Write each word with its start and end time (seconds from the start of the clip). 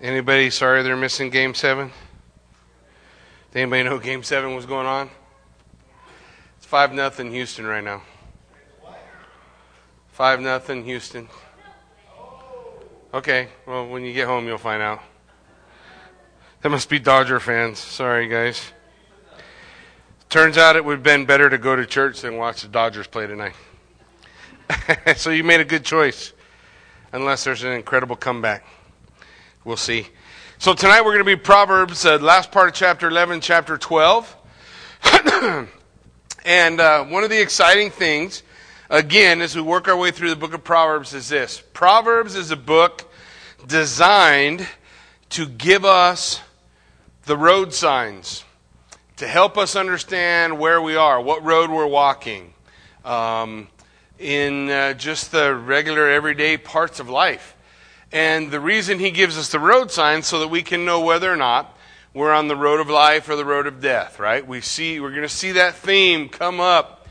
Anybody 0.00 0.48
sorry 0.50 0.84
they're 0.84 0.96
missing 0.96 1.28
game 1.28 1.54
seven? 1.54 1.90
Did 3.50 3.62
anybody 3.62 3.82
know 3.82 3.98
game 3.98 4.22
seven 4.22 4.54
was 4.54 4.64
going 4.64 4.86
on? 4.86 5.10
It's 6.56 6.66
five 6.66 6.92
nothing 6.92 7.32
Houston 7.32 7.66
right 7.66 7.82
now. 7.82 8.02
Five 10.12 10.40
nothing 10.40 10.84
Houston. 10.84 11.28
Okay, 13.12 13.48
well 13.66 13.88
when 13.88 14.04
you 14.04 14.12
get 14.12 14.28
home 14.28 14.46
you'll 14.46 14.56
find 14.56 14.80
out. 14.80 15.00
That 16.62 16.68
must 16.68 16.88
be 16.88 17.00
Dodger 17.00 17.40
fans. 17.40 17.80
Sorry 17.80 18.28
guys. 18.28 18.72
Turns 20.28 20.56
out 20.56 20.76
it 20.76 20.84
would 20.84 20.98
have 20.98 21.02
been 21.02 21.24
better 21.24 21.50
to 21.50 21.58
go 21.58 21.74
to 21.74 21.84
church 21.84 22.20
than 22.20 22.36
watch 22.36 22.62
the 22.62 22.68
Dodgers 22.68 23.08
play 23.08 23.26
tonight. 23.26 23.54
so 25.16 25.30
you 25.30 25.42
made 25.42 25.60
a 25.60 25.64
good 25.64 25.84
choice, 25.84 26.34
unless 27.12 27.42
there's 27.42 27.64
an 27.64 27.72
incredible 27.72 28.14
comeback. 28.14 28.64
We'll 29.68 29.76
see. 29.76 30.06
So 30.56 30.72
tonight 30.72 31.02
we're 31.02 31.12
going 31.12 31.18
to 31.18 31.24
be 31.24 31.36
Proverbs, 31.36 32.06
uh, 32.06 32.16
last 32.20 32.50
part 32.50 32.68
of 32.68 32.74
chapter 32.74 33.06
11, 33.06 33.42
chapter 33.42 33.76
12. 33.76 34.34
and 36.46 36.80
uh, 36.80 37.04
one 37.04 37.22
of 37.22 37.28
the 37.28 37.38
exciting 37.38 37.90
things, 37.90 38.42
again, 38.88 39.42
as 39.42 39.54
we 39.54 39.60
work 39.60 39.86
our 39.86 39.94
way 39.94 40.10
through 40.10 40.30
the 40.30 40.36
book 40.36 40.54
of 40.54 40.64
Proverbs, 40.64 41.12
is 41.12 41.28
this 41.28 41.62
Proverbs 41.74 42.34
is 42.34 42.50
a 42.50 42.56
book 42.56 43.12
designed 43.66 44.66
to 45.28 45.44
give 45.44 45.84
us 45.84 46.40
the 47.26 47.36
road 47.36 47.74
signs 47.74 48.44
to 49.18 49.28
help 49.28 49.58
us 49.58 49.76
understand 49.76 50.58
where 50.58 50.80
we 50.80 50.96
are, 50.96 51.20
what 51.20 51.44
road 51.44 51.68
we're 51.68 51.86
walking, 51.86 52.54
um, 53.04 53.68
in 54.18 54.70
uh, 54.70 54.94
just 54.94 55.30
the 55.30 55.54
regular 55.54 56.08
everyday 56.08 56.56
parts 56.56 57.00
of 57.00 57.10
life. 57.10 57.54
And 58.10 58.50
the 58.50 58.60
reason 58.60 58.98
he 58.98 59.10
gives 59.10 59.36
us 59.36 59.50
the 59.50 59.58
road 59.58 59.90
signs 59.90 60.26
so 60.26 60.38
that 60.40 60.48
we 60.48 60.62
can 60.62 60.84
know 60.84 61.00
whether 61.00 61.30
or 61.30 61.36
not 61.36 61.76
we're 62.14 62.32
on 62.32 62.48
the 62.48 62.56
road 62.56 62.80
of 62.80 62.88
life 62.88 63.28
or 63.28 63.36
the 63.36 63.44
road 63.44 63.66
of 63.66 63.80
death, 63.80 64.18
right? 64.18 64.46
We 64.46 64.62
see, 64.62 64.98
we're 64.98 65.10
going 65.10 65.22
to 65.22 65.28
see 65.28 65.52
that 65.52 65.74
theme 65.74 66.28
come 66.28 66.58
up 66.58 67.06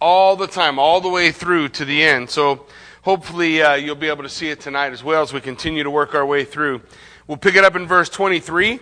all 0.00 0.36
the 0.36 0.46
time, 0.46 0.78
all 0.78 1.00
the 1.00 1.08
way 1.08 1.32
through 1.32 1.68
to 1.68 1.84
the 1.84 2.02
end. 2.02 2.30
So 2.30 2.66
hopefully 3.02 3.62
uh, 3.62 3.74
you'll 3.74 3.94
be 3.94 4.08
able 4.08 4.22
to 4.22 4.28
see 4.28 4.48
it 4.48 4.60
tonight 4.60 4.92
as 4.92 5.04
well 5.04 5.22
as 5.22 5.32
we 5.32 5.40
continue 5.40 5.82
to 5.82 5.90
work 5.90 6.14
our 6.14 6.24
way 6.24 6.44
through. 6.44 6.80
We'll 7.26 7.36
pick 7.36 7.54
it 7.54 7.64
up 7.64 7.76
in 7.76 7.86
verse 7.86 8.08
23. 8.08 8.80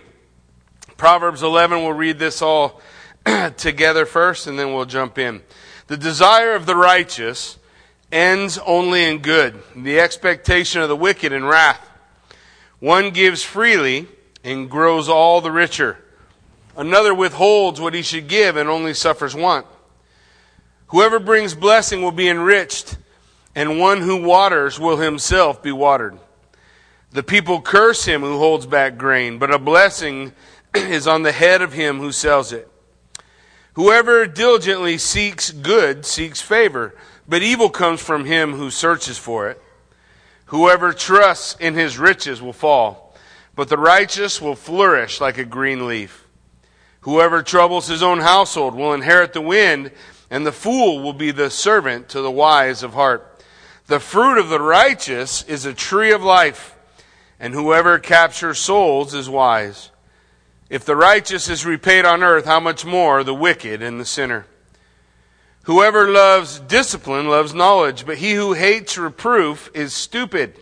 Proverbs 0.95 1.43
11, 1.43 1.79
we'll 1.79 1.93
read 1.93 2.17
this 2.17 2.41
all 2.41 2.81
together 3.57 4.05
first 4.05 4.47
and 4.47 4.57
then 4.57 4.73
we'll 4.73 4.85
jump 4.85 5.17
in. 5.17 5.41
The 5.87 5.97
desire 5.97 6.55
of 6.55 6.65
the 6.65 6.75
righteous 6.75 7.57
ends 8.11 8.57
only 8.65 9.03
in 9.03 9.19
good, 9.19 9.61
the 9.75 9.99
expectation 9.99 10.81
of 10.81 10.89
the 10.89 10.95
wicked 10.95 11.31
in 11.31 11.45
wrath. 11.45 11.89
One 12.79 13.11
gives 13.11 13.43
freely 13.43 14.07
and 14.43 14.69
grows 14.69 15.07
all 15.07 15.41
the 15.41 15.51
richer. 15.51 15.97
Another 16.75 17.13
withholds 17.13 17.79
what 17.79 17.93
he 17.93 18.01
should 18.01 18.27
give 18.27 18.55
and 18.55 18.69
only 18.69 18.93
suffers 18.93 19.35
want. 19.35 19.65
Whoever 20.87 21.19
brings 21.19 21.55
blessing 21.55 22.01
will 22.01 22.11
be 22.11 22.27
enriched, 22.27 22.97
and 23.55 23.79
one 23.79 24.01
who 24.01 24.23
waters 24.23 24.79
will 24.79 24.97
himself 24.97 25.61
be 25.61 25.71
watered. 25.71 26.17
The 27.11 27.23
people 27.23 27.61
curse 27.61 28.05
him 28.05 28.21
who 28.21 28.37
holds 28.37 28.65
back 28.65 28.97
grain, 28.97 29.37
but 29.37 29.53
a 29.53 29.59
blessing 29.59 30.33
is 30.75 31.07
on 31.07 31.23
the 31.23 31.31
head 31.31 31.61
of 31.61 31.73
him 31.73 31.99
who 31.99 32.11
sells 32.11 32.51
it. 32.51 32.69
Whoever 33.73 34.27
diligently 34.27 34.97
seeks 34.97 35.51
good 35.51 36.05
seeks 36.05 36.41
favor, 36.41 36.95
but 37.27 37.41
evil 37.41 37.69
comes 37.69 38.01
from 38.01 38.25
him 38.25 38.53
who 38.53 38.69
searches 38.69 39.17
for 39.17 39.49
it. 39.49 39.61
Whoever 40.45 40.91
trusts 40.91 41.55
in 41.59 41.75
his 41.75 41.97
riches 41.97 42.41
will 42.41 42.53
fall, 42.53 43.15
but 43.55 43.69
the 43.69 43.77
righteous 43.77 44.41
will 44.41 44.55
flourish 44.55 45.21
like 45.21 45.37
a 45.37 45.45
green 45.45 45.87
leaf. 45.87 46.27
Whoever 47.01 47.41
troubles 47.41 47.87
his 47.87 48.03
own 48.03 48.19
household 48.19 48.75
will 48.75 48.93
inherit 48.93 49.33
the 49.33 49.41
wind, 49.41 49.91
and 50.29 50.45
the 50.45 50.51
fool 50.51 51.01
will 51.01 51.13
be 51.13 51.31
the 51.31 51.49
servant 51.49 52.09
to 52.09 52.21
the 52.21 52.31
wise 52.31 52.83
of 52.83 52.93
heart. 52.93 53.43
The 53.87 53.99
fruit 53.99 54.37
of 54.37 54.49
the 54.49 54.61
righteous 54.61 55.43
is 55.43 55.65
a 55.65 55.73
tree 55.73 56.11
of 56.11 56.23
life, 56.23 56.75
and 57.39 57.53
whoever 57.53 57.97
captures 57.97 58.59
souls 58.59 59.13
is 59.13 59.29
wise. 59.29 59.89
If 60.69 60.85
the 60.85 60.95
righteous 60.95 61.49
is 61.49 61.65
repaid 61.65 62.05
on 62.05 62.23
earth, 62.23 62.45
how 62.45 62.59
much 62.59 62.85
more 62.85 63.23
the 63.23 63.33
wicked 63.33 63.81
and 63.81 63.99
the 63.99 64.05
sinner? 64.05 64.45
Whoever 65.63 66.09
loves 66.09 66.59
discipline 66.59 67.27
loves 67.29 67.53
knowledge, 67.53 68.05
but 68.05 68.17
he 68.17 68.33
who 68.33 68.53
hates 68.53 68.97
reproof 68.97 69.69
is 69.73 69.93
stupid. 69.93 70.55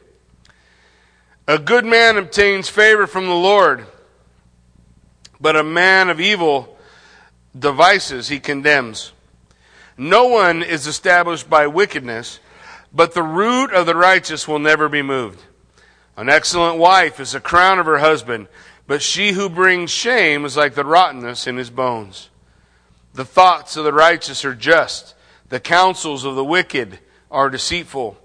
A 1.48 1.58
good 1.58 1.86
man 1.86 2.18
obtains 2.18 2.70
favor 2.70 3.08
from 3.08 3.26
the 3.26 3.34
Lord, 3.34 3.86
but 5.40 5.56
a 5.56 5.64
man 5.64 6.10
of 6.10 6.20
evil 6.20 6.78
devices 7.58 8.28
he 8.28 8.40
condemns. 8.40 9.14
No 9.98 10.28
one 10.28 10.62
is 10.62 10.86
established 10.86 11.50
by 11.50 11.68
wickedness, 11.68 12.40
but 12.94 13.14
the 13.14 13.24
root 13.24 13.74
of 13.74 13.86
the 13.86 13.96
righteous 13.96 14.48
will 14.48 14.60
never 14.60 14.90
be 14.90 15.02
moved. 15.02 15.42
An 16.18 16.30
excellent 16.30 16.78
wife 16.78 17.20
is 17.20 17.32
the 17.32 17.40
crown 17.40 17.80
of 17.80 17.86
her 17.86 18.00
husband 18.00 18.48
but 18.90 19.04
she 19.04 19.34
who 19.34 19.48
brings 19.50 19.92
shame 19.92 20.44
is 20.46 20.58
like 20.58 20.74
the 20.74 20.84
rottenness 20.84 21.46
in 21.46 21.58
his 21.58 21.70
bones. 21.70 22.32
The 23.20 23.26
thoughts 23.26 23.76
of 23.76 23.84
the 23.84 23.92
righteous 23.92 24.46
are 24.46 24.56
just, 24.56 25.14
the 25.50 25.60
counsels 25.60 26.24
of 26.24 26.38
the 26.38 26.46
wicked 26.46 27.00
are 27.30 27.50
deceitful. 27.50 28.18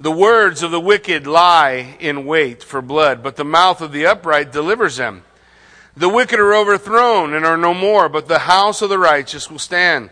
The 0.00 0.10
words 0.10 0.64
of 0.64 0.72
the 0.72 0.80
wicked 0.80 1.24
lie 1.24 1.96
in 2.00 2.26
wait 2.26 2.64
for 2.64 2.82
blood, 2.82 3.22
but 3.22 3.36
the 3.36 3.44
mouth 3.44 3.80
of 3.80 3.92
the 3.92 4.06
upright 4.06 4.50
delivers 4.50 4.96
them. 4.96 5.22
The 5.96 6.08
wicked 6.08 6.40
are 6.40 6.52
overthrown 6.52 7.32
and 7.32 7.46
are 7.46 7.56
no 7.56 7.72
more, 7.72 8.08
but 8.08 8.26
the 8.26 8.40
house 8.40 8.82
of 8.82 8.88
the 8.88 8.98
righteous 8.98 9.48
will 9.48 9.60
stand. 9.60 10.10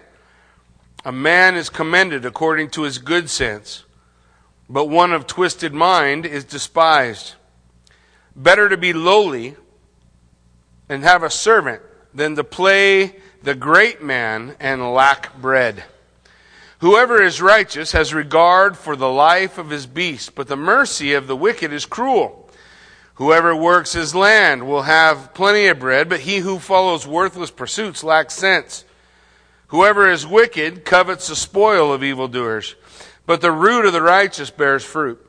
A 1.04 1.10
man 1.10 1.56
is 1.56 1.69
commended 1.69 2.25
according 2.25 2.71
to 2.71 2.82
his 2.82 2.98
good 2.98 3.28
sense, 3.28 3.87
but 4.71 4.84
one 4.84 5.12
of 5.12 5.27
twisted 5.27 5.75
mind 5.75 6.25
is 6.25 6.44
despised. 6.44 7.34
Better 8.37 8.69
to 8.69 8.77
be 8.77 8.93
lowly 8.93 9.56
and 10.88 11.03
have 11.03 11.25
a 11.25 11.28
servant 11.28 11.82
than 12.15 12.37
to 12.37 12.44
play 12.44 13.16
the 13.43 13.54
great 13.54 14.03
man 14.03 14.56
and 14.60 14.93
lack 14.93 15.37
bread. 15.41 15.84
Whoever 16.81 17.22
is 17.22 17.43
righteous 17.43 17.93
has 17.93 18.15
regard 18.15 18.76
for 18.76 18.94
the 18.94 19.09
life 19.09 19.59
of 19.59 19.71
his 19.71 19.87
beast, 19.87 20.34
but 20.34 20.49
the 20.49 20.56
mercy 20.56 21.15
of 21.15 21.26
the 21.26 21.37
wicked 21.37 21.72
is 21.72 21.87
cruel. 21.87 22.50
Whoever 23.15 23.54
works 23.54 23.94
his 23.94 24.15
land 24.15 24.66
will 24.66 24.82
have 24.82 25.34
plenty 25.34 25.66
of 25.66 25.81
bread, 25.81 26.09
but 26.09 26.21
he 26.21 26.38
who 26.38 26.59
follows 26.59 27.06
worthless 27.06 27.50
pursuits 27.50 28.04
lacks 28.04 28.34
sense. 28.34 28.84
Whoever 29.69 30.09
is 30.09 30.27
wicked 30.27 30.84
covets 30.84 31.28
the 31.28 31.37
spoil 31.37 31.93
of 31.93 32.04
evildoers, 32.04 32.77
but 33.27 33.41
the 33.41 33.53
root 33.53 33.84
of 33.84 33.93
the 33.93 34.03
righteous 34.03 34.50
bears 34.50 34.84
fruit. 34.84 35.25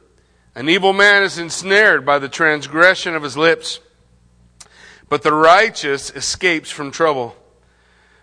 An 0.53 0.69
evil 0.69 0.93
man 0.93 1.23
is 1.23 1.39
ensnared 1.39 2.05
by 2.05 2.19
the 2.19 2.29
transgression 2.29 3.15
of 3.15 3.23
his 3.23 3.37
lips 3.37 3.79
but 5.09 5.23
the 5.23 5.33
righteous 5.33 6.11
escapes 6.11 6.69
from 6.69 6.91
trouble. 6.91 7.35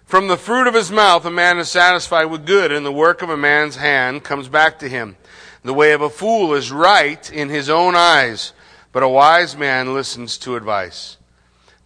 From 0.06 0.28
the 0.28 0.36
fruit 0.36 0.68
of 0.68 0.74
his 0.74 0.92
mouth 0.92 1.24
a 1.24 1.32
man 1.32 1.58
is 1.58 1.68
satisfied 1.68 2.26
with 2.26 2.46
good, 2.46 2.70
and 2.70 2.86
the 2.86 2.92
work 2.92 3.22
of 3.22 3.28
a 3.28 3.36
man's 3.36 3.74
hand 3.74 4.22
comes 4.22 4.48
back 4.48 4.78
to 4.78 4.88
him. 4.88 5.16
The 5.64 5.74
way 5.74 5.90
of 5.90 6.00
a 6.00 6.08
fool 6.08 6.54
is 6.54 6.70
right 6.70 7.28
in 7.32 7.48
his 7.48 7.68
own 7.68 7.96
eyes, 7.96 8.52
but 8.92 9.02
a 9.02 9.08
wise 9.08 9.56
man 9.56 9.94
listens 9.94 10.38
to 10.38 10.54
advice. 10.54 11.16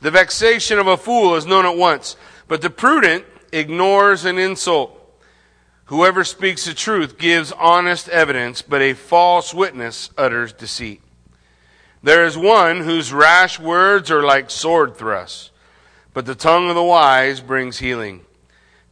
The 0.02 0.10
vexation 0.10 0.78
of 0.78 0.86
a 0.86 0.98
fool 0.98 1.34
is 1.34 1.46
known 1.46 1.64
at 1.64 1.78
once, 1.78 2.14
but 2.46 2.60
the 2.60 2.68
prudent 2.68 3.24
ignores 3.52 4.26
an 4.26 4.36
insult. 4.36 4.98
Whoever 5.86 6.22
speaks 6.22 6.66
the 6.66 6.74
truth 6.74 7.16
gives 7.16 7.52
honest 7.52 8.06
evidence, 8.10 8.60
but 8.60 8.82
a 8.82 8.92
false 8.92 9.54
witness 9.54 10.10
utters 10.18 10.52
deceit. 10.52 11.00
There 12.02 12.26
is 12.26 12.36
one 12.36 12.82
whose 12.82 13.14
rash 13.14 13.58
words 13.58 14.10
are 14.10 14.22
like 14.22 14.50
sword 14.50 14.96
thrusts, 14.96 15.49
but 16.12 16.26
the 16.26 16.34
tongue 16.34 16.68
of 16.68 16.74
the 16.74 16.82
wise 16.82 17.40
brings 17.40 17.78
healing. 17.78 18.24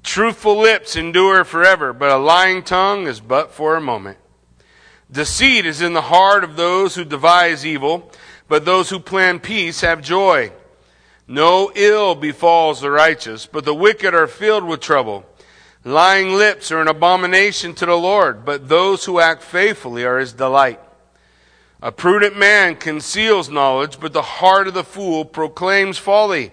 Truthful 0.02 0.56
lips 0.56 0.96
endure 0.96 1.44
forever, 1.44 1.92
but 1.92 2.10
a 2.10 2.16
lying 2.16 2.62
tongue 2.62 3.06
is 3.06 3.20
but 3.20 3.52
for 3.52 3.76
a 3.76 3.80
moment. 3.80 4.18
Deceit 5.10 5.66
is 5.66 5.80
in 5.80 5.94
the 5.94 6.02
heart 6.02 6.44
of 6.44 6.56
those 6.56 6.94
who 6.94 7.04
devise 7.04 7.64
evil, 7.64 8.10
but 8.46 8.64
those 8.64 8.90
who 8.90 9.00
plan 9.00 9.40
peace 9.40 9.80
have 9.80 10.02
joy. 10.02 10.52
No 11.26 11.70
ill 11.74 12.14
befalls 12.14 12.80
the 12.80 12.90
righteous, 12.90 13.46
but 13.46 13.64
the 13.64 13.74
wicked 13.74 14.14
are 14.14 14.26
filled 14.26 14.64
with 14.64 14.80
trouble. 14.80 15.26
Lying 15.84 16.34
lips 16.34 16.72
are 16.72 16.80
an 16.80 16.88
abomination 16.88 17.74
to 17.74 17.86
the 17.86 17.96
Lord, 17.96 18.44
but 18.44 18.68
those 18.68 19.04
who 19.04 19.20
act 19.20 19.42
faithfully 19.42 20.04
are 20.04 20.18
his 20.18 20.32
delight. 20.32 20.80
A 21.80 21.92
prudent 21.92 22.36
man 22.36 22.76
conceals 22.76 23.48
knowledge, 23.48 24.00
but 24.00 24.12
the 24.12 24.22
heart 24.22 24.68
of 24.68 24.74
the 24.74 24.84
fool 24.84 25.24
proclaims 25.24 25.96
folly. 25.96 26.52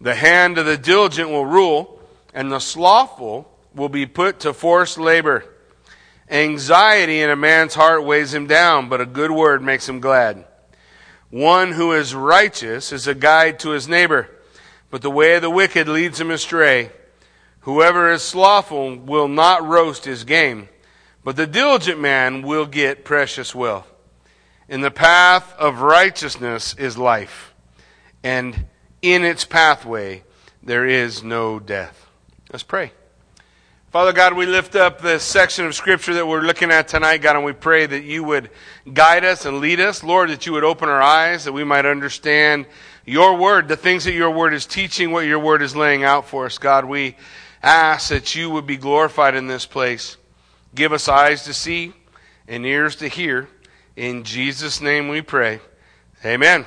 The 0.00 0.14
hand 0.14 0.58
of 0.58 0.66
the 0.66 0.76
diligent 0.76 1.30
will 1.30 1.46
rule, 1.46 2.00
and 2.34 2.52
the 2.52 2.58
slothful 2.58 3.50
will 3.74 3.88
be 3.88 4.06
put 4.06 4.40
to 4.40 4.52
forced 4.52 4.98
labor. 4.98 5.44
Anxiety 6.28 7.20
in 7.20 7.30
a 7.30 7.36
man's 7.36 7.74
heart 7.74 8.04
weighs 8.04 8.34
him 8.34 8.46
down, 8.46 8.88
but 8.88 9.00
a 9.00 9.06
good 9.06 9.30
word 9.30 9.62
makes 9.62 9.88
him 9.88 10.00
glad. 10.00 10.44
One 11.30 11.72
who 11.72 11.92
is 11.92 12.14
righteous 12.14 12.92
is 12.92 13.06
a 13.06 13.14
guide 13.14 13.58
to 13.60 13.70
his 13.70 13.88
neighbor, 13.88 14.28
but 14.90 15.02
the 15.02 15.10
way 15.10 15.34
of 15.34 15.42
the 15.42 15.50
wicked 15.50 15.88
leads 15.88 16.20
him 16.20 16.30
astray. 16.30 16.90
Whoever 17.60 18.12
is 18.12 18.22
slothful 18.22 18.96
will 18.96 19.28
not 19.28 19.66
roast 19.66 20.04
his 20.04 20.24
game, 20.24 20.68
but 21.24 21.36
the 21.36 21.46
diligent 21.46 22.00
man 22.00 22.42
will 22.42 22.66
get 22.66 23.04
precious 23.04 23.54
wealth. 23.54 23.90
In 24.68 24.80
the 24.80 24.90
path 24.90 25.52
of 25.58 25.80
righteousness 25.80 26.74
is 26.74 26.96
life, 26.96 27.54
and 28.22 28.66
in 29.14 29.24
its 29.24 29.44
pathway 29.44 30.24
there 30.62 30.84
is 30.84 31.22
no 31.22 31.60
death. 31.60 32.08
Let's 32.50 32.64
pray. 32.64 32.90
Father 33.92 34.12
God, 34.12 34.34
we 34.34 34.46
lift 34.46 34.74
up 34.74 35.00
this 35.00 35.22
section 35.22 35.64
of 35.64 35.76
Scripture 35.76 36.14
that 36.14 36.26
we're 36.26 36.40
looking 36.40 36.72
at 36.72 36.88
tonight, 36.88 37.18
God, 37.18 37.36
and 37.36 37.44
we 37.44 37.52
pray 37.52 37.86
that 37.86 38.02
you 38.02 38.24
would 38.24 38.50
guide 38.92 39.24
us 39.24 39.46
and 39.46 39.60
lead 39.60 39.78
us. 39.78 40.02
Lord, 40.02 40.30
that 40.30 40.44
you 40.44 40.52
would 40.52 40.64
open 40.64 40.88
our 40.88 41.00
eyes, 41.00 41.44
that 41.44 41.52
we 41.52 41.62
might 41.62 41.86
understand 41.86 42.66
your 43.04 43.36
word, 43.36 43.68
the 43.68 43.76
things 43.76 44.04
that 44.04 44.12
your 44.12 44.32
word 44.32 44.52
is 44.52 44.66
teaching, 44.66 45.12
what 45.12 45.24
your 45.24 45.38
word 45.38 45.62
is 45.62 45.76
laying 45.76 46.02
out 46.02 46.26
for 46.26 46.44
us. 46.44 46.58
God, 46.58 46.84
we 46.84 47.16
ask 47.62 48.08
that 48.08 48.34
you 48.34 48.50
would 48.50 48.66
be 48.66 48.76
glorified 48.76 49.36
in 49.36 49.46
this 49.46 49.66
place. 49.66 50.16
Give 50.74 50.92
us 50.92 51.08
eyes 51.08 51.44
to 51.44 51.54
see 51.54 51.92
and 52.48 52.66
ears 52.66 52.96
to 52.96 53.08
hear. 53.08 53.48
In 53.94 54.24
Jesus' 54.24 54.80
name 54.80 55.08
we 55.08 55.22
pray. 55.22 55.60
Amen. 56.24 56.66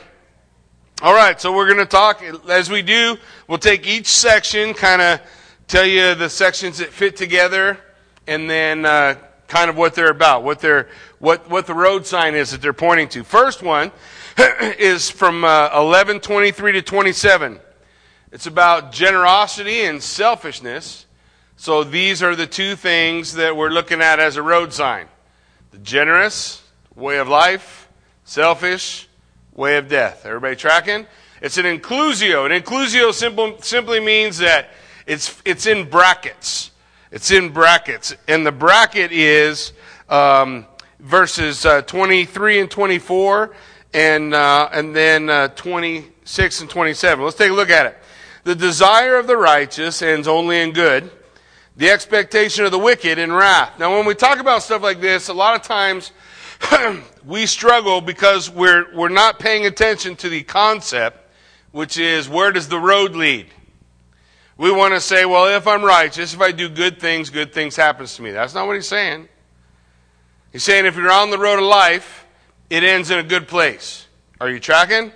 All 1.01 1.13
right, 1.13 1.39
so 1.39 1.53
we're 1.53 1.67
going 1.67 1.77
to 1.77 1.85
talk. 1.85 2.21
As 2.49 2.69
we 2.69 2.81
do, 2.81 3.15
we'll 3.47 3.57
take 3.57 3.87
each 3.87 4.07
section, 4.07 4.73
kind 4.73 5.01
of 5.01 5.21
tell 5.65 5.85
you 5.85 6.13
the 6.13 6.29
sections 6.29 6.79
that 6.79 6.89
fit 6.89 7.15
together, 7.15 7.79
and 8.27 8.49
then 8.49 8.85
uh, 8.85 9.15
kind 9.47 9.69
of 9.69 9.77
what 9.77 9.95
they're 9.95 10.11
about, 10.11 10.43
what 10.43 10.59
they're, 10.59 10.89
what 11.19 11.49
what 11.49 11.67
the 11.67 11.73
road 11.73 12.05
sign 12.05 12.35
is 12.35 12.51
that 12.51 12.61
they're 12.61 12.73
pointing 12.73 13.07
to. 13.09 13.23
First 13.23 13.63
one 13.63 13.93
is 14.77 15.09
from 15.09 15.45
uh, 15.45 15.69
11:23 15.69 16.73
to 16.73 16.81
27. 16.81 17.61
It's 18.33 18.47
about 18.47 18.91
generosity 18.91 19.83
and 19.83 20.03
selfishness. 20.03 21.05
So 21.55 21.85
these 21.85 22.21
are 22.21 22.35
the 22.35 22.47
two 22.47 22.75
things 22.75 23.35
that 23.35 23.55
we're 23.55 23.69
looking 23.69 24.01
at 24.01 24.19
as 24.19 24.35
a 24.35 24.41
road 24.41 24.73
sign: 24.73 25.07
the 25.71 25.77
generous 25.77 26.61
way 26.93 27.19
of 27.19 27.29
life, 27.29 27.87
selfish 28.25 29.08
way 29.59 29.75
of 29.75 29.89
death. 29.89 30.25
Everybody 30.25 30.55
tracking? 30.55 31.05
It's 31.41 31.57
an 31.57 31.65
inclusio. 31.65 32.45
An 32.45 32.63
inclusio 32.63 33.13
simple, 33.13 33.61
simply 33.61 33.99
means 33.99 34.37
that 34.37 34.69
it's, 35.05 35.39
it's 35.43 35.67
in 35.67 35.89
brackets. 35.89 36.71
It's 37.11 37.29
in 37.29 37.49
brackets. 37.49 38.15
And 38.29 38.45
the 38.45 38.53
bracket 38.53 39.11
is 39.11 39.73
um, 40.07 40.65
verses 41.01 41.65
uh, 41.65 41.81
23 41.81 42.61
and 42.61 42.71
24, 42.71 43.53
and, 43.93 44.33
uh, 44.33 44.69
and 44.71 44.95
then 44.95 45.29
uh, 45.29 45.49
26 45.49 46.61
and 46.61 46.69
27. 46.69 47.25
Let's 47.25 47.35
take 47.35 47.51
a 47.51 47.53
look 47.53 47.69
at 47.69 47.85
it. 47.85 47.97
The 48.45 48.55
desire 48.55 49.17
of 49.17 49.27
the 49.27 49.35
righteous 49.35 50.01
ends 50.01 50.25
only 50.29 50.61
in 50.61 50.71
good, 50.71 51.11
the 51.75 51.89
expectation 51.89 52.63
of 52.63 52.71
the 52.71 52.79
wicked 52.79 53.19
in 53.19 53.33
wrath. 53.33 53.77
Now, 53.77 53.97
when 53.97 54.05
we 54.05 54.15
talk 54.15 54.39
about 54.39 54.63
stuff 54.63 54.81
like 54.81 55.01
this, 55.01 55.27
a 55.27 55.33
lot 55.33 55.59
of 55.59 55.63
times 55.63 56.13
we 57.29 57.45
struggle 57.45 58.01
because 58.01 58.49
we're, 58.49 58.91
we're 58.95 59.07
not 59.07 59.37
paying 59.37 59.67
attention 59.67 60.15
to 60.15 60.29
the 60.29 60.41
concept, 60.41 61.31
which 61.71 61.95
is 61.99 62.27
where 62.27 62.51
does 62.51 62.67
the 62.69 62.79
road 62.79 63.15
lead? 63.15 63.45
We 64.57 64.71
want 64.71 64.95
to 64.95 64.99
say, 64.99 65.25
well, 65.25 65.55
if 65.55 65.67
I'm 65.67 65.83
righteous, 65.83 66.33
if 66.33 66.41
I 66.41 66.51
do 66.51 66.67
good 66.67 66.99
things, 66.99 67.29
good 67.29 67.53
things 67.53 67.75
happens 67.75 68.15
to 68.15 68.23
me. 68.23 68.31
That's 68.31 68.55
not 68.55 68.65
what 68.65 68.75
he's 68.75 68.87
saying. 68.87 69.29
He's 70.51 70.63
saying 70.63 70.87
if 70.87 70.95
you're 70.95 71.11
on 71.11 71.29
the 71.29 71.37
road 71.37 71.59
of 71.59 71.65
life, 71.65 72.25
it 72.67 72.83
ends 72.83 73.11
in 73.11 73.19
a 73.19 73.23
good 73.23 73.47
place. 73.47 74.07
Are 74.41 74.49
you 74.49 74.59
tracking? 74.59 75.11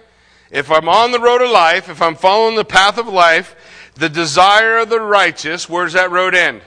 If 0.51 0.69
I'm 0.69 0.87
on 0.87 1.11
the 1.11 1.19
road 1.19 1.41
of 1.41 1.49
life, 1.49 1.89
if 1.89 1.99
I'm 1.99 2.15
following 2.15 2.55
the 2.55 2.63
path 2.63 2.99
of 2.99 3.07
life, 3.07 3.55
the 3.95 4.07
desire 4.07 4.77
of 4.77 4.89
the 4.89 5.01
righteous, 5.01 5.67
where 5.67 5.83
does 5.85 5.93
that 5.93 6.11
road 6.11 6.35
end? 6.35 6.61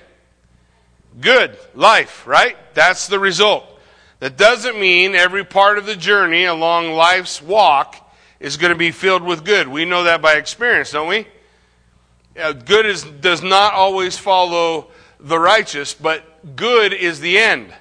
Good. 1.21 1.57
Life, 1.77 2.27
right? 2.27 2.57
That's 2.75 3.07
the 3.07 3.21
result. 3.21 3.76
That 4.21 4.37
doesn't 4.37 4.79
mean 4.79 5.15
every 5.15 5.45
part 5.45 5.79
of 5.79 5.87
the 5.87 5.97
journey 5.97 6.45
along 6.45 6.93
life's 6.93 7.43
walk 7.43 7.97
is 8.41 8.57
going 8.57 8.73
to 8.73 8.79
be 8.79 8.91
filled 8.91 9.23
with 9.23 9.45
good. 9.45 9.69
We 9.69 9.85
know 9.85 10.05
that 10.05 10.23
by 10.23 10.35
experience, 10.35 10.91
don't 10.93 11.09
we? 11.09 11.27
good 12.67 12.85
is, 12.85 13.03
does 13.03 13.43
not 13.43 13.73
always 13.73 14.19
follow 14.19 14.89
the 15.19 15.39
righteous, 15.39 15.95
but 15.95 16.55
good 16.57 16.93
is 16.93 17.21
the 17.21 17.39
end. 17.39 17.73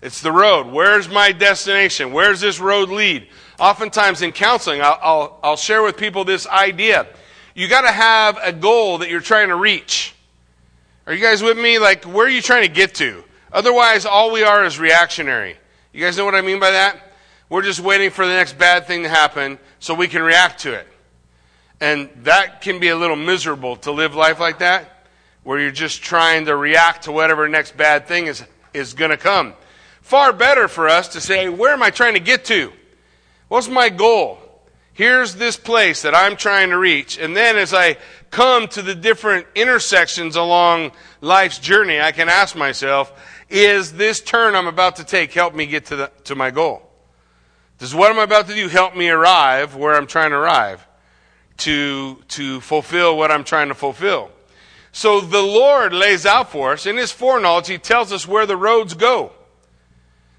It's 0.00 0.20
the 0.20 0.32
road. 0.32 0.66
Where's 0.66 1.08
my 1.08 1.30
destination? 1.30 2.12
Where's 2.12 2.40
this 2.40 2.58
road 2.58 2.88
lead? 2.88 3.28
Oftentimes 3.60 4.22
in 4.22 4.32
counseling, 4.32 4.82
I'll, 4.82 4.98
I'll, 5.00 5.40
I'll 5.42 5.56
share 5.56 5.82
with 5.82 5.96
people 5.96 6.24
this 6.24 6.46
idea. 6.48 7.06
You 7.54 7.68
got 7.68 7.82
to 7.82 7.92
have 7.92 8.38
a 8.42 8.52
goal 8.52 8.98
that 8.98 9.10
you're 9.10 9.20
trying 9.20 9.48
to 9.48 9.56
reach. 9.56 10.14
Are 11.06 11.14
you 11.14 11.22
guys 11.22 11.42
with 11.42 11.56
me? 11.56 11.78
Like, 11.78 12.04
where 12.04 12.26
are 12.26 12.30
you 12.30 12.42
trying 12.42 12.62
to 12.62 12.72
get 12.72 12.94
to? 12.96 13.22
Otherwise, 13.52 14.04
all 14.06 14.32
we 14.32 14.42
are 14.42 14.64
is 14.64 14.80
reactionary. 14.80 15.56
You 15.92 16.00
guys 16.02 16.16
know 16.16 16.24
what 16.24 16.34
I 16.34 16.40
mean 16.40 16.58
by 16.58 16.70
that? 16.70 17.12
We're 17.50 17.62
just 17.62 17.80
waiting 17.80 18.10
for 18.10 18.26
the 18.26 18.32
next 18.32 18.56
bad 18.56 18.86
thing 18.86 19.02
to 19.02 19.10
happen 19.10 19.58
so 19.78 19.92
we 19.92 20.08
can 20.08 20.22
react 20.22 20.60
to 20.60 20.72
it. 20.72 20.88
And 21.82 22.08
that 22.22 22.62
can 22.62 22.78
be 22.80 22.88
a 22.88 22.96
little 22.96 23.16
miserable 23.16 23.76
to 23.76 23.92
live 23.92 24.14
life 24.14 24.40
like 24.40 24.60
that, 24.60 25.06
where 25.42 25.60
you're 25.60 25.70
just 25.70 26.02
trying 26.02 26.46
to 26.46 26.56
react 26.56 27.04
to 27.04 27.12
whatever 27.12 27.46
next 27.48 27.76
bad 27.76 28.06
thing 28.06 28.26
is, 28.26 28.42
is 28.72 28.94
going 28.94 29.10
to 29.10 29.18
come. 29.18 29.52
Far 30.00 30.32
better 30.32 30.66
for 30.66 30.88
us 30.88 31.08
to 31.08 31.20
say, 31.20 31.50
where 31.50 31.74
am 31.74 31.82
I 31.82 31.90
trying 31.90 32.14
to 32.14 32.20
get 32.20 32.46
to? 32.46 32.72
What's 33.48 33.68
my 33.68 33.90
goal? 33.90 34.38
Here's 34.94 35.34
this 35.34 35.58
place 35.58 36.02
that 36.02 36.14
I'm 36.14 36.36
trying 36.36 36.70
to 36.70 36.78
reach. 36.78 37.18
And 37.18 37.36
then 37.36 37.56
as 37.56 37.74
I 37.74 37.98
come 38.30 38.66
to 38.68 38.80
the 38.80 38.94
different 38.94 39.46
intersections 39.54 40.36
along 40.36 40.92
life's 41.20 41.58
journey, 41.58 42.00
I 42.00 42.12
can 42.12 42.30
ask 42.30 42.56
myself, 42.56 43.12
is 43.52 43.92
this 43.92 44.20
turn 44.20 44.56
I'm 44.56 44.66
about 44.66 44.96
to 44.96 45.04
take 45.04 45.32
help 45.32 45.54
me 45.54 45.66
get 45.66 45.86
to, 45.86 45.96
the, 45.96 46.12
to 46.24 46.34
my 46.34 46.50
goal? 46.50 46.88
Does 47.78 47.94
what 47.94 48.10
I'm 48.10 48.18
about 48.18 48.48
to 48.48 48.54
do 48.54 48.68
help 48.68 48.96
me 48.96 49.10
arrive 49.10 49.76
where 49.76 49.94
I'm 49.94 50.06
trying 50.06 50.30
to 50.30 50.36
arrive? 50.36 50.86
to, 51.62 52.16
to 52.28 52.60
fulfill 52.60 53.16
what 53.16 53.30
I'm 53.30 53.44
trying 53.44 53.68
to 53.68 53.74
fulfill. 53.74 54.30
So 54.90 55.20
the 55.20 55.42
Lord 55.42 55.92
lays 55.92 56.26
out 56.26 56.50
for 56.50 56.72
us, 56.72 56.86
in 56.86 56.96
His 56.96 57.12
foreknowledge, 57.12 57.68
He 57.68 57.78
tells 57.78 58.12
us 58.12 58.26
where 58.26 58.46
the 58.46 58.56
roads 58.56 58.94
go. 58.94 59.32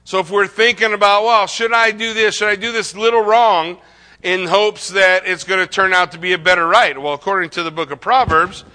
So 0.04 0.20
if 0.20 0.30
we're 0.30 0.48
thinking 0.48 0.94
about, 0.94 1.24
well, 1.24 1.48
should 1.48 1.72
I 1.72 1.92
do 1.92 2.14
this? 2.14 2.36
Should 2.36 2.50
I 2.50 2.58
do 2.58 2.72
this 2.72 2.96
little 2.96 3.22
wrong 3.22 3.78
in 4.22 4.48
hopes 4.48 4.90
that 4.90 5.26
it's 5.26 5.46
going 5.46 5.62
to 5.62 5.68
turn 5.68 5.94
out 5.94 6.12
to 6.12 6.18
be 6.20 6.34
a 6.34 6.38
better 6.38 6.68
right? 6.68 7.00
Well, 7.02 7.14
according 7.14 7.52
to 7.52 7.64
the 7.64 7.72
book 7.72 7.90
of 7.90 8.02
Proverbs, 8.02 8.66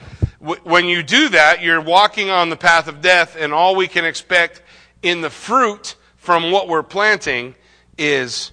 when 0.41 0.87
you 0.87 1.03
do 1.03 1.31
that, 1.31 1.63
you're 1.63 1.81
walking 1.81 2.31
on 2.31 2.49
the 2.49 2.57
path 2.57 2.87
of 2.87 3.01
death, 3.01 3.37
and 3.39 3.53
all 3.53 3.75
we 3.75 3.89
can 3.89 4.05
expect 4.05 4.63
in 5.03 5.21
the 5.21 5.31
fruit 5.31 5.97
from 6.17 6.51
what 6.53 6.69
we're 6.69 6.83
planting 6.83 7.55
is 7.97 8.53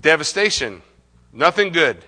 devastation. 0.00 0.82
Nothing 1.32 1.72
good. 1.72 2.04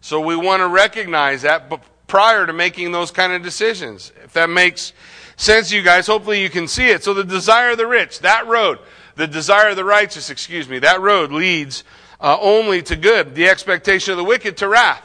So 0.00 0.20
we 0.20 0.36
want 0.36 0.60
to 0.60 0.68
recognize 0.68 1.42
that 1.42 1.72
prior 2.06 2.46
to 2.46 2.52
making 2.52 2.92
those 2.92 3.10
kind 3.10 3.32
of 3.32 3.42
decisions. 3.42 4.12
If 4.22 4.34
that 4.34 4.50
makes 4.50 4.92
sense 5.36 5.70
to 5.70 5.76
you 5.76 5.82
guys, 5.82 6.06
hopefully 6.06 6.42
you 6.42 6.50
can 6.50 6.68
see 6.68 6.90
it. 6.90 7.02
So 7.02 7.14
the 7.14 7.24
desire 7.24 7.70
of 7.70 7.78
the 7.78 7.86
rich, 7.86 8.20
that 8.20 8.46
road, 8.46 8.80
the 9.16 9.26
desire 9.26 9.70
of 9.70 9.76
the 9.76 9.84
righteous, 9.84 10.28
excuse 10.28 10.68
me, 10.68 10.78
that 10.80 11.00
road 11.00 11.32
leads 11.32 11.84
uh, 12.20 12.36
only 12.40 12.82
to 12.82 12.96
good. 12.96 13.34
The 13.34 13.48
expectation 13.48 14.12
of 14.12 14.18
the 14.18 14.24
wicked 14.24 14.58
to 14.58 14.68
wrath. 14.68 15.02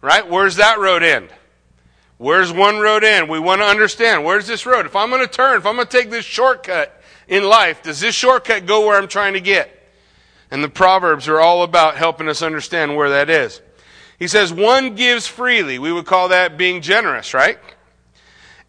Right? 0.00 0.28
Where's 0.28 0.56
that 0.56 0.80
road 0.80 1.04
end? 1.04 1.28
Where's 2.22 2.52
one 2.52 2.78
road 2.78 3.02
end? 3.02 3.28
We 3.28 3.40
want 3.40 3.62
to 3.62 3.64
understand. 3.64 4.24
Where's 4.24 4.46
this 4.46 4.64
road? 4.64 4.86
If 4.86 4.94
I'm 4.94 5.10
going 5.10 5.26
to 5.26 5.26
turn, 5.26 5.56
if 5.58 5.66
I'm 5.66 5.74
going 5.74 5.88
to 5.88 5.98
take 5.98 6.08
this 6.08 6.24
shortcut 6.24 7.02
in 7.26 7.42
life, 7.42 7.82
does 7.82 7.98
this 7.98 8.14
shortcut 8.14 8.64
go 8.64 8.86
where 8.86 8.96
I'm 8.96 9.08
trying 9.08 9.32
to 9.32 9.40
get? 9.40 9.92
And 10.48 10.62
the 10.62 10.68
Proverbs 10.68 11.26
are 11.26 11.40
all 11.40 11.64
about 11.64 11.96
helping 11.96 12.28
us 12.28 12.40
understand 12.40 12.94
where 12.94 13.10
that 13.10 13.28
is. 13.28 13.60
He 14.20 14.28
says, 14.28 14.52
one 14.52 14.94
gives 14.94 15.26
freely. 15.26 15.80
We 15.80 15.92
would 15.92 16.06
call 16.06 16.28
that 16.28 16.56
being 16.56 16.80
generous, 16.80 17.34
right? 17.34 17.58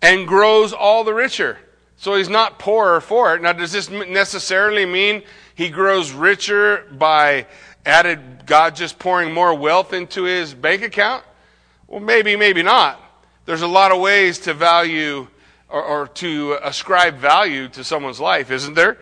And 0.02 0.28
grows 0.28 0.74
all 0.74 1.04
the 1.04 1.14
richer. 1.14 1.60
So 1.96 2.16
he's 2.16 2.30
not 2.30 2.58
poorer 2.58 3.02
for 3.02 3.36
it. 3.36 3.44
Now, 3.44 3.54
does 3.54 3.72
this 3.72 3.88
necessarily 3.88 4.88
mean 4.88 5.22
he 5.54 5.70
grows 5.70 6.12
richer 6.12 6.88
by 6.92 7.46
added 7.86 8.48
God 8.48 8.76
just 8.76 8.98
pouring 8.98 9.32
more 9.32 9.54
wealth 9.54 9.94
into 9.94 10.24
his 10.24 10.56
bank 10.56 10.82
account? 10.82 11.24
Well, 11.86 12.00
maybe, 12.00 12.36
maybe 12.36 12.64
not. 12.64 13.02
There's 13.46 13.62
a 13.62 13.68
lot 13.68 13.92
of 13.92 14.00
ways 14.00 14.40
to 14.40 14.54
value 14.54 15.28
or, 15.70 15.84
or 15.84 16.08
to 16.08 16.58
ascribe 16.62 17.18
value 17.18 17.68
to 17.70 17.84
someone's 17.84 18.20
life, 18.20 18.52
isn't 18.52 18.76
there? 18.76 18.98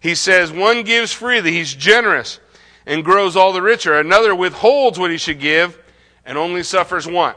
He 0.00 0.14
says, 0.14 0.52
one 0.52 0.82
gives 0.82 1.12
freely. 1.12 1.52
He's 1.52 1.74
generous 1.74 2.40
and 2.84 3.04
grows 3.04 3.36
all 3.36 3.52
the 3.52 3.62
richer. 3.62 3.98
Another 3.98 4.34
withholds 4.34 4.98
what 4.98 5.10
he 5.10 5.16
should 5.16 5.40
give 5.40 5.78
and 6.24 6.36
only 6.36 6.62
suffers 6.62 7.06
want. 7.06 7.36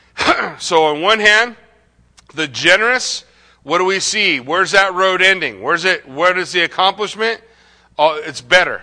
so, 0.58 0.84
on 0.84 1.00
one 1.00 1.20
hand, 1.20 1.56
the 2.34 2.46
generous, 2.46 3.24
what 3.62 3.78
do 3.78 3.84
we 3.84 4.00
see? 4.00 4.40
Where's 4.40 4.72
that 4.72 4.94
road 4.94 5.22
ending? 5.22 5.62
Where's 5.62 5.84
it? 5.84 6.06
What 6.06 6.36
is 6.38 6.52
the 6.52 6.62
accomplishment? 6.62 7.40
Oh, 7.98 8.20
it's 8.22 8.40
better. 8.40 8.82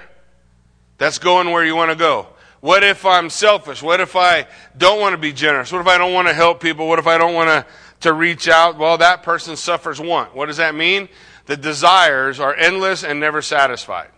That's 0.98 1.20
going 1.20 1.52
where 1.52 1.66
you 1.66 1.76
want 1.76 1.92
to 1.92 1.98
go. 1.98 2.28
What 2.62 2.84
if 2.84 3.06
I'm 3.08 3.32
selfish? 3.32 3.82
What 3.82 4.00
if 4.00 4.16
I 4.16 4.48
don't 4.78 5.02
want 5.02 5.14
to 5.14 5.18
be 5.18 5.34
generous? 5.34 5.72
What 5.72 5.82
if 5.82 5.88
I 5.88 5.98
don't 5.98 6.14
want 6.14 6.28
to 6.28 6.34
help 6.34 6.62
people? 6.62 6.88
What 6.88 7.00
if 7.00 7.08
I 7.08 7.18
don't 7.18 7.34
want 7.34 7.50
to, 7.50 7.66
to 8.02 8.14
reach 8.14 8.48
out? 8.48 8.78
Well, 8.78 9.00
that 9.00 9.24
person 9.24 9.56
suffers 9.56 10.00
want. 10.00 10.36
What 10.36 10.46
does 10.46 10.58
that 10.58 10.76
mean? 10.76 11.10
The 11.48 11.58
desires 11.58 12.40
are 12.40 12.54
endless 12.54 13.04
and 13.04 13.20
never 13.20 13.42
satisfied. 13.42 14.10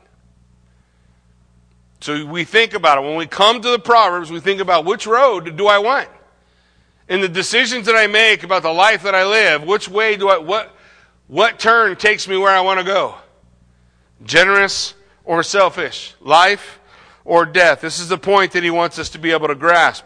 So 2.02 2.26
we 2.26 2.44
think 2.44 2.74
about 2.74 2.98
it. 2.98 3.08
When 3.08 3.16
we 3.16 3.28
come 3.28 3.62
to 3.62 3.70
the 3.70 3.80
Proverbs, 3.80 4.30
we 4.30 4.42
think 4.42 4.60
about 4.60 4.84
which 4.84 5.08
road 5.08 5.56
do 5.56 5.68
I 5.68 5.78
want? 5.78 6.10
In 7.08 7.22
the 7.22 7.30
decisions 7.30 7.86
that 7.86 7.96
I 7.96 8.08
make 8.08 8.44
about 8.44 8.62
the 8.62 8.74
life 8.74 9.04
that 9.04 9.16
I 9.16 9.26
live, 9.26 9.64
which 9.64 9.88
way 9.88 10.18
do 10.18 10.28
I, 10.28 10.38
what, 10.38 10.76
what 11.28 11.60
turn 11.60 11.96
takes 11.96 12.28
me 12.28 12.36
where 12.36 12.52
I 12.52 12.60
want 12.60 12.82
to 12.82 12.86
go? 12.86 13.16
Generous 14.26 14.96
or 15.24 15.44
selfish? 15.44 16.14
Life 16.20 16.82
or 17.26 17.46
death? 17.46 17.82
This 17.82 18.00
is 18.00 18.10
the 18.10 18.18
point 18.18 18.52
that 18.54 18.64
he 18.64 18.70
wants 18.70 19.00
us 19.00 19.10
to 19.10 19.20
be 19.20 19.32
able 19.32 19.48
to 19.48 19.56
grasp. 19.56 20.04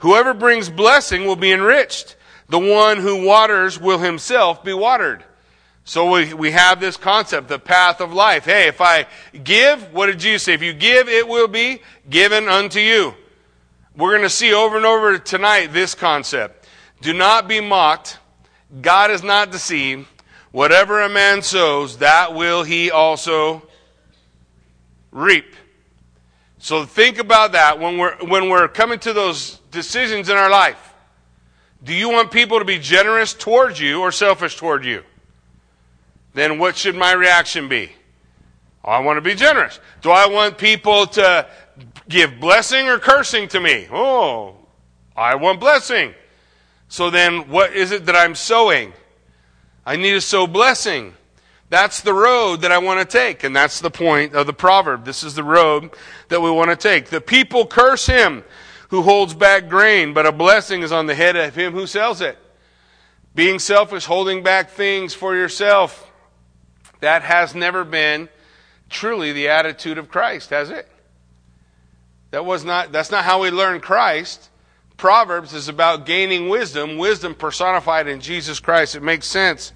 Whoever 0.00 0.34
brings 0.34 0.70
blessing 0.70 1.26
will 1.26 1.36
be 1.36 1.52
enriched. 1.52 2.16
The 2.48 2.58
one 2.58 2.98
who 2.98 3.24
waters 3.24 3.78
will 3.80 3.98
himself 3.98 4.64
be 4.64 4.72
watered. 4.72 5.24
So 5.84 6.10
we, 6.10 6.34
we 6.34 6.50
have 6.52 6.80
this 6.80 6.96
concept, 6.96 7.48
the 7.48 7.58
path 7.58 8.00
of 8.00 8.12
life. 8.12 8.44
Hey, 8.44 8.68
if 8.68 8.80
I 8.80 9.06
give, 9.42 9.92
what 9.92 10.06
did 10.06 10.18
Jesus 10.18 10.44
say? 10.44 10.54
If 10.54 10.62
you 10.62 10.72
give, 10.72 11.08
it 11.08 11.26
will 11.26 11.48
be 11.48 11.80
given 12.08 12.48
unto 12.48 12.80
you. 12.80 13.14
We're 13.96 14.10
going 14.10 14.22
to 14.22 14.30
see 14.30 14.54
over 14.54 14.76
and 14.76 14.86
over 14.86 15.18
tonight 15.18 15.68
this 15.68 15.94
concept. 15.94 16.68
Do 17.00 17.12
not 17.12 17.48
be 17.48 17.60
mocked. 17.60 18.18
God 18.80 19.10
is 19.10 19.22
not 19.22 19.50
deceived. 19.50 20.06
Whatever 20.52 21.02
a 21.02 21.08
man 21.08 21.42
sows, 21.42 21.98
that 21.98 22.34
will 22.34 22.62
he 22.62 22.90
also 22.90 23.62
reap. 25.10 25.54
So 26.60 26.84
think 26.84 27.18
about 27.18 27.52
that 27.52 27.80
when 27.80 27.98
we're, 27.98 28.16
when 28.18 28.48
we're 28.48 28.68
coming 28.68 29.00
to 29.00 29.12
those 29.12 29.56
decisions 29.70 30.28
in 30.28 30.36
our 30.36 30.50
life. 30.50 30.94
Do 31.82 31.92
you 31.92 32.08
want 32.10 32.30
people 32.30 32.58
to 32.58 32.64
be 32.64 32.78
generous 32.78 33.34
towards 33.34 33.80
you 33.80 34.00
or 34.00 34.12
selfish 34.12 34.56
toward 34.56 34.84
you? 34.84 35.02
then 36.34 36.58
what 36.58 36.76
should 36.76 36.96
my 36.96 37.12
reaction 37.12 37.68
be? 37.68 37.90
Oh, 38.84 38.90
I 38.90 39.00
want 39.00 39.16
to 39.16 39.20
be 39.20 39.34
generous. 39.34 39.78
Do 40.00 40.10
I 40.10 40.26
want 40.26 40.58
people 40.58 41.06
to 41.08 41.46
give 42.08 42.40
blessing 42.40 42.88
or 42.88 42.98
cursing 42.98 43.48
to 43.48 43.60
me? 43.60 43.88
Oh, 43.90 44.56
I 45.16 45.34
want 45.34 45.60
blessing. 45.60 46.14
So 46.88 47.10
then 47.10 47.48
what 47.48 47.74
is 47.74 47.92
it 47.92 48.06
that 48.06 48.16
I'm 48.16 48.34
sowing? 48.34 48.92
I 49.84 49.96
need 49.96 50.12
to 50.12 50.20
sow 50.20 50.46
blessing. 50.46 51.14
That's 51.70 52.00
the 52.00 52.12
road 52.12 52.62
that 52.62 52.72
I 52.72 52.78
want 52.78 52.98
to 52.98 53.18
take. 53.18 53.44
And 53.44 53.54
that's 53.54 53.80
the 53.80 53.90
point 53.90 54.34
of 54.34 54.46
the 54.46 54.52
proverb. 54.52 55.04
This 55.04 55.22
is 55.22 55.34
the 55.34 55.44
road 55.44 55.90
that 56.28 56.42
we 56.42 56.50
want 56.50 56.70
to 56.70 56.76
take. 56.76 57.06
The 57.06 57.20
people 57.20 57.64
curse 57.66 58.06
him 58.06 58.44
who 58.88 59.02
holds 59.02 59.34
back 59.34 59.68
grain, 59.68 60.12
but 60.12 60.26
a 60.26 60.32
blessing 60.32 60.82
is 60.82 60.90
on 60.90 61.06
the 61.06 61.14
head 61.14 61.36
of 61.36 61.54
him 61.54 61.72
who 61.72 61.86
sells 61.86 62.20
it. 62.20 62.36
Being 63.36 63.60
selfish, 63.60 64.04
holding 64.04 64.42
back 64.42 64.70
things 64.70 65.14
for 65.14 65.36
yourself, 65.36 66.10
that 66.98 67.22
has 67.22 67.54
never 67.54 67.84
been 67.84 68.28
truly 68.88 69.32
the 69.32 69.48
attitude 69.48 69.96
of 69.96 70.08
Christ, 70.08 70.50
has 70.50 70.70
it? 70.70 70.88
That 72.32 72.44
was 72.44 72.64
not, 72.64 72.90
that's 72.90 73.12
not 73.12 73.24
how 73.24 73.42
we 73.42 73.52
learn 73.52 73.80
Christ. 73.80 74.50
Proverbs 74.96 75.54
is 75.54 75.68
about 75.68 76.04
gaining 76.04 76.48
wisdom, 76.48 76.98
wisdom 76.98 77.36
personified 77.36 78.08
in 78.08 78.20
Jesus 78.20 78.58
Christ. 78.58 78.96
It 78.96 79.04
makes 79.04 79.28
sense 79.28 79.72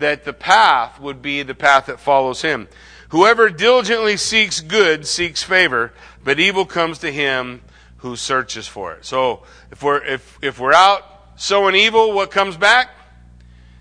that 0.00 0.24
the 0.24 0.32
path 0.32 1.00
would 1.00 1.22
be 1.22 1.42
the 1.42 1.54
path 1.54 1.86
that 1.86 2.00
follows 2.00 2.42
him. 2.42 2.68
Whoever 3.10 3.48
diligently 3.48 4.16
seeks 4.16 4.60
good 4.60 5.06
seeks 5.06 5.42
favor, 5.42 5.92
but 6.22 6.38
evil 6.38 6.66
comes 6.66 6.98
to 6.98 7.10
him 7.10 7.62
who 7.98 8.16
searches 8.16 8.66
for 8.66 8.92
it. 8.94 9.04
So 9.04 9.42
if 9.70 9.82
we're, 9.82 10.04
if, 10.04 10.38
if 10.42 10.58
we're 10.58 10.72
out 10.72 11.02
sowing 11.36 11.74
evil, 11.74 12.12
what 12.12 12.30
comes 12.30 12.56
back? 12.56 12.90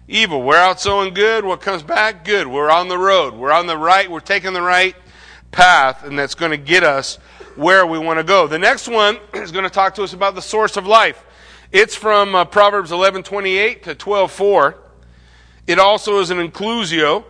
evil. 0.10 0.42
We're 0.42 0.58
out 0.58 0.82
sowing 0.82 1.14
good. 1.14 1.46
What 1.46 1.62
comes 1.62 1.84
back? 1.84 2.26
Good. 2.26 2.48
We're 2.48 2.72
on 2.72 2.88
the 2.88 2.98
road. 2.98 3.36
We're 3.36 3.52
on 3.52 3.68
the 3.68 3.78
right. 3.78 4.10
We're 4.10 4.20
taking 4.20 4.54
the 4.54 4.62
right 4.62 4.96
path, 5.52 6.04
and 6.04 6.18
that's 6.18 6.36
going 6.36 6.52
to 6.52 6.58
get 6.58 6.84
us 6.84 7.18
where 7.56 7.86
we 7.86 8.00
want 8.00 8.18
to 8.18 8.24
go. 8.24 8.48
The 8.48 8.60
next 8.60 8.88
one 8.88 9.20
is 9.36 9.52
going 9.52 9.64
to 9.64 9.70
talk 9.70 9.96
to 9.96 10.04
us 10.04 10.14
about 10.14 10.36
the 10.36 10.42
source 10.42 10.78
of 10.78 10.88
life. 10.88 11.24
It's 11.72 11.96
from 11.96 12.34
uh, 12.34 12.46
Proverbs 12.46 12.92
11:28 12.92 13.84
to 13.84 13.96
12:4. 13.96 14.76
It 15.70 15.78
also 15.78 16.20
is 16.20 16.32
an 16.32 16.40
inclusio. 16.40 17.24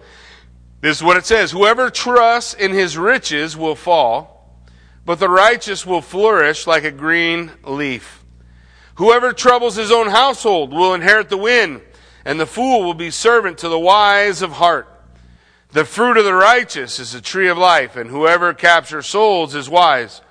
This 0.79 0.97
is 0.97 1.03
what 1.03 1.17
it 1.17 1.25
says: 1.25 1.51
Whoever 1.51 1.89
trusts 1.89 2.53
in 2.53 2.71
his 2.71 2.97
riches 2.97 3.57
will 3.57 3.75
fall, 3.75 4.63
but 5.05 5.19
the 5.19 5.29
righteous 5.29 5.85
will 5.85 6.01
flourish 6.01 6.65
like 6.65 6.85
a 6.85 6.91
green 6.91 7.51
leaf. 7.63 8.23
Whoever 8.95 9.33
troubles 9.33 9.75
his 9.75 9.91
own 9.91 10.07
household 10.07 10.71
will 10.71 10.93
inherit 10.93 11.29
the 11.29 11.37
wind 11.37 11.81
and 12.25 12.39
the 12.39 12.45
fool 12.45 12.83
will 12.83 12.93
be 12.93 13.09
servant 13.09 13.57
to 13.57 13.69
the 13.69 13.79
wise 13.79 14.41
of 14.41 14.53
heart. 14.53 14.87
The 15.71 15.83
fruit 15.83 16.17
of 16.17 16.25
the 16.25 16.33
righteous 16.33 16.99
is 16.99 17.13
a 17.13 17.21
tree 17.21 17.47
of 17.47 17.57
life, 17.57 17.95
and 17.95 18.09
whoever 18.09 18.53
captures 18.53 19.07
souls 19.07 19.53
is 19.53 19.69
wise. 19.69 20.21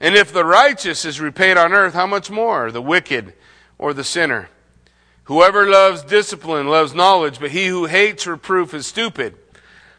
And 0.00 0.14
if 0.14 0.32
the 0.32 0.44
righteous 0.44 1.04
is 1.04 1.20
repaid 1.20 1.56
on 1.56 1.72
earth, 1.72 1.94
how 1.94 2.06
much 2.06 2.30
more 2.30 2.70
the 2.70 2.82
wicked 2.82 3.34
or 3.78 3.92
the 3.94 4.04
sinner? 4.04 4.48
Whoever 5.32 5.66
loves 5.66 6.02
discipline 6.02 6.68
loves 6.68 6.94
knowledge, 6.94 7.40
but 7.40 7.52
he 7.52 7.66
who 7.68 7.86
hates 7.86 8.26
reproof 8.26 8.74
is 8.74 8.86
stupid. 8.86 9.34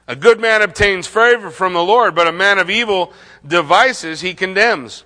A 0.07 0.15
good 0.15 0.39
man 0.39 0.61
obtains 0.61 1.07
favor 1.07 1.49
from 1.49 1.73
the 1.73 1.83
Lord, 1.83 2.13
but 2.13 2.27
a 2.27 2.31
man 2.31 2.59
of 2.59 2.69
evil 2.69 3.11
devices 3.43 4.21
he 4.21 4.35
condemns. 4.35 5.05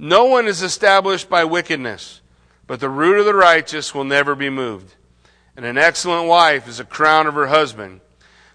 No 0.00 0.24
one 0.24 0.48
is 0.48 0.62
established 0.62 1.30
by 1.30 1.44
wickedness, 1.44 2.22
but 2.66 2.80
the 2.80 2.88
root 2.88 3.20
of 3.20 3.24
the 3.24 3.36
righteous 3.36 3.94
will 3.94 4.02
never 4.02 4.34
be 4.34 4.50
moved. 4.50 4.96
And 5.56 5.64
an 5.64 5.78
excellent 5.78 6.26
wife 6.26 6.66
is 6.66 6.80
a 6.80 6.84
crown 6.84 7.28
of 7.28 7.34
her 7.34 7.46
husband, 7.46 8.00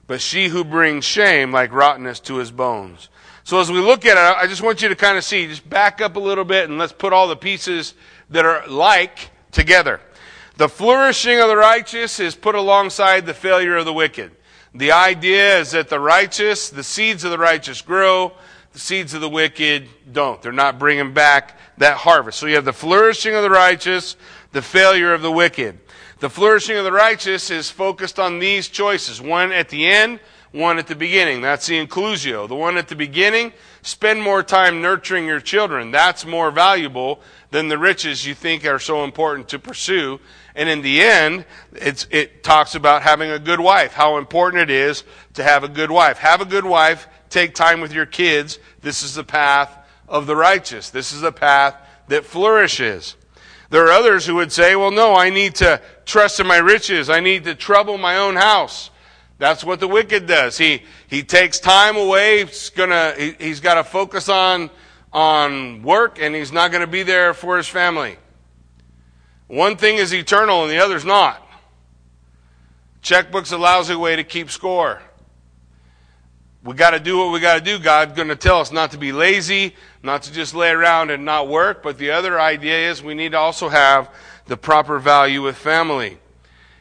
but 0.07 0.19
she 0.19 0.49
who 0.49 0.65
brings 0.65 1.05
shame 1.05 1.53
like 1.53 1.71
rottenness 1.71 2.19
to 2.19 2.35
his 2.35 2.51
bones. 2.51 3.07
So 3.45 3.61
as 3.61 3.71
we 3.71 3.79
look 3.79 4.05
at 4.05 4.17
it, 4.17 4.37
I 4.37 4.45
just 4.45 4.61
want 4.61 4.81
you 4.81 4.89
to 4.89 4.95
kind 4.97 5.17
of 5.17 5.23
see, 5.23 5.47
just 5.47 5.69
back 5.69 6.01
up 6.01 6.17
a 6.17 6.19
little 6.19 6.43
bit 6.43 6.69
and 6.69 6.77
let's 6.77 6.91
put 6.91 7.13
all 7.13 7.29
the 7.29 7.37
pieces 7.37 7.93
that 8.29 8.43
are 8.43 8.67
like 8.67 9.29
together. 9.53 10.01
The 10.57 10.67
flourishing 10.67 11.39
of 11.39 11.49
the 11.49 11.55
righteous 11.55 12.19
is 12.19 12.33
put 12.33 12.55
alongside 12.55 13.27
the 13.27 13.35
failure 13.35 13.77
of 13.77 13.85
the 13.85 13.93
wicked. 13.93 14.31
The 14.73 14.91
idea 14.91 15.59
is 15.59 15.71
that 15.71 15.87
the 15.87 15.99
righteous, 15.99 16.71
the 16.71 16.83
seeds 16.83 17.23
of 17.23 17.29
the 17.29 17.37
righteous 17.37 17.81
grow, 17.81 18.33
the 18.73 18.79
seeds 18.79 19.13
of 19.13 19.21
the 19.21 19.29
wicked 19.29 19.87
don't. 20.11 20.41
They're 20.41 20.51
not 20.51 20.79
bringing 20.79 21.13
back 21.13 21.59
that 21.77 21.97
harvest. 21.97 22.39
So 22.39 22.47
you 22.47 22.55
have 22.55 22.65
the 22.65 22.73
flourishing 22.73 23.35
of 23.35 23.43
the 23.43 23.51
righteous, 23.51 24.15
the 24.51 24.63
failure 24.63 25.13
of 25.13 25.21
the 25.21 25.31
wicked. 25.31 25.77
The 26.19 26.29
flourishing 26.29 26.75
of 26.75 26.83
the 26.83 26.91
righteous 26.91 27.51
is 27.51 27.69
focused 27.69 28.17
on 28.19 28.39
these 28.39 28.67
choices 28.67 29.21
one 29.21 29.51
at 29.51 29.69
the 29.69 29.85
end, 29.85 30.19
one 30.51 30.79
at 30.79 30.87
the 30.87 30.95
beginning. 30.95 31.41
That's 31.41 31.67
the 31.67 31.85
inclusio. 31.85 32.47
The 32.47 32.55
one 32.55 32.77
at 32.77 32.87
the 32.87 32.95
beginning, 32.95 33.53
spend 33.83 34.23
more 34.23 34.41
time 34.41 34.81
nurturing 34.81 35.27
your 35.27 35.39
children. 35.39 35.91
That's 35.91 36.25
more 36.25 36.49
valuable 36.49 37.21
than 37.51 37.67
the 37.67 37.77
riches 37.77 38.25
you 38.25 38.33
think 38.33 38.65
are 38.65 38.79
so 38.79 39.03
important 39.03 39.49
to 39.49 39.59
pursue. 39.59 40.19
And 40.57 40.67
in 40.67 40.81
the 40.81 41.01
end, 41.01 41.45
it 41.71 42.43
talks 42.43 42.73
about 42.73 43.03
having 43.03 43.29
a 43.29 43.37
good 43.37 43.59
wife, 43.59 43.93
how 43.93 44.17
important 44.17 44.63
it 44.63 44.71
is 44.71 45.03
to 45.35 45.43
have 45.43 45.63
a 45.63 45.67
good 45.67 45.91
wife. 45.91 46.17
Have 46.17 46.41
a 46.41 46.45
good 46.45 46.65
wife, 46.65 47.07
take 47.29 47.53
time 47.53 47.79
with 47.79 47.93
your 47.93 48.07
kids. 48.07 48.57
This 48.81 49.03
is 49.03 49.13
the 49.13 49.23
path 49.23 49.77
of 50.07 50.25
the 50.25 50.35
righteous. 50.35 50.89
This 50.89 51.13
is 51.13 51.21
the 51.21 51.31
path 51.31 51.75
that 52.07 52.25
flourishes. 52.25 53.15
There 53.69 53.85
are 53.85 53.91
others 53.91 54.25
who 54.25 54.33
would 54.35 54.51
say, 54.51 54.75
well, 54.75 54.89
no, 54.89 55.15
I 55.15 55.29
need 55.29 55.53
to 55.55 55.79
trust 56.05 56.39
in 56.39 56.47
my 56.47 56.57
riches. 56.57 57.07
I 57.07 57.19
need 57.19 57.43
to 57.43 57.53
trouble 57.53 57.99
my 57.99 58.17
own 58.17 58.35
house. 58.35 58.89
That's 59.37 59.63
what 59.63 59.79
the 59.79 59.87
wicked 59.87 60.25
does. 60.25 60.57
He, 60.57 60.81
he 61.07 61.21
takes 61.21 61.59
time 61.59 61.97
away. 61.97 62.45
He's 62.45 62.71
gonna, 62.71 63.13
he, 63.15 63.33
he's 63.33 63.59
got 63.59 63.75
to 63.75 63.83
focus 63.83 64.27
on, 64.27 64.71
on 65.13 65.83
work 65.83 66.19
and 66.19 66.33
he's 66.33 66.51
not 66.51 66.71
to 66.71 66.87
be 66.87 67.03
there 67.03 67.35
for 67.35 67.57
his 67.57 67.67
family. 67.67 68.17
One 69.47 69.77
thing 69.77 69.97
is 69.97 70.13
eternal 70.13 70.63
and 70.63 70.71
the 70.71 70.77
other's 70.77 71.05
not. 71.05 71.41
Checkbook's 73.01 73.51
a 73.51 73.57
lousy 73.57 73.95
way 73.95 74.15
to 74.15 74.23
keep 74.23 74.51
score 74.51 75.01
we 76.67 76.73
got 76.73 76.89
to 76.91 76.99
do 76.99 77.17
what 77.17 77.31
we 77.31 77.39
got 77.39 77.55
to 77.55 77.61
do. 77.61 77.79
God's 77.79 78.13
going 78.13 78.27
to 78.27 78.35
tell 78.35 78.59
us 78.59 78.73
not 78.73 78.91
to 78.91 78.97
be 78.97 79.13
lazy, 79.13 79.73
not 80.03 80.23
to 80.23 80.33
just 80.33 80.53
lay 80.53 80.69
around 80.69 81.11
and 81.11 81.23
not 81.23 81.47
work. 81.47 81.81
But 81.81 81.97
the 81.97 82.11
other 82.11 82.37
idea 82.37 82.91
is 82.91 83.01
we 83.01 83.13
need 83.13 83.31
to 83.31 83.37
also 83.37 83.69
have 83.69 84.13
the 84.47 84.57
proper 84.57 84.99
value 84.99 85.41
with 85.41 85.55
family. 85.55 86.17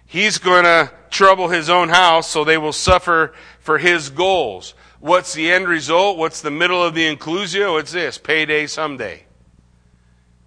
He's 0.04 0.38
going 0.38 0.64
to 0.64 0.90
trouble 1.10 1.50
his 1.50 1.70
own 1.70 1.88
house, 1.88 2.28
so 2.28 2.42
they 2.42 2.58
will 2.58 2.72
suffer 2.72 3.32
for 3.60 3.78
his 3.78 4.10
goals. 4.10 4.74
What's 4.98 5.34
the 5.34 5.52
end 5.52 5.68
result? 5.68 6.18
What's 6.18 6.40
the 6.40 6.50
middle 6.50 6.82
of 6.82 6.94
the 6.94 7.14
inclusio? 7.14 7.78
It's 7.78 7.92
this 7.92 8.18
payday 8.18 8.66
someday. 8.66 9.24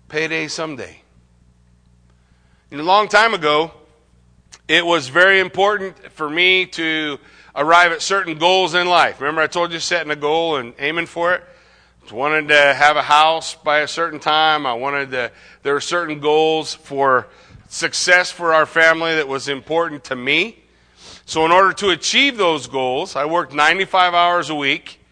Payday 0.09 0.49
someday. 0.49 1.03
A 2.71 2.83
long 2.83 3.07
time 3.07 3.33
ago, 3.33 3.71
it 4.67 4.85
was 4.85 5.07
very 5.07 5.39
important 5.39 5.97
for 6.11 6.29
me 6.29 6.67
to 6.67 7.17
arrive 7.55 7.91
at 7.91 8.03
certain 8.03 8.37
goals 8.37 8.75
in 8.75 8.87
life. 8.87 9.19
Remember, 9.19 9.41
I 9.41 9.47
told 9.47 9.71
you 9.73 9.79
setting 9.79 10.11
a 10.11 10.15
goal 10.15 10.57
and 10.57 10.75
aiming 10.77 11.07
for 11.07 11.33
it? 11.33 11.43
I 12.11 12.13
wanted 12.13 12.49
to 12.49 12.73
have 12.75 12.95
a 12.95 13.01
house 13.01 13.55
by 13.55 13.79
a 13.79 13.87
certain 13.87 14.19
time. 14.19 14.67
I 14.67 14.73
wanted 14.73 15.09
to, 15.11 15.31
there 15.63 15.73
were 15.73 15.81
certain 15.81 16.19
goals 16.19 16.75
for 16.75 17.27
success 17.69 18.29
for 18.29 18.53
our 18.53 18.67
family 18.67 19.15
that 19.15 19.27
was 19.27 19.47
important 19.47 20.03
to 20.05 20.15
me. 20.15 20.59
So, 21.25 21.45
in 21.45 21.51
order 21.51 21.73
to 21.73 21.89
achieve 21.89 22.37
those 22.37 22.67
goals, 22.67 23.15
I 23.15 23.25
worked 23.25 23.53
95 23.53 24.13
hours 24.13 24.51
a 24.51 24.55
week. 24.55 25.03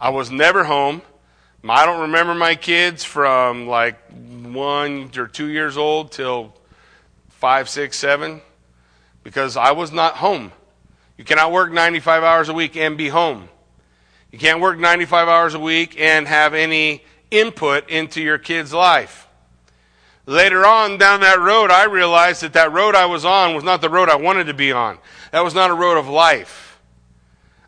I 0.00 0.10
was 0.10 0.32
never 0.32 0.64
home. 0.64 1.02
I 1.68 1.86
don't 1.86 2.02
remember 2.02 2.34
my 2.34 2.56
kids 2.56 3.04
from 3.04 3.68
like 3.68 3.98
one 4.10 5.12
or 5.16 5.28
two 5.28 5.46
years 5.46 5.76
old 5.76 6.10
till 6.10 6.54
five, 7.44 7.68
six, 7.68 7.98
seven, 7.98 8.40
because 9.22 9.54
I 9.54 9.72
was 9.72 9.92
not 9.92 10.14
home. 10.14 10.50
You 11.18 11.24
cannot 11.24 11.52
work 11.52 11.70
95 11.70 12.22
hours 12.22 12.48
a 12.48 12.54
week 12.54 12.74
and 12.74 12.96
be 12.96 13.10
home. 13.10 13.50
You 14.32 14.38
can't 14.38 14.62
work 14.62 14.78
95 14.78 15.28
hours 15.28 15.52
a 15.52 15.58
week 15.58 16.00
and 16.00 16.26
have 16.26 16.54
any 16.54 17.04
input 17.30 17.90
into 17.90 18.22
your 18.22 18.38
kid's 18.38 18.72
life. 18.72 19.28
Later 20.24 20.64
on 20.64 20.96
down 20.96 21.20
that 21.20 21.38
road, 21.38 21.70
I 21.70 21.84
realized 21.84 22.40
that 22.40 22.54
that 22.54 22.72
road 22.72 22.94
I 22.94 23.04
was 23.04 23.26
on 23.26 23.54
was 23.54 23.62
not 23.62 23.82
the 23.82 23.90
road 23.90 24.08
I 24.08 24.16
wanted 24.16 24.44
to 24.44 24.54
be 24.54 24.72
on. 24.72 24.96
That 25.30 25.44
was 25.44 25.54
not 25.54 25.70
a 25.70 25.74
road 25.74 25.98
of 25.98 26.08
life. 26.08 26.80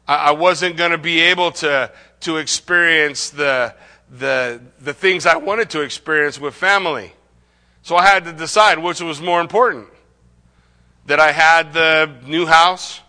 I, 0.09 0.30
wasn't 0.30 0.78
going 0.78 0.92
to 0.92 0.99
be 0.99 1.21
able 1.21 1.50
to, 1.50 1.92
to 2.21 2.38
experience 2.38 3.28
the, 3.28 3.75
the, 4.11 4.59
the 4.80 4.95
things 4.95 5.26
I 5.26 5.37
wanted 5.37 5.68
to 5.68 5.83
experience 5.83 6.40
with 6.40 6.54
family. 6.54 7.12
So 7.86 7.94
I 7.94 8.04
had 8.04 8.24
to 8.24 8.32
decide 8.32 8.80
which 8.80 9.00
was 9.00 9.20
more 9.20 9.40
important. 9.40 9.86
That 11.04 11.20
I 11.20 11.30
had 11.30 11.72
the 11.72 12.10
new 12.26 12.44
house, 12.44 13.00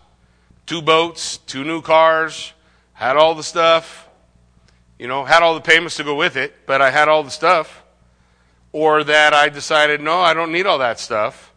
two 0.66 0.82
boats, 0.82 1.38
two 1.38 1.64
new 1.64 1.82
cars, 1.82 2.52
had 2.92 3.16
all 3.16 3.34
the 3.34 3.42
stuff, 3.42 4.08
you 4.96 5.08
know, 5.08 5.24
had 5.24 5.42
all 5.42 5.54
the 5.54 5.60
payments 5.60 5.96
to 5.96 6.04
go 6.04 6.14
with 6.14 6.36
it, 6.36 6.54
but 6.64 6.80
I 6.80 6.92
had 6.92 7.08
all 7.08 7.24
the 7.24 7.30
stuff. 7.30 7.82
Or 8.70 9.02
that 9.02 9.34
I 9.34 9.48
decided, 9.48 10.00
no, 10.00 10.20
I 10.20 10.32
don't 10.32 10.52
need 10.52 10.64
all 10.64 10.78
that 10.78 11.00
stuff. 11.00 11.52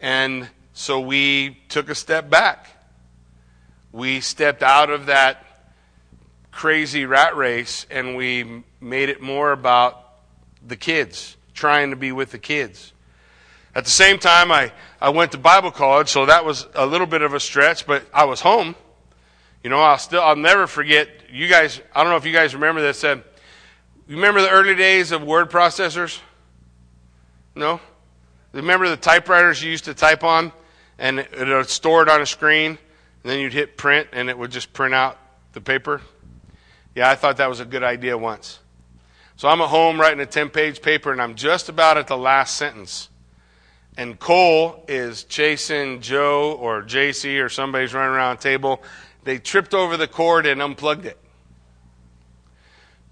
And 0.00 0.48
so 0.72 1.00
we 1.00 1.58
took 1.68 1.90
a 1.90 1.94
step 1.94 2.30
back. 2.30 2.66
We 3.92 4.20
stepped 4.20 4.62
out 4.62 4.88
of 4.88 5.04
that 5.04 5.44
crazy 6.50 7.04
rat 7.04 7.36
race 7.36 7.86
and 7.90 8.16
we 8.16 8.64
made 8.80 9.10
it 9.10 9.20
more 9.20 9.52
about 9.52 10.14
the 10.66 10.76
kids, 10.76 11.36
trying 11.54 11.90
to 11.90 11.96
be 11.96 12.12
with 12.12 12.30
the 12.30 12.38
kids. 12.38 12.92
At 13.74 13.84
the 13.84 13.90
same 13.90 14.18
time, 14.18 14.52
I, 14.52 14.72
I 15.00 15.08
went 15.10 15.32
to 15.32 15.38
Bible 15.38 15.70
college, 15.70 16.08
so 16.08 16.26
that 16.26 16.44
was 16.44 16.66
a 16.74 16.84
little 16.84 17.06
bit 17.06 17.22
of 17.22 17.32
a 17.32 17.40
stretch, 17.40 17.86
but 17.86 18.04
I 18.12 18.24
was 18.24 18.40
home. 18.40 18.74
You 19.62 19.70
know, 19.70 19.80
I'll 19.80 19.98
still, 19.98 20.20
I'll 20.20 20.36
never 20.36 20.66
forget. 20.66 21.08
You 21.30 21.48
guys, 21.48 21.80
I 21.94 22.02
don't 22.02 22.10
know 22.10 22.16
if 22.16 22.26
you 22.26 22.32
guys 22.32 22.54
remember 22.54 22.82
this. 22.82 23.02
Uh, 23.02 23.16
you 24.08 24.16
remember 24.16 24.42
the 24.42 24.50
early 24.50 24.74
days 24.74 25.12
of 25.12 25.22
word 25.22 25.50
processors? 25.50 26.20
No. 27.54 27.80
Remember 28.52 28.88
the 28.88 28.96
typewriters 28.96 29.62
you 29.62 29.70
used 29.70 29.84
to 29.84 29.94
type 29.94 30.24
on, 30.24 30.52
and 30.98 31.20
it 31.20 31.30
would 31.32 31.68
store 31.70 32.02
it 32.02 32.08
on 32.08 32.20
a 32.20 32.26
screen, 32.26 32.72
and 32.72 32.78
then 33.30 33.38
you'd 33.38 33.54
hit 33.54 33.76
print, 33.78 34.08
and 34.12 34.28
it 34.28 34.36
would 34.36 34.50
just 34.50 34.72
print 34.72 34.94
out 34.94 35.18
the 35.52 35.60
paper. 35.60 36.02
Yeah, 36.94 37.08
I 37.08 37.14
thought 37.14 37.38
that 37.38 37.48
was 37.48 37.60
a 37.60 37.64
good 37.64 37.82
idea 37.82 38.18
once. 38.18 38.58
So 39.42 39.48
I'm 39.48 39.60
at 39.60 39.70
home 39.70 40.00
writing 40.00 40.20
a 40.20 40.26
10 40.26 40.50
page 40.50 40.80
paper, 40.80 41.10
and 41.10 41.20
I'm 41.20 41.34
just 41.34 41.68
about 41.68 41.98
at 41.98 42.06
the 42.06 42.16
last 42.16 42.56
sentence. 42.56 43.08
And 43.96 44.16
Cole 44.16 44.84
is 44.86 45.24
chasing 45.24 46.00
Joe 46.00 46.52
or 46.52 46.84
JC 46.84 47.44
or 47.44 47.48
somebody's 47.48 47.92
running 47.92 48.14
around 48.14 48.38
the 48.38 48.42
table, 48.44 48.84
they 49.24 49.38
tripped 49.38 49.74
over 49.74 49.96
the 49.96 50.06
cord 50.06 50.46
and 50.46 50.62
unplugged 50.62 51.06
it. 51.06 51.18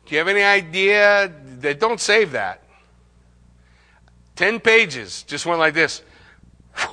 Do 0.06 0.14
you 0.14 0.18
have 0.18 0.28
any 0.28 0.44
idea? 0.44 1.34
They 1.58 1.74
don't 1.74 1.98
save 1.98 2.30
that. 2.30 2.62
Ten 4.36 4.60
pages 4.60 5.24
just 5.24 5.46
went 5.46 5.58
like 5.58 5.74
this. 5.74 6.00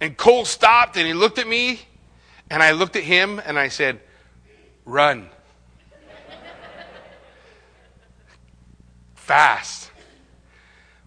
And 0.00 0.16
Cole 0.16 0.44
stopped 0.44 0.96
and 0.96 1.06
he 1.06 1.14
looked 1.14 1.38
at 1.38 1.46
me, 1.46 1.82
and 2.50 2.60
I 2.60 2.72
looked 2.72 2.96
at 2.96 3.04
him 3.04 3.40
and 3.46 3.56
I 3.56 3.68
said, 3.68 4.00
Run. 4.84 5.30
Fast. 9.24 9.90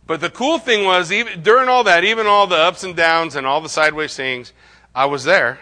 But 0.07 0.21
the 0.21 0.31
cool 0.31 0.57
thing 0.57 0.85
was, 0.85 1.11
even 1.11 1.43
during 1.43 1.69
all 1.69 1.83
that, 1.83 2.03
even 2.03 2.25
all 2.25 2.47
the 2.47 2.55
ups 2.55 2.83
and 2.83 2.95
downs 2.95 3.35
and 3.35 3.45
all 3.45 3.61
the 3.61 3.69
sideways 3.69 4.15
things, 4.15 4.53
I 4.95 5.05
was 5.05 5.23
there. 5.23 5.59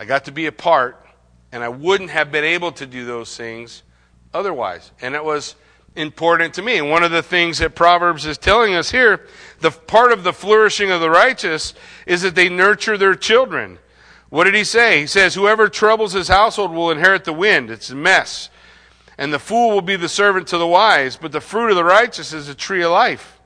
I 0.00 0.04
got 0.04 0.24
to 0.24 0.32
be 0.32 0.46
a 0.46 0.52
part, 0.52 1.00
and 1.52 1.62
I 1.62 1.68
wouldn't 1.68 2.10
have 2.10 2.32
been 2.32 2.42
able 2.42 2.72
to 2.72 2.86
do 2.86 3.04
those 3.04 3.36
things 3.36 3.84
otherwise. 4.34 4.90
And 5.00 5.14
it 5.14 5.22
was 5.22 5.54
important 5.94 6.54
to 6.54 6.62
me. 6.62 6.78
And 6.78 6.90
one 6.90 7.04
of 7.04 7.12
the 7.12 7.22
things 7.22 7.58
that 7.58 7.76
Proverbs 7.76 8.26
is 8.26 8.36
telling 8.36 8.74
us 8.74 8.90
here, 8.90 9.24
the 9.60 9.70
part 9.70 10.10
of 10.10 10.24
the 10.24 10.32
flourishing 10.32 10.90
of 10.90 11.00
the 11.00 11.08
righteous 11.10 11.72
is 12.04 12.22
that 12.22 12.34
they 12.34 12.48
nurture 12.48 12.98
their 12.98 13.14
children. 13.14 13.78
What 14.28 14.44
did 14.44 14.56
he 14.56 14.64
say? 14.64 15.02
He 15.02 15.06
says, 15.06 15.36
Whoever 15.36 15.68
troubles 15.68 16.14
his 16.14 16.26
household 16.26 16.72
will 16.72 16.90
inherit 16.90 17.22
the 17.22 17.32
wind. 17.32 17.70
It's 17.70 17.90
a 17.90 17.94
mess. 17.94 18.50
And 19.18 19.32
the 19.32 19.40
fool 19.40 19.74
will 19.74 19.82
be 19.82 19.96
the 19.96 20.08
servant 20.08 20.46
to 20.48 20.58
the 20.58 20.66
wise, 20.66 21.16
but 21.16 21.32
the 21.32 21.40
fruit 21.40 21.70
of 21.70 21.76
the 21.76 21.84
righteous 21.84 22.32
is 22.32 22.48
a 22.48 22.54
tree 22.54 22.82
of 22.82 22.92
life. 22.92 23.40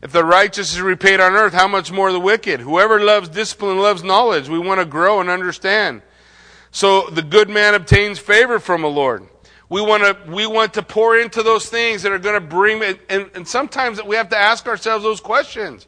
If 0.00 0.12
the 0.12 0.24
righteous 0.24 0.72
is 0.72 0.80
repaid 0.80 1.18
on 1.18 1.32
earth, 1.32 1.52
how 1.52 1.66
much 1.66 1.90
more 1.90 2.12
the 2.12 2.20
wicked? 2.20 2.60
Whoever 2.60 3.00
loves 3.00 3.28
discipline 3.28 3.78
loves 3.78 4.04
knowledge. 4.04 4.48
We 4.48 4.58
want 4.58 4.80
to 4.80 4.86
grow 4.86 5.20
and 5.20 5.28
understand. 5.28 6.02
So 6.70 7.08
the 7.08 7.22
good 7.22 7.48
man 7.48 7.74
obtains 7.74 8.18
favor 8.18 8.58
from 8.58 8.82
the 8.82 8.88
Lord. 8.88 9.26
We 9.68 9.80
want 9.80 10.02
to, 10.02 10.30
we 10.30 10.46
want 10.46 10.74
to 10.74 10.82
pour 10.82 11.18
into 11.18 11.42
those 11.42 11.68
things 11.68 12.02
that 12.02 12.12
are 12.12 12.18
going 12.18 12.40
to 12.40 12.46
bring, 12.46 12.82
and, 13.08 13.30
and 13.34 13.48
sometimes 13.48 14.00
we 14.02 14.14
have 14.14 14.28
to 14.28 14.36
ask 14.36 14.66
ourselves 14.66 15.02
those 15.02 15.20
questions. 15.20 15.86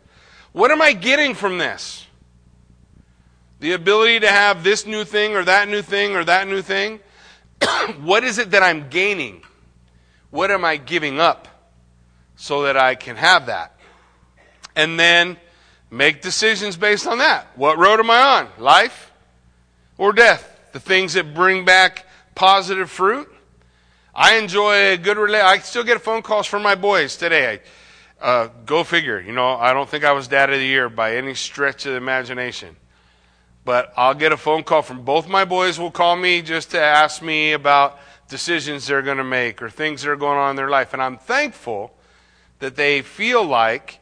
What 0.53 0.71
am 0.71 0.81
I 0.81 0.92
getting 0.95 1.35
from 1.35 1.59
this? 1.59 2.07
The 3.61 3.73
ability 3.73 4.21
to 4.21 4.29
have 4.29 4.64
this 4.64 4.87
new 4.87 5.05
thing 5.05 5.37
or 5.37 5.45
that 5.45 5.69
new 5.69 5.83
thing 5.83 6.16
or 6.16 6.25
that 6.25 6.49
new 6.49 6.62
thing? 6.62 7.01
what 8.03 8.25
is 8.25 8.38
it 8.38 8.51
that 8.53 8.62
I'm 8.62 8.88
gaining? 8.88 9.42
What 10.31 10.51
am 10.51 10.64
I 10.64 10.77
giving 10.77 11.21
up 11.21 11.49
so 12.37 12.62
that 12.64 12.77
I 12.77 12.95
can 12.95 13.16
have 13.16 13.47
that? 13.47 13.77
and 14.77 15.01
then 15.01 15.38
make 15.90 16.23
decisions 16.23 16.77
based 16.77 17.07
on 17.07 17.19
that. 17.19 17.47
What 17.57 17.79
road 17.79 17.99
am 17.99 18.11
I 18.11 18.21
on? 18.21 18.49
Life 18.59 19.11
or 19.99 20.12
death? 20.12 20.53
The 20.73 20.81
things 20.81 21.14
that 21.14 21.35
bring 21.35 21.64
back 21.64 22.05
positive 22.35 22.90
fruit. 22.90 23.33
I 24.14 24.37
enjoy 24.37 24.92
a 24.92 24.97
good 24.99 25.16
relate. 25.16 25.40
I 25.40 25.59
still 25.59 25.85
get 25.85 26.01
phone 26.03 26.23
calls 26.23 26.47
from 26.47 26.62
my 26.62 26.75
boys 26.75 27.16
today. 27.16 27.61
Uh, 28.21 28.49
go 28.64 28.85
figure. 28.85 29.21
You 29.21 29.33
know, 29.33 29.57
I 29.57 29.73
don't 29.73 29.88
think 29.88 30.05
I 30.05 30.12
was 30.12 30.29
dad 30.29 30.51
of 30.51 30.59
the 30.59 30.64
year 30.64 30.88
by 30.88 31.16
any 31.16 31.35
stretch 31.35 31.87
of 31.87 31.92
the 31.92 31.99
imagination. 31.99 32.77
But 33.67 33.93
I'll 33.97 34.15
get 34.15 34.31
a 34.31 34.37
phone 34.37 34.63
call 34.63 34.83
from 34.83 35.03
both 35.03 35.29
my 35.29 35.45
boys 35.45 35.77
will 35.77 35.91
call 35.91 36.15
me 36.15 36.41
just 36.41 36.71
to 36.71 36.81
ask 36.81 37.21
me 37.21 37.53
about 37.53 37.99
decisions 38.29 38.87
they're 38.87 39.03
going 39.03 39.17
to 39.17 39.25
make 39.25 39.61
or 39.61 39.69
things 39.69 40.03
that 40.03 40.11
are 40.11 40.15
going 40.17 40.39
on 40.39 40.51
in 40.51 40.57
their 40.57 40.71
life. 40.71 40.93
And 40.93 41.03
I'm 41.03 41.19
thankful 41.19 41.93
that 42.61 42.77
they 42.77 43.03
feel 43.03 43.45
like 43.45 43.99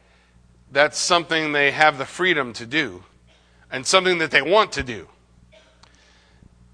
that's 0.71 0.99
something 0.99 1.51
they 1.51 1.71
have 1.71 1.97
the 1.97 2.05
freedom 2.05 2.53
to 2.53 2.67
do 2.67 3.05
and 3.71 3.87
something 3.87 4.19
that 4.19 4.29
they 4.29 4.43
want 4.43 4.71
to 4.73 4.83
do. 4.83 5.07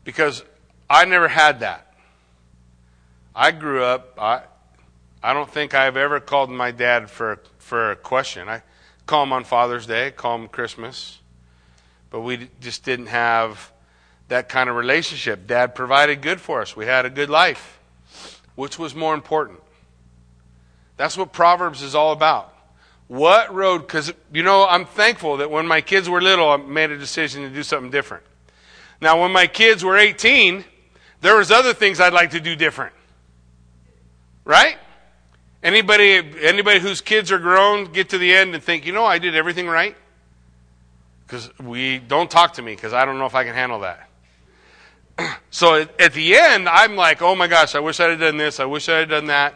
Because 0.03 0.43
I 0.89 1.05
never 1.05 1.29
had 1.29 1.61
that. 1.61 1.93
I 3.33 3.51
grew 3.51 3.85
up, 3.85 4.19
I, 4.19 4.41
I 5.23 5.31
don't 5.31 5.49
think 5.49 5.73
I've 5.73 5.95
ever 5.95 6.19
called 6.19 6.49
my 6.49 6.71
dad 6.71 7.09
for, 7.09 7.41
for 7.57 7.91
a 7.91 7.95
question. 7.95 8.49
I 8.49 8.63
call 9.05 9.23
him 9.23 9.31
on 9.31 9.45
Father's 9.45 9.85
Day, 9.85 10.11
call 10.11 10.35
him 10.35 10.49
Christmas, 10.49 11.20
but 12.11 12.21
we 12.21 12.49
just 12.59 12.83
didn't 12.83 13.07
have 13.07 13.71
that 14.27 14.47
kind 14.47 14.69
of 14.69 14.75
relationship. 14.75 15.47
Dad 15.47 15.73
provided 15.73 16.21
good 16.21 16.39
for 16.39 16.61
us. 16.61 16.75
We 16.75 16.85
had 16.85 17.05
a 17.05 17.09
good 17.09 17.29
life. 17.29 17.79
Which 18.55 18.77
was 18.77 18.93
more 18.93 19.15
important? 19.15 19.59
That's 20.97 21.17
what 21.17 21.33
Proverbs 21.33 21.81
is 21.81 21.95
all 21.95 22.11
about. 22.11 22.53
What 23.07 23.53
road? 23.53 23.79
Because, 23.79 24.13
you 24.31 24.43
know, 24.43 24.67
I'm 24.67 24.85
thankful 24.85 25.37
that 25.37 25.49
when 25.49 25.65
my 25.67 25.81
kids 25.81 26.07
were 26.09 26.21
little, 26.21 26.49
I 26.49 26.57
made 26.57 26.91
a 26.91 26.97
decision 26.97 27.41
to 27.41 27.49
do 27.49 27.63
something 27.63 27.89
different. 27.89 28.23
Now, 29.01 29.21
when 29.21 29.31
my 29.31 29.47
kids 29.47 29.83
were 29.83 29.97
18, 29.97 30.63
there 31.21 31.35
was 31.35 31.49
other 31.49 31.73
things 31.73 31.99
I'd 31.99 32.13
like 32.13 32.31
to 32.31 32.39
do 32.39 32.55
different. 32.55 32.93
Right? 34.45 34.77
Anybody, 35.63 36.21
anybody 36.41 36.79
whose 36.79 37.01
kids 37.01 37.31
are 37.31 37.39
grown 37.39 37.91
get 37.91 38.09
to 38.09 38.17
the 38.17 38.33
end 38.33 38.53
and 38.53 38.63
think, 38.63 38.85
you 38.85 38.93
know, 38.93 39.05
I 39.05 39.17
did 39.17 39.35
everything 39.35 39.67
right? 39.67 39.95
Because 41.31 41.49
we 41.61 41.97
don't 41.97 42.29
talk 42.29 42.55
to 42.55 42.61
me 42.61 42.75
because 42.75 42.91
I 42.91 43.05
don't 43.05 43.17
know 43.17 43.25
if 43.25 43.35
I 43.35 43.45
can 43.45 43.53
handle 43.53 43.79
that. 43.79 44.09
so 45.49 45.75
at 45.97 46.11
the 46.11 46.35
end, 46.35 46.67
I'm 46.67 46.97
like, 46.97 47.21
oh 47.21 47.35
my 47.35 47.47
gosh, 47.47 47.73
I 47.73 47.79
wish 47.79 48.01
I 48.01 48.09
had 48.09 48.19
done 48.19 48.35
this. 48.35 48.59
I 48.59 48.65
wish 48.65 48.89
I 48.89 48.97
had 48.97 49.07
done 49.07 49.27
that. 49.27 49.55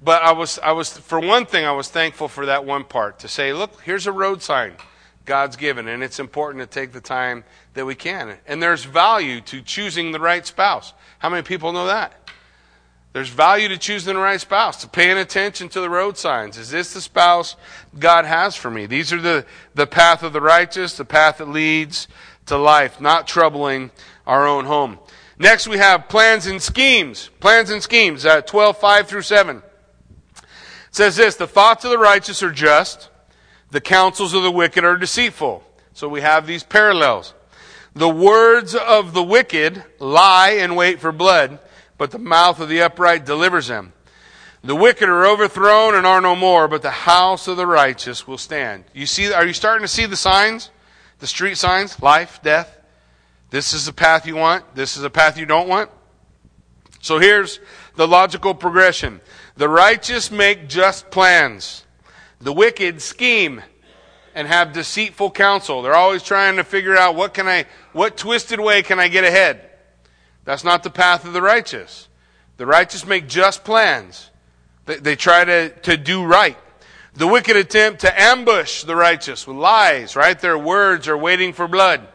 But 0.00 0.22
I 0.22 0.30
was, 0.30 0.60
I 0.60 0.70
was, 0.70 0.96
for 0.96 1.18
one 1.18 1.44
thing, 1.44 1.64
I 1.64 1.72
was 1.72 1.88
thankful 1.88 2.28
for 2.28 2.46
that 2.46 2.64
one 2.64 2.84
part 2.84 3.18
to 3.20 3.28
say, 3.28 3.52
look, 3.52 3.82
here's 3.82 4.06
a 4.06 4.12
road 4.12 4.42
sign. 4.42 4.74
God's 5.24 5.56
given. 5.56 5.88
And 5.88 6.04
it's 6.04 6.20
important 6.20 6.62
to 6.62 6.72
take 6.72 6.92
the 6.92 7.00
time 7.00 7.42
that 7.74 7.84
we 7.84 7.96
can. 7.96 8.38
And 8.46 8.62
there's 8.62 8.84
value 8.84 9.40
to 9.40 9.60
choosing 9.60 10.12
the 10.12 10.20
right 10.20 10.46
spouse. 10.46 10.94
How 11.18 11.30
many 11.30 11.42
people 11.42 11.72
know 11.72 11.86
that? 11.86 12.21
There's 13.12 13.28
value 13.28 13.68
to 13.68 13.76
choosing 13.76 14.14
the 14.14 14.20
right 14.20 14.40
spouse, 14.40 14.80
to 14.80 14.88
paying 14.88 15.18
attention 15.18 15.68
to 15.70 15.80
the 15.80 15.90
road 15.90 16.16
signs. 16.16 16.56
Is 16.56 16.70
this 16.70 16.94
the 16.94 17.00
spouse 17.00 17.56
God 17.98 18.24
has 18.24 18.56
for 18.56 18.70
me? 18.70 18.86
These 18.86 19.12
are 19.12 19.20
the, 19.20 19.44
the 19.74 19.86
path 19.86 20.22
of 20.22 20.32
the 20.32 20.40
righteous, 20.40 20.96
the 20.96 21.04
path 21.04 21.38
that 21.38 21.48
leads 21.48 22.08
to 22.46 22.56
life, 22.56 23.00
not 23.00 23.26
troubling 23.26 23.90
our 24.26 24.46
own 24.46 24.64
home. 24.64 24.98
Next, 25.38 25.68
we 25.68 25.76
have 25.76 26.08
plans 26.08 26.46
and 26.46 26.62
schemes. 26.62 27.28
Plans 27.38 27.68
and 27.68 27.82
schemes, 27.82 28.24
uh, 28.24 28.40
12, 28.42 28.78
5 28.78 29.08
through 29.08 29.22
7. 29.22 29.56
It 29.58 30.44
says 30.90 31.16
this 31.16 31.36
The 31.36 31.46
thoughts 31.46 31.84
of 31.84 31.90
the 31.90 31.98
righteous 31.98 32.42
are 32.42 32.52
just, 32.52 33.10
the 33.70 33.80
counsels 33.80 34.32
of 34.32 34.42
the 34.42 34.50
wicked 34.50 34.84
are 34.84 34.96
deceitful. 34.96 35.64
So 35.92 36.08
we 36.08 36.22
have 36.22 36.46
these 36.46 36.62
parallels. 36.62 37.34
The 37.94 38.08
words 38.08 38.74
of 38.74 39.12
the 39.12 39.22
wicked 39.22 39.84
lie 39.98 40.52
and 40.52 40.76
wait 40.76 40.98
for 40.98 41.12
blood, 41.12 41.58
but 42.02 42.10
the 42.10 42.18
mouth 42.18 42.58
of 42.58 42.68
the 42.68 42.82
upright 42.82 43.24
delivers 43.24 43.68
them. 43.68 43.92
The 44.64 44.74
wicked 44.74 45.08
are 45.08 45.24
overthrown 45.24 45.94
and 45.94 46.04
are 46.04 46.20
no 46.20 46.34
more, 46.34 46.66
but 46.66 46.82
the 46.82 46.90
house 46.90 47.46
of 47.46 47.56
the 47.56 47.64
righteous 47.64 48.26
will 48.26 48.38
stand. 48.38 48.82
You 48.92 49.06
see, 49.06 49.32
are 49.32 49.46
you 49.46 49.52
starting 49.52 49.84
to 49.84 49.88
see 49.88 50.06
the 50.06 50.16
signs? 50.16 50.70
The 51.20 51.28
street 51.28 51.58
signs? 51.58 52.02
Life, 52.02 52.42
death. 52.42 52.76
This 53.50 53.72
is 53.72 53.86
the 53.86 53.92
path 53.92 54.26
you 54.26 54.34
want. 54.34 54.74
This 54.74 54.96
is 54.96 55.02
the 55.02 55.10
path 55.10 55.38
you 55.38 55.46
don't 55.46 55.68
want. 55.68 55.92
So 57.00 57.20
here's 57.20 57.60
the 57.94 58.08
logical 58.08 58.52
progression. 58.52 59.20
The 59.56 59.68
righteous 59.68 60.32
make 60.32 60.68
just 60.68 61.08
plans. 61.12 61.84
The 62.40 62.52
wicked 62.52 63.00
scheme 63.00 63.62
and 64.34 64.48
have 64.48 64.72
deceitful 64.72 65.30
counsel. 65.30 65.82
They're 65.82 65.94
always 65.94 66.24
trying 66.24 66.56
to 66.56 66.64
figure 66.64 66.96
out 66.96 67.14
what 67.14 67.32
can 67.32 67.46
I, 67.46 67.66
what 67.92 68.16
twisted 68.16 68.58
way 68.58 68.82
can 68.82 68.98
I 68.98 69.06
get 69.06 69.22
ahead. 69.22 69.68
That's 70.44 70.64
not 70.64 70.82
the 70.82 70.90
path 70.90 71.24
of 71.24 71.32
the 71.32 71.42
righteous. 71.42 72.08
The 72.56 72.66
righteous 72.66 73.06
make 73.06 73.28
just 73.28 73.64
plans. 73.64 74.30
They, 74.86 74.96
they 74.96 75.16
try 75.16 75.44
to, 75.44 75.68
to 75.80 75.96
do 75.96 76.24
right. 76.24 76.56
The 77.14 77.26
wicked 77.26 77.56
attempt 77.56 78.00
to 78.00 78.20
ambush 78.20 78.84
the 78.84 78.96
righteous 78.96 79.46
with 79.46 79.56
lies, 79.56 80.16
right? 80.16 80.38
Their 80.38 80.58
words 80.58 81.08
are 81.08 81.16
waiting 81.16 81.52
for 81.52 81.68
blood. 81.68 82.06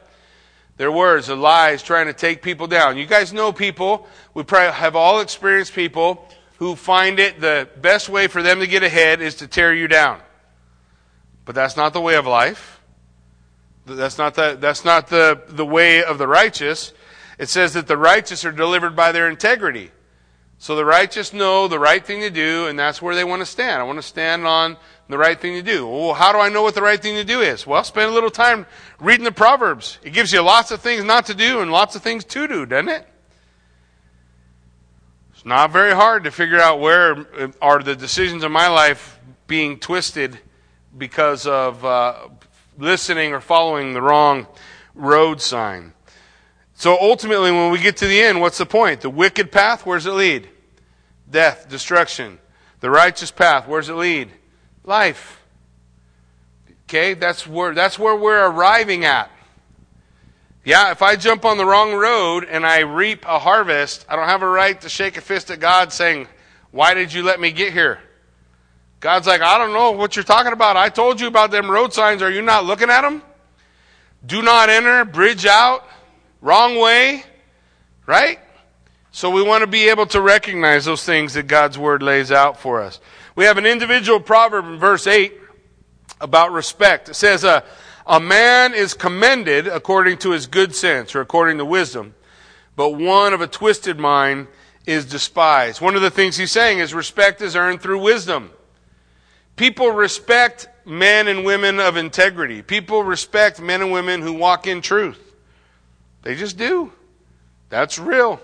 Their 0.77 0.91
words 0.91 1.29
are 1.29 1.35
lies 1.35 1.81
trying 1.83 2.07
to 2.07 2.13
take 2.13 2.41
people 2.41 2.67
down. 2.67 2.97
You 2.97 3.05
guys 3.05 3.33
know 3.33 3.51
people, 3.51 4.07
we 4.33 4.43
probably 4.43 4.73
have 4.73 4.95
all 4.95 5.21
experienced 5.21 5.73
people 5.73 6.27
who 6.57 6.75
find 6.75 7.19
it 7.19 7.39
the 7.39 7.67
best 7.81 8.09
way 8.09 8.27
for 8.27 8.41
them 8.41 8.59
to 8.59 8.67
get 8.67 8.83
ahead 8.83 9.21
is 9.21 9.35
to 9.35 9.47
tear 9.47 9.73
you 9.73 9.87
down. 9.87 10.19
But 11.45 11.55
that's 11.55 11.77
not 11.77 11.93
the 11.93 12.01
way 12.01 12.15
of 12.15 12.25
life. 12.25 12.81
That's 13.85 14.17
not 14.17 14.35
the, 14.35 14.57
that's 14.59 14.83
not 14.83 15.07
the, 15.07 15.41
the 15.47 15.65
way 15.65 16.03
of 16.03 16.17
the 16.17 16.27
righteous. 16.27 16.91
It 17.37 17.49
says 17.49 17.73
that 17.73 17.87
the 17.87 17.97
righteous 17.97 18.45
are 18.45 18.51
delivered 18.51 18.95
by 18.95 19.11
their 19.11 19.29
integrity. 19.29 19.91
So 20.59 20.75
the 20.75 20.85
righteous 20.85 21.33
know 21.33 21.67
the 21.67 21.77
right 21.77 22.03
thing 22.03 22.21
to 22.21 22.31
do, 22.31 22.65
and 22.65 22.79
that's 22.79 23.01
where 23.01 23.13
they 23.13 23.23
want 23.23 23.41
to 23.41 23.45
stand. 23.45 23.79
I 23.79 23.83
want 23.83 23.99
to 23.99 24.03
stand 24.03 24.47
on 24.47 24.77
the 25.07 25.17
right 25.17 25.39
thing 25.39 25.53
to 25.53 25.61
do. 25.61 25.87
Well, 25.87 26.15
how 26.15 26.31
do 26.31 26.39
I 26.39 26.49
know 26.49 26.63
what 26.63 26.73
the 26.73 26.81
right 26.81 26.99
thing 26.99 27.15
to 27.15 27.23
do 27.23 27.41
is? 27.41 27.67
Well, 27.67 27.83
spend 27.83 28.09
a 28.09 28.13
little 28.13 28.31
time 28.31 28.65
reading 28.99 29.23
the 29.23 29.31
Proverbs. 29.31 29.99
It 30.03 30.13
gives 30.13 30.33
you 30.33 30.41
lots 30.41 30.71
of 30.71 30.81
things 30.81 31.03
not 31.03 31.27
to 31.27 31.35
do 31.35 31.61
and 31.61 31.71
lots 31.71 31.95
of 31.95 32.01
things 32.01 32.23
to 32.25 32.47
do, 32.47 32.65
doesn't 32.65 32.89
it? 32.89 33.07
It's 35.33 35.45
not 35.45 35.71
very 35.71 35.93
hard 35.93 36.23
to 36.23 36.31
figure 36.31 36.59
out 36.59 36.79
where 36.79 37.51
are 37.61 37.83
the 37.83 37.95
decisions 37.95 38.43
in 38.43 38.51
my 38.51 38.67
life 38.67 39.19
being 39.45 39.77
twisted 39.77 40.39
because 40.97 41.45
of 41.45 41.85
uh, 41.85 42.29
listening 42.79 43.33
or 43.33 43.39
following 43.39 43.93
the 43.93 44.01
wrong 44.01 44.47
road 44.95 45.39
sign. 45.39 45.93
So 46.77 46.95
ultimately, 47.01 47.51
when 47.51 47.71
we 47.71 47.79
get 47.79 47.97
to 47.97 48.07
the 48.07 48.21
end, 48.21 48.39
what's 48.39 48.59
the 48.59 48.65
point? 48.67 49.01
The 49.01 49.09
wicked 49.09 49.51
path, 49.51 49.83
where 49.83 49.97
does 49.97 50.05
it 50.05 50.11
lead? 50.11 50.47
Death, 51.27 51.67
destruction. 51.67 52.37
The 52.81 52.91
righteous 52.91 53.31
path, 53.31 53.67
where 53.67 53.81
does 53.81 53.89
it 53.89 53.95
lead? 53.95 54.29
Life. 54.83 55.43
Okay, 56.83 57.15
that's 57.15 57.47
where, 57.47 57.73
that's 57.73 57.97
where 57.97 58.15
we're 58.15 58.45
arriving 58.45 59.05
at. 59.05 59.31
Yeah, 60.63 60.91
if 60.91 61.01
I 61.01 61.15
jump 61.15 61.45
on 61.45 61.57
the 61.57 61.65
wrong 61.65 61.95
road 61.95 62.43
and 62.43 62.63
I 62.63 62.81
reap 62.81 63.25
a 63.25 63.39
harvest, 63.39 64.05
I 64.07 64.15
don't 64.15 64.27
have 64.27 64.43
a 64.43 64.47
right 64.47 64.79
to 64.81 64.87
shake 64.87 65.17
a 65.17 65.21
fist 65.21 65.49
at 65.49 65.59
God 65.59 65.91
saying, 65.91 66.27
Why 66.69 66.93
did 66.93 67.11
you 67.11 67.23
let 67.23 67.39
me 67.39 67.51
get 67.51 67.73
here? 67.73 67.97
God's 68.99 69.25
like, 69.25 69.41
I 69.41 69.57
don't 69.57 69.73
know 69.73 69.93
what 69.93 70.15
you're 70.15 70.21
talking 70.21 70.53
about. 70.53 70.77
I 70.77 70.89
told 70.89 71.19
you 71.19 71.27
about 71.27 71.49
them 71.49 71.71
road 71.71 71.91
signs. 71.91 72.21
Are 72.21 72.29
you 72.29 72.43
not 72.43 72.65
looking 72.65 72.91
at 72.91 73.01
them? 73.01 73.23
Do 74.23 74.43
not 74.43 74.69
enter, 74.69 75.05
bridge 75.05 75.47
out, 75.47 75.86
wrong 76.41 76.77
way, 76.77 77.23
right? 78.05 78.39
So 79.11 79.29
we 79.29 79.41
want 79.41 79.61
to 79.61 79.67
be 79.67 79.89
able 79.89 80.05
to 80.07 80.21
recognize 80.21 80.85
those 80.85 81.03
things 81.03 81.33
that 81.33 81.47
God's 81.47 81.77
word 81.77 82.03
lays 82.03 82.31
out 82.31 82.59
for 82.59 82.81
us. 82.81 82.99
We 83.35 83.45
have 83.45 83.57
an 83.57 83.65
individual 83.65 84.19
proverb 84.19 84.65
in 84.65 84.77
verse 84.77 85.07
8 85.07 85.33
about 86.21 86.51
respect. 86.51 87.09
It 87.09 87.15
says, 87.15 87.43
uh, 87.43 87.61
A 88.05 88.19
man 88.19 88.73
is 88.73 88.93
commended 88.93 89.67
according 89.67 90.17
to 90.19 90.31
his 90.31 90.47
good 90.47 90.75
sense 90.75 91.15
or 91.15 91.21
according 91.21 91.57
to 91.57 91.65
wisdom, 91.65 92.15
but 92.75 92.91
one 92.91 93.33
of 93.33 93.41
a 93.41 93.47
twisted 93.47 93.99
mind 93.99 94.47
is 94.85 95.05
despised. 95.05 95.81
One 95.81 95.95
of 95.95 96.01
the 96.01 96.09
things 96.09 96.37
he's 96.37 96.51
saying 96.51 96.79
is 96.79 96.93
respect 96.93 97.41
is 97.41 97.55
earned 97.55 97.81
through 97.81 98.01
wisdom. 98.01 98.51
People 99.55 99.91
respect 99.91 100.69
men 100.85 101.27
and 101.27 101.43
women 101.43 101.79
of 101.79 101.97
integrity. 101.97 102.61
People 102.61 103.03
respect 103.03 103.59
men 103.59 103.81
and 103.81 103.91
women 103.91 104.21
who 104.21 104.33
walk 104.33 104.67
in 104.67 104.81
truth. 104.81 105.26
They 106.27 106.35
just 106.35 106.57
do. 106.57 106.91
That's 107.69 107.97
real. 107.97 108.41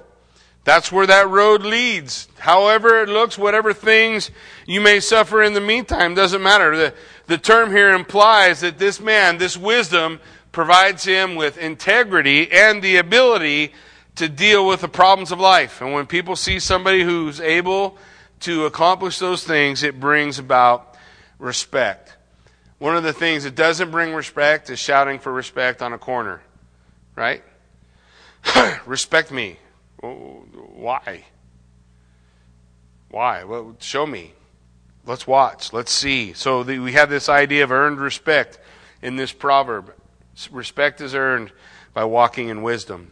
That's 0.63 0.89
where 0.89 1.05
that 1.05 1.27
road 1.27 1.63
leads. 1.63 2.29
However 2.39 3.03
it 3.03 3.09
looks, 3.09 3.37
whatever 3.37 3.73
things 3.73 4.31
you 4.65 4.79
may 4.79 5.01
suffer 5.01 5.43
in 5.43 5.51
the 5.51 5.59
meantime, 5.59 6.15
doesn't 6.15 6.41
matter. 6.41 6.77
The, 6.77 6.93
the 7.27 7.37
term 7.37 7.71
here 7.71 7.93
implies 7.93 8.61
that 8.61 8.79
this 8.79 9.01
man, 9.01 9.37
this 9.37 9.57
wisdom, 9.57 10.21
provides 10.53 11.03
him 11.03 11.35
with 11.35 11.57
integrity 11.57 12.49
and 12.53 12.81
the 12.81 12.95
ability 12.95 13.73
to 14.15 14.29
deal 14.29 14.65
with 14.65 14.79
the 14.79 14.87
problems 14.87 15.33
of 15.33 15.41
life. 15.41 15.81
And 15.81 15.91
when 15.91 16.05
people 16.05 16.37
see 16.37 16.59
somebody 16.59 17.03
who's 17.03 17.41
able 17.41 17.97
to 18.39 18.65
accomplish 18.65 19.19
those 19.19 19.43
things, 19.43 19.83
it 19.83 19.99
brings 19.99 20.39
about 20.39 20.95
respect. 21.37 22.15
One 22.79 22.95
of 22.95 23.03
the 23.03 23.11
things 23.11 23.43
that 23.43 23.55
doesn't 23.55 23.91
bring 23.91 24.13
respect 24.13 24.69
is 24.69 24.79
shouting 24.79 25.19
for 25.19 25.33
respect 25.33 25.81
on 25.81 25.91
a 25.91 25.97
corner, 25.97 26.41
right? 27.17 27.43
respect 28.85 29.31
me. 29.31 29.57
Why? 30.01 31.23
Why? 33.09 33.43
Well, 33.43 33.75
show 33.79 34.05
me. 34.05 34.33
Let's 35.05 35.27
watch. 35.27 35.73
Let's 35.73 35.91
see. 35.91 36.33
So 36.33 36.63
the, 36.63 36.79
we 36.79 36.93
have 36.93 37.09
this 37.09 37.29
idea 37.29 37.63
of 37.63 37.71
earned 37.71 37.99
respect 37.99 38.59
in 39.01 39.15
this 39.15 39.31
proverb. 39.31 39.93
Respect 40.51 41.01
is 41.01 41.13
earned 41.13 41.51
by 41.93 42.05
walking 42.05 42.49
in 42.49 42.63
wisdom. 42.63 43.11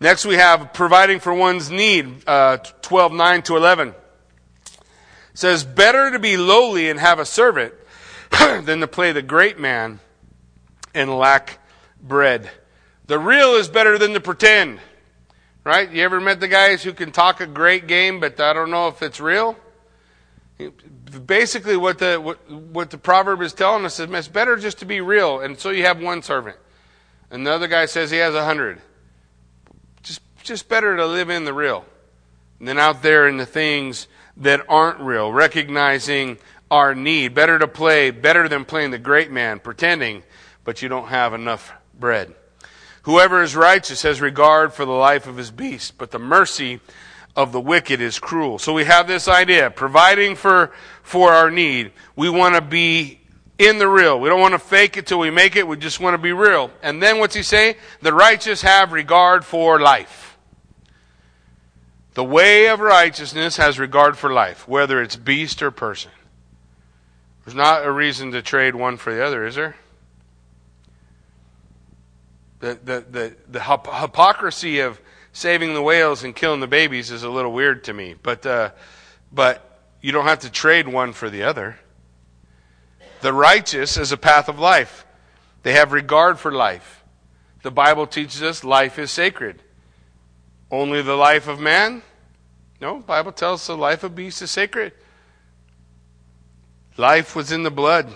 Next, 0.00 0.24
we 0.24 0.36
have 0.36 0.72
providing 0.72 1.20
for 1.20 1.34
one's 1.34 1.70
need, 1.70 2.22
uh, 2.26 2.58
12, 2.82 3.12
9 3.12 3.42
to 3.42 3.56
11 3.56 3.94
says, 5.38 5.62
Better 5.62 6.10
to 6.10 6.18
be 6.18 6.36
lowly 6.36 6.90
and 6.90 6.98
have 6.98 7.20
a 7.20 7.24
servant 7.24 7.72
than 8.30 8.80
to 8.80 8.88
play 8.88 9.12
the 9.12 9.22
great 9.22 9.58
man 9.58 10.00
and 10.92 11.16
lack 11.16 11.60
bread. 12.02 12.50
The 13.08 13.18
real 13.18 13.54
is 13.54 13.68
better 13.68 13.98
than 13.98 14.12
the 14.12 14.20
pretend. 14.20 14.80
Right? 15.64 15.90
You 15.90 16.02
ever 16.02 16.20
met 16.20 16.40
the 16.40 16.48
guys 16.48 16.82
who 16.82 16.92
can 16.92 17.10
talk 17.10 17.40
a 17.40 17.46
great 17.46 17.86
game, 17.86 18.20
but 18.20 18.40
I 18.40 18.52
don't 18.52 18.70
know 18.70 18.88
if 18.88 19.02
it's 19.02 19.18
real? 19.18 19.56
Basically, 21.26 21.76
what 21.76 21.98
the, 21.98 22.16
what, 22.16 22.50
what 22.50 22.90
the 22.90 22.98
proverb 22.98 23.42
is 23.42 23.52
telling 23.52 23.84
us 23.84 23.98
is 23.98 24.10
it's 24.10 24.28
better 24.28 24.56
just 24.56 24.78
to 24.78 24.86
be 24.86 25.00
real. 25.00 25.40
And 25.40 25.58
so 25.58 25.70
you 25.70 25.84
have 25.84 26.00
one 26.00 26.22
servant. 26.22 26.56
And 27.30 27.46
the 27.46 27.50
other 27.50 27.66
guy 27.66 27.86
says 27.86 28.10
he 28.10 28.18
has 28.18 28.34
a 28.34 28.44
hundred. 28.44 28.80
Just, 30.02 30.20
just 30.42 30.68
better 30.68 30.96
to 30.96 31.06
live 31.06 31.28
in 31.28 31.44
the 31.44 31.52
real 31.52 31.84
than 32.60 32.78
out 32.78 33.02
there 33.02 33.28
in 33.28 33.36
the 33.36 33.46
things 33.46 34.06
that 34.38 34.64
aren't 34.68 35.00
real, 35.00 35.32
recognizing 35.32 36.38
our 36.70 36.94
need. 36.94 37.34
Better 37.34 37.58
to 37.58 37.68
play, 37.68 38.10
better 38.10 38.48
than 38.48 38.64
playing 38.64 38.90
the 38.90 38.98
great 38.98 39.30
man, 39.30 39.60
pretending, 39.60 40.22
but 40.64 40.82
you 40.82 40.88
don't 40.88 41.08
have 41.08 41.34
enough 41.34 41.72
bread. 41.98 42.34
Whoever 43.02 43.42
is 43.42 43.56
righteous 43.56 44.02
has 44.02 44.20
regard 44.20 44.72
for 44.72 44.84
the 44.84 44.92
life 44.92 45.26
of 45.26 45.36
his 45.36 45.50
beast, 45.50 45.98
but 45.98 46.10
the 46.10 46.18
mercy 46.18 46.80
of 47.36 47.52
the 47.52 47.60
wicked 47.60 48.00
is 48.00 48.18
cruel. 48.18 48.58
So 48.58 48.72
we 48.72 48.84
have 48.84 49.06
this 49.06 49.28
idea, 49.28 49.70
providing 49.70 50.34
for, 50.34 50.72
for 51.02 51.32
our 51.32 51.50
need. 51.50 51.92
We 52.16 52.28
want 52.28 52.56
to 52.56 52.60
be 52.60 53.20
in 53.58 53.78
the 53.78 53.88
real. 53.88 54.18
We 54.18 54.28
don't 54.28 54.40
want 54.40 54.54
to 54.54 54.58
fake 54.58 54.96
it 54.96 55.06
till 55.06 55.18
we 55.18 55.30
make 55.30 55.56
it. 55.56 55.66
We 55.66 55.76
just 55.76 56.00
want 56.00 56.14
to 56.14 56.18
be 56.18 56.32
real. 56.32 56.70
And 56.82 57.02
then 57.02 57.18
what's 57.18 57.34
he 57.34 57.42
saying? 57.42 57.76
The 58.02 58.12
righteous 58.12 58.62
have 58.62 58.92
regard 58.92 59.44
for 59.44 59.80
life. 59.80 60.36
The 62.14 62.24
way 62.24 62.66
of 62.66 62.80
righteousness 62.80 63.56
has 63.58 63.78
regard 63.78 64.18
for 64.18 64.32
life, 64.32 64.66
whether 64.66 65.00
it's 65.00 65.14
beast 65.14 65.62
or 65.62 65.70
person. 65.70 66.10
There's 67.44 67.54
not 67.54 67.86
a 67.86 67.92
reason 67.92 68.32
to 68.32 68.42
trade 68.42 68.74
one 68.74 68.96
for 68.96 69.14
the 69.14 69.24
other, 69.24 69.46
is 69.46 69.54
there? 69.54 69.76
The, 72.60 72.78
the, 72.82 73.04
the, 73.08 73.36
the 73.48 73.60
hypocrisy 73.60 74.80
of 74.80 75.00
saving 75.32 75.74
the 75.74 75.82
whales 75.82 76.24
and 76.24 76.34
killing 76.34 76.60
the 76.60 76.66
babies 76.66 77.10
is 77.10 77.22
a 77.22 77.30
little 77.30 77.52
weird 77.52 77.84
to 77.84 77.92
me. 77.92 78.16
But, 78.20 78.44
uh, 78.44 78.70
but 79.32 79.82
you 80.00 80.12
don't 80.12 80.24
have 80.24 80.40
to 80.40 80.50
trade 80.50 80.88
one 80.88 81.12
for 81.12 81.30
the 81.30 81.44
other. 81.44 81.78
The 83.20 83.32
righteous 83.32 83.96
is 83.96 84.12
a 84.12 84.16
path 84.16 84.48
of 84.48 84.58
life. 84.58 85.04
They 85.62 85.72
have 85.72 85.92
regard 85.92 86.38
for 86.38 86.52
life. 86.52 87.04
The 87.62 87.70
Bible 87.70 88.06
teaches 88.06 88.42
us 88.42 88.64
life 88.64 88.98
is 88.98 89.10
sacred. 89.10 89.62
Only 90.70 91.02
the 91.02 91.16
life 91.16 91.48
of 91.48 91.60
man? 91.60 92.02
No, 92.80 93.00
Bible 93.00 93.32
tells 93.32 93.62
us 93.62 93.66
the 93.66 93.76
life 93.76 94.04
of 94.04 94.14
beast 94.14 94.42
is 94.42 94.50
sacred. 94.50 94.92
Life 96.96 97.34
was 97.34 97.50
in 97.50 97.62
the 97.62 97.70
blood. 97.70 98.12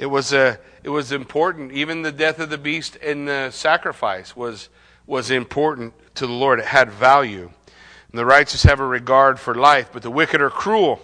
It 0.00 0.06
was 0.06 0.32
a 0.32 0.58
it 0.82 0.88
was 0.88 1.12
important. 1.12 1.72
Even 1.72 2.00
the 2.00 2.10
death 2.10 2.38
of 2.38 2.48
the 2.48 2.56
beast 2.56 2.96
and 3.02 3.28
the 3.28 3.50
sacrifice 3.50 4.34
was 4.34 4.70
was 5.06 5.30
important 5.30 5.92
to 6.14 6.26
the 6.26 6.32
Lord. 6.32 6.58
It 6.58 6.64
had 6.64 6.90
value. 6.90 7.50
And 8.10 8.18
the 8.18 8.24
righteous 8.24 8.62
have 8.62 8.80
a 8.80 8.86
regard 8.86 9.38
for 9.38 9.54
life, 9.54 9.90
but 9.92 10.00
the 10.00 10.10
wicked 10.10 10.40
are 10.40 10.48
cruel. 10.48 11.02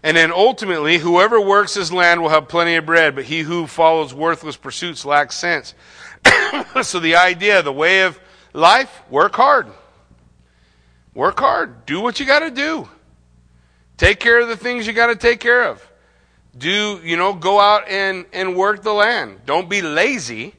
And 0.00 0.16
then 0.16 0.30
ultimately, 0.30 0.98
whoever 0.98 1.40
works 1.40 1.74
his 1.74 1.92
land 1.92 2.22
will 2.22 2.28
have 2.28 2.46
plenty 2.46 2.76
of 2.76 2.86
bread, 2.86 3.16
but 3.16 3.24
he 3.24 3.40
who 3.40 3.66
follows 3.66 4.14
worthless 4.14 4.56
pursuits 4.56 5.04
lacks 5.04 5.34
sense. 5.34 5.74
so 6.82 7.00
the 7.00 7.16
idea, 7.16 7.62
the 7.62 7.72
way 7.72 8.02
of 8.02 8.20
life, 8.52 9.02
work 9.10 9.34
hard. 9.34 9.66
Work 11.14 11.40
hard. 11.40 11.84
Do 11.84 12.00
what 12.00 12.20
you 12.20 12.26
got 12.26 12.40
to 12.40 12.50
do. 12.50 12.88
Take 13.96 14.20
care 14.20 14.38
of 14.38 14.46
the 14.46 14.56
things 14.56 14.86
you 14.86 14.92
got 14.92 15.08
to 15.08 15.16
take 15.16 15.40
care 15.40 15.64
of. 15.64 15.84
Do, 16.56 17.00
you 17.02 17.16
know, 17.16 17.34
go 17.34 17.58
out 17.58 17.88
and, 17.88 18.26
and 18.32 18.56
work 18.56 18.82
the 18.82 18.92
land. 18.92 19.40
Don't 19.44 19.68
be 19.68 19.82
lazy. 19.82 20.54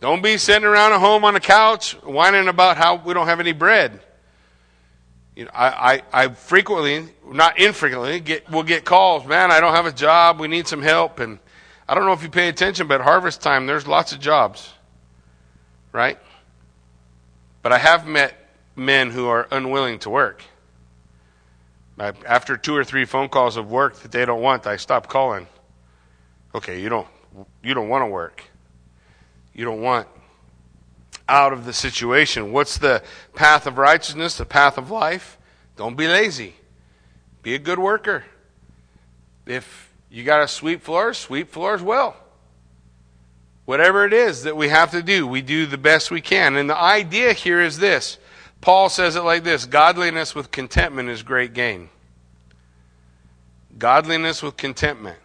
Don't 0.00 0.22
be 0.22 0.38
sitting 0.38 0.64
around 0.64 0.92
at 0.92 1.00
home 1.00 1.24
on 1.24 1.34
a 1.36 1.40
couch 1.40 1.92
whining 2.02 2.48
about 2.48 2.76
how 2.76 2.96
we 2.96 3.14
don't 3.14 3.26
have 3.26 3.40
any 3.40 3.52
bread. 3.52 4.00
You 5.34 5.44
know, 5.44 5.50
I, 5.52 5.94
I, 6.12 6.24
I 6.24 6.28
frequently, 6.28 7.08
not 7.26 7.58
infrequently, 7.58 8.20
get, 8.20 8.50
will 8.50 8.62
get 8.62 8.84
calls, 8.84 9.26
man, 9.26 9.50
I 9.50 9.60
don't 9.60 9.74
have 9.74 9.86
a 9.86 9.92
job, 9.92 10.40
we 10.40 10.48
need 10.48 10.66
some 10.66 10.82
help. 10.82 11.18
And 11.18 11.38
I 11.88 11.94
don't 11.94 12.06
know 12.06 12.12
if 12.12 12.22
you 12.22 12.30
pay 12.30 12.48
attention, 12.48 12.86
but 12.86 13.00
harvest 13.00 13.42
time, 13.42 13.66
there's 13.66 13.86
lots 13.86 14.12
of 14.12 14.20
jobs. 14.20 14.72
Right? 15.92 16.18
But 17.62 17.72
I 17.72 17.78
have 17.78 18.06
met 18.06 18.34
men 18.76 19.10
who 19.10 19.26
are 19.26 19.48
unwilling 19.50 19.98
to 20.00 20.10
work. 20.10 20.42
After 21.98 22.56
two 22.56 22.76
or 22.76 22.84
three 22.84 23.06
phone 23.06 23.28
calls 23.28 23.56
of 23.56 23.70
work 23.70 23.96
that 24.00 24.12
they 24.12 24.24
don't 24.24 24.42
want, 24.42 24.66
I 24.66 24.76
stop 24.76 25.08
calling. 25.08 25.46
Okay, 26.54 26.80
you 26.80 26.88
don't 26.88 27.08
you 27.62 27.74
don't 27.74 27.88
want 27.88 28.02
to 28.02 28.06
work. 28.06 28.44
You 29.54 29.64
don't 29.64 29.80
want 29.80 30.06
out 31.28 31.52
of 31.52 31.64
the 31.64 31.72
situation. 31.72 32.52
What's 32.52 32.78
the 32.78 33.02
path 33.34 33.66
of 33.66 33.78
righteousness, 33.78 34.36
the 34.36 34.44
path 34.44 34.78
of 34.78 34.90
life? 34.90 35.38
Don't 35.76 35.96
be 35.96 36.06
lazy. 36.06 36.54
Be 37.42 37.54
a 37.54 37.58
good 37.58 37.78
worker. 37.78 38.24
If 39.46 39.92
you 40.10 40.24
got 40.24 40.38
to 40.38 40.48
sweep 40.48 40.82
floors, 40.82 41.18
sweep 41.18 41.50
floors 41.50 41.82
well. 41.82 42.16
Whatever 43.64 44.06
it 44.06 44.12
is 44.12 44.44
that 44.44 44.56
we 44.56 44.68
have 44.68 44.92
to 44.92 45.02
do, 45.02 45.26
we 45.26 45.42
do 45.42 45.66
the 45.66 45.78
best 45.78 46.10
we 46.10 46.20
can. 46.20 46.56
And 46.56 46.70
the 46.70 46.76
idea 46.76 47.32
here 47.32 47.60
is 47.60 47.78
this 47.78 48.18
Paul 48.66 48.88
says 48.88 49.14
it 49.14 49.22
like 49.22 49.44
this 49.44 49.64
Godliness 49.64 50.34
with 50.34 50.50
contentment 50.50 51.08
is 51.08 51.22
great 51.22 51.54
gain. 51.54 51.88
Godliness 53.78 54.42
with 54.42 54.56
contentment. 54.56 55.20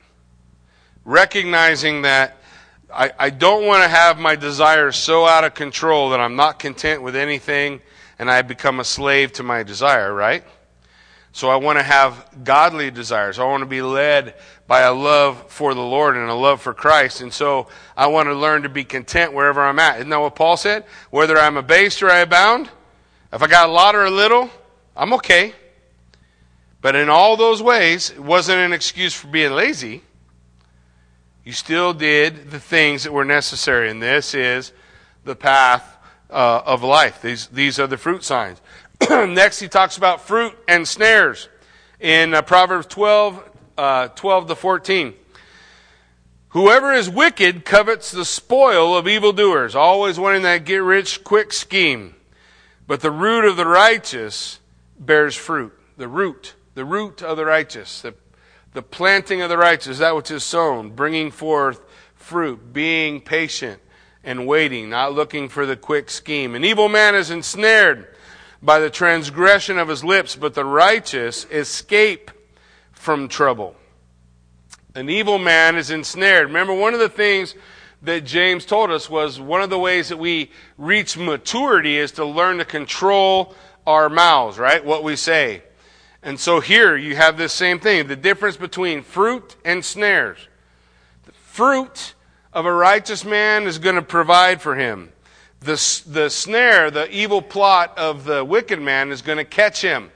Recognizing 1.05 2.03
that 2.03 2.37
I, 2.93 3.11
I 3.17 3.29
don't 3.31 3.65
want 3.65 3.81
to 3.81 3.89
have 3.89 4.19
my 4.19 4.35
desires 4.35 4.95
so 4.95 5.25
out 5.25 5.43
of 5.43 5.55
control 5.55 6.11
that 6.11 6.19
I'm 6.19 6.35
not 6.35 6.59
content 6.59 7.01
with 7.01 7.15
anything 7.15 7.81
and 8.19 8.29
I 8.29 8.43
become 8.43 8.79
a 8.79 8.83
slave 8.83 9.33
to 9.33 9.43
my 9.43 9.63
desire, 9.63 10.13
right? 10.13 10.43
So 11.31 11.49
I 11.49 11.55
want 11.55 11.79
to 11.79 11.83
have 11.83 12.43
godly 12.43 12.91
desires. 12.91 13.39
I 13.39 13.45
want 13.45 13.61
to 13.61 13.65
be 13.65 13.81
led 13.81 14.35
by 14.67 14.81
a 14.81 14.93
love 14.93 15.49
for 15.49 15.73
the 15.73 15.81
Lord 15.81 16.15
and 16.15 16.29
a 16.29 16.35
love 16.35 16.61
for 16.61 16.75
Christ. 16.75 17.21
And 17.21 17.33
so 17.33 17.69
I 17.97 18.05
want 18.05 18.27
to 18.27 18.35
learn 18.35 18.61
to 18.61 18.69
be 18.69 18.83
content 18.83 19.33
wherever 19.33 19.63
I'm 19.63 19.79
at. 19.79 19.97
Isn't 19.97 20.11
that 20.11 20.21
what 20.21 20.35
Paul 20.35 20.57
said? 20.57 20.85
Whether 21.09 21.39
I'm 21.39 21.57
abased 21.57 22.03
or 22.03 22.11
I 22.11 22.19
abound, 22.19 22.69
if 23.33 23.41
I 23.41 23.47
got 23.47 23.69
a 23.69 23.71
lot 23.71 23.95
or 23.95 24.05
a 24.05 24.11
little, 24.11 24.49
I'm 24.95 25.13
okay. 25.13 25.53
But 26.81 26.95
in 26.95 27.09
all 27.09 27.37
those 27.37 27.61
ways, 27.61 28.09
it 28.09 28.19
wasn't 28.19 28.59
an 28.59 28.73
excuse 28.73 29.13
for 29.13 29.27
being 29.27 29.51
lazy. 29.51 30.01
You 31.43 31.53
still 31.53 31.93
did 31.93 32.51
the 32.51 32.59
things 32.59 33.03
that 33.03 33.13
were 33.13 33.25
necessary, 33.25 33.89
and 33.89 34.01
this 34.01 34.33
is 34.33 34.73
the 35.23 35.35
path 35.35 35.97
uh, 36.29 36.61
of 36.65 36.83
life. 36.83 37.21
These, 37.21 37.47
these 37.47 37.79
are 37.79 37.87
the 37.87 37.97
fruit 37.97 38.23
signs. 38.23 38.61
Next, 39.09 39.59
he 39.59 39.67
talks 39.67 39.97
about 39.97 40.21
fruit 40.21 40.57
and 40.67 40.87
snares 40.87 41.49
in 41.99 42.33
uh, 42.33 42.41
Proverbs 42.41 42.87
12, 42.87 43.49
uh, 43.77 44.07
12 44.09 44.47
to 44.49 44.55
14. 44.55 45.13
Whoever 46.49 46.91
is 46.91 47.09
wicked 47.09 47.63
covets 47.63 48.11
the 48.11 48.25
spoil 48.25 48.95
of 48.95 49.07
evildoers, 49.07 49.73
always 49.73 50.19
wanting 50.19 50.41
that 50.41 50.65
get 50.65 50.83
rich 50.83 51.23
quick 51.23 51.53
scheme. 51.53 52.15
But 52.91 52.99
the 52.99 53.09
root 53.09 53.45
of 53.45 53.55
the 53.55 53.65
righteous 53.65 54.59
bears 54.99 55.33
fruit. 55.33 55.71
The 55.95 56.09
root, 56.09 56.55
the 56.73 56.83
root 56.83 57.23
of 57.23 57.37
the 57.37 57.45
righteous, 57.45 58.01
the 58.01 58.15
the 58.73 58.81
planting 58.81 59.41
of 59.41 59.47
the 59.47 59.57
righteous, 59.57 59.99
that 59.99 60.13
which 60.13 60.29
is 60.29 60.43
sown, 60.43 60.89
bringing 60.89 61.31
forth 61.31 61.79
fruit, 62.15 62.73
being 62.73 63.21
patient 63.21 63.81
and 64.25 64.45
waiting, 64.45 64.89
not 64.89 65.13
looking 65.13 65.47
for 65.47 65.65
the 65.65 65.77
quick 65.77 66.09
scheme. 66.09 66.53
An 66.53 66.65
evil 66.65 66.89
man 66.89 67.15
is 67.15 67.31
ensnared 67.31 68.13
by 68.61 68.79
the 68.79 68.89
transgression 68.89 69.77
of 69.77 69.87
his 69.87 70.03
lips, 70.03 70.35
but 70.35 70.53
the 70.53 70.65
righteous 70.65 71.45
escape 71.45 72.29
from 72.91 73.29
trouble. 73.29 73.73
An 74.95 75.09
evil 75.09 75.39
man 75.39 75.77
is 75.77 75.91
ensnared. 75.91 76.47
Remember, 76.47 76.73
one 76.73 76.93
of 76.93 76.99
the 76.99 77.07
things 77.07 77.55
that 78.03 78.25
James 78.25 78.65
told 78.65 78.91
us 78.91 79.09
was 79.09 79.39
one 79.39 79.61
of 79.61 79.69
the 79.69 79.79
ways 79.79 80.09
that 80.09 80.17
we 80.17 80.51
reach 80.77 81.17
maturity 81.17 81.97
is 81.97 82.13
to 82.13 82.25
learn 82.25 82.57
to 82.57 82.65
control 82.65 83.55
our 83.85 84.09
mouths, 84.09 84.57
right? 84.57 84.83
What 84.83 85.03
we 85.03 85.15
say. 85.15 85.63
And 86.23 86.39
so 86.39 86.59
here 86.59 86.95
you 86.95 87.15
have 87.15 87.37
this 87.37 87.53
same 87.53 87.79
thing 87.79 88.07
the 88.07 88.15
difference 88.15 88.57
between 88.57 89.01
fruit 89.03 89.55
and 89.65 89.83
snares. 89.83 90.37
The 91.25 91.31
fruit 91.31 92.13
of 92.53 92.65
a 92.65 92.73
righteous 92.73 93.23
man 93.23 93.63
is 93.63 93.79
going 93.79 93.95
to 93.95 94.01
provide 94.01 94.61
for 94.61 94.75
him. 94.75 95.11
The, 95.61 96.01
the 96.07 96.29
snare, 96.29 96.89
the 96.89 97.09
evil 97.11 97.41
plot 97.41 97.97
of 97.97 98.23
the 98.25 98.43
wicked 98.43 98.81
man 98.81 99.11
is 99.11 99.21
going 99.21 99.37
to 99.37 99.45
catch 99.45 99.81
him. 99.81 100.11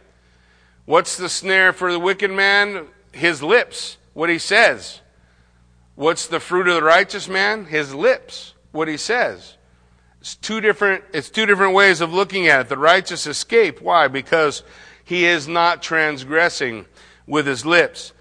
What's 0.86 1.17
the 1.17 1.30
snare 1.30 1.71
for 1.71 1.91
the 1.91 2.00
wicked 2.00 2.32
man? 2.32 2.88
His 3.12 3.41
lips, 3.41 3.98
what 4.13 4.30
he 4.30 4.39
says. 4.39 5.02
What's 5.96 6.28
the 6.28 6.40
fruit 6.40 6.68
of 6.68 6.76
the 6.76 6.84
righteous 6.84 7.28
man? 7.28 7.66
His 7.66 7.94
lips, 7.96 8.54
what 8.72 8.88
he 8.88 8.98
says. 8.98 9.58
It's 10.20 10.36
two 10.36 10.60
different, 10.60 11.04
it's 11.14 11.30
two 11.30 11.46
different 11.46 11.74
ways 11.74 12.02
of 12.02 12.14
looking 12.14 12.48
at 12.48 12.62
it. 12.62 12.70
The 12.70 12.78
righteous 12.78 13.28
escape. 13.28 13.82
Why? 13.82 14.08
Because 14.08 14.64
he 15.04 15.26
is 15.26 15.48
not 15.48 15.82
transgressing 15.82 16.86
with 17.28 17.48
his 17.48 17.66
lips. 17.66 18.12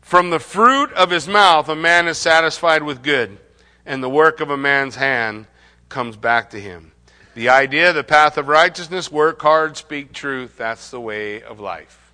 From 0.00 0.30
the 0.30 0.38
fruit 0.38 0.92
of 0.92 1.10
his 1.10 1.26
mouth, 1.26 1.68
a 1.68 1.76
man 1.76 2.08
is 2.08 2.18
satisfied 2.18 2.82
with 2.82 3.02
good, 3.02 3.38
and 3.86 4.02
the 4.02 4.10
work 4.10 4.40
of 4.40 4.50
a 4.50 4.56
man's 4.56 4.96
hand 4.96 5.46
comes 5.88 6.16
back 6.16 6.50
to 6.50 6.60
him. 6.60 6.92
The 7.34 7.48
idea, 7.48 7.92
the 7.92 8.04
path 8.04 8.36
of 8.36 8.48
righteousness, 8.48 9.10
work 9.10 9.40
hard, 9.40 9.76
speak 9.76 10.12
truth, 10.12 10.56
that's 10.56 10.90
the 10.90 11.00
way 11.00 11.42
of 11.42 11.58
life. 11.58 12.12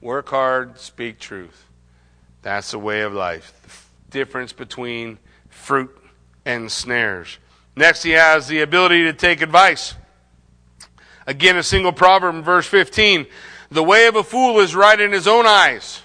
Work 0.00 0.28
hard, 0.28 0.78
speak 0.78 1.18
truth. 1.18 1.61
That's 2.42 2.72
the 2.72 2.78
way 2.78 3.02
of 3.02 3.12
life. 3.12 3.88
The 4.10 4.18
difference 4.18 4.52
between 4.52 5.18
fruit 5.48 5.96
and 6.44 6.70
snares. 6.70 7.38
Next, 7.76 8.02
he 8.02 8.10
has 8.10 8.48
the 8.48 8.60
ability 8.60 9.04
to 9.04 9.12
take 9.12 9.40
advice. 9.40 9.94
Again, 11.26 11.56
a 11.56 11.62
single 11.62 11.92
proverb 11.92 12.34
in 12.34 12.42
verse 12.42 12.66
15. 12.66 13.26
The 13.70 13.82
way 13.82 14.06
of 14.06 14.16
a 14.16 14.24
fool 14.24 14.60
is 14.60 14.74
right 14.74 15.00
in 15.00 15.12
his 15.12 15.26
own 15.26 15.46
eyes. 15.46 16.02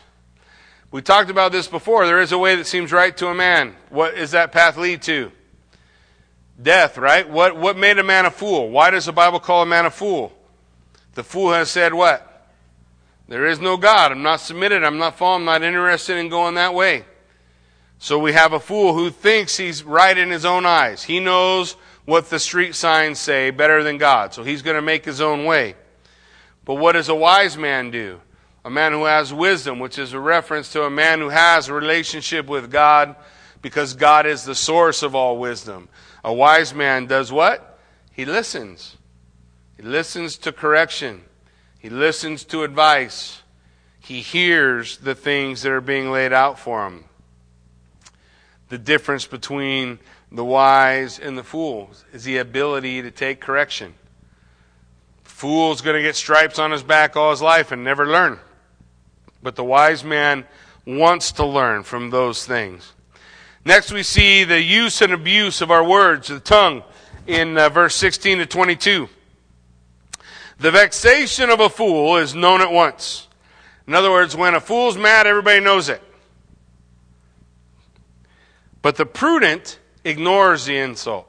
We 0.89 1.01
talked 1.01 1.29
about 1.29 1.51
this 1.51 1.67
before. 1.67 2.05
There 2.05 2.21
is 2.21 2.31
a 2.31 2.37
way 2.37 2.55
that 2.55 2.65
seems 2.65 2.93
right 2.93 3.15
to 3.17 3.27
a 3.27 3.35
man. 3.35 3.75
What 3.89 4.15
does 4.15 4.31
that 4.31 4.53
path 4.53 4.77
lead 4.77 5.01
to? 5.03 5.31
Death, 6.61 6.97
right? 6.97 7.29
What, 7.29 7.57
what 7.57 7.77
made 7.77 7.97
a 7.97 8.03
man 8.03 8.25
a 8.25 8.31
fool? 8.31 8.69
Why 8.69 8.89
does 8.89 9.05
the 9.05 9.11
Bible 9.11 9.39
call 9.39 9.63
a 9.63 9.65
man 9.65 9.85
a 9.85 9.91
fool? 9.91 10.31
The 11.15 11.23
fool 11.23 11.51
has 11.51 11.69
said 11.69 11.93
what? 11.93 12.26
There 13.27 13.45
is 13.45 13.59
no 13.59 13.77
God. 13.77 14.11
I'm 14.11 14.23
not 14.23 14.39
submitted. 14.39 14.83
I'm 14.83 14.97
not 14.97 15.17
following. 15.17 15.41
I'm 15.41 15.61
not 15.61 15.63
interested 15.63 16.17
in 16.17 16.29
going 16.29 16.55
that 16.55 16.73
way. 16.73 17.05
So 17.99 18.19
we 18.19 18.33
have 18.33 18.53
a 18.53 18.59
fool 18.59 18.93
who 18.93 19.09
thinks 19.09 19.57
he's 19.57 19.83
right 19.83 20.17
in 20.17 20.29
his 20.29 20.45
own 20.45 20.65
eyes. 20.65 21.03
He 21.03 21.19
knows 21.19 21.75
what 22.05 22.29
the 22.29 22.39
street 22.39 22.75
signs 22.75 23.19
say 23.19 23.49
better 23.49 23.83
than 23.83 23.97
God. 23.97 24.33
So 24.33 24.43
he's 24.43 24.61
going 24.61 24.75
to 24.75 24.81
make 24.81 25.03
his 25.03 25.19
own 25.19 25.45
way. 25.45 25.75
But 26.63 26.75
what 26.75 26.93
does 26.93 27.09
a 27.09 27.15
wise 27.15 27.57
man 27.57 27.91
do? 27.91 28.21
A 28.63 28.69
man 28.69 28.91
who 28.91 29.05
has 29.05 29.33
wisdom, 29.33 29.79
which 29.79 29.97
is 29.97 30.13
a 30.13 30.19
reference 30.19 30.71
to 30.73 30.83
a 30.83 30.89
man 30.89 31.19
who 31.19 31.29
has 31.29 31.67
a 31.67 31.73
relationship 31.73 32.47
with 32.47 32.71
God 32.71 33.15
because 33.61 33.93
God 33.93 34.25
is 34.25 34.43
the 34.43 34.55
source 34.55 35.03
of 35.03 35.15
all 35.15 35.37
wisdom. 35.37 35.89
A 36.23 36.33
wise 36.33 36.73
man 36.73 37.07
does 37.07 37.31
what? 37.31 37.79
He 38.11 38.25
listens. 38.25 38.97
He 39.75 39.83
listens 39.83 40.37
to 40.39 40.51
correction. 40.51 41.23
He 41.79 41.89
listens 41.89 42.43
to 42.45 42.63
advice. 42.63 43.41
He 43.99 44.21
hears 44.21 44.97
the 44.97 45.15
things 45.15 45.61
that 45.61 45.71
are 45.71 45.81
being 45.81 46.11
laid 46.11 46.33
out 46.33 46.59
for 46.59 46.85
him. 46.85 47.05
The 48.69 48.77
difference 48.77 49.25
between 49.25 49.99
the 50.31 50.43
wise 50.43 51.19
and 51.19 51.37
the 51.37 51.43
fool 51.43 51.91
is 52.11 52.23
the 52.23 52.37
ability 52.37 53.01
to 53.01 53.11
take 53.11 53.39
correction. 53.39 53.93
Fool's 55.23 55.81
going 55.81 55.95
to 55.95 56.01
get 56.01 56.15
stripes 56.15 56.57
on 56.57 56.71
his 56.71 56.83
back 56.83 57.15
all 57.15 57.31
his 57.31 57.41
life 57.41 57.71
and 57.71 57.83
never 57.83 58.07
learn. 58.07 58.39
But 59.43 59.55
the 59.55 59.63
wise 59.63 60.03
man 60.03 60.45
wants 60.85 61.31
to 61.33 61.45
learn 61.45 61.83
from 61.83 62.09
those 62.09 62.45
things. 62.45 62.93
Next, 63.63 63.91
we 63.91 64.03
see 64.03 64.45
the 64.45 64.61
use 64.61 65.01
and 65.01 65.13
abuse 65.13 65.61
of 65.61 65.69
our 65.69 65.83
words, 65.83 66.29
the 66.29 66.39
tongue, 66.39 66.83
in 67.27 67.57
uh, 67.57 67.69
verse 67.69 67.95
16 67.95 68.39
to 68.39 68.45
22. 68.45 69.09
The 70.59 70.71
vexation 70.71 71.49
of 71.49 71.59
a 71.59 71.69
fool 71.69 72.17
is 72.17 72.33
known 72.33 72.61
at 72.61 72.71
once. 72.71 73.27
In 73.87 73.93
other 73.93 74.11
words, 74.11 74.35
when 74.35 74.55
a 74.55 74.59
fool's 74.59 74.97
mad, 74.97 75.27
everybody 75.27 75.59
knows 75.59 75.87
it. 75.87 76.01
But 78.81 78.95
the 78.95 79.05
prudent 79.05 79.79
ignores 80.03 80.65
the 80.65 80.77
insult. 80.77 81.27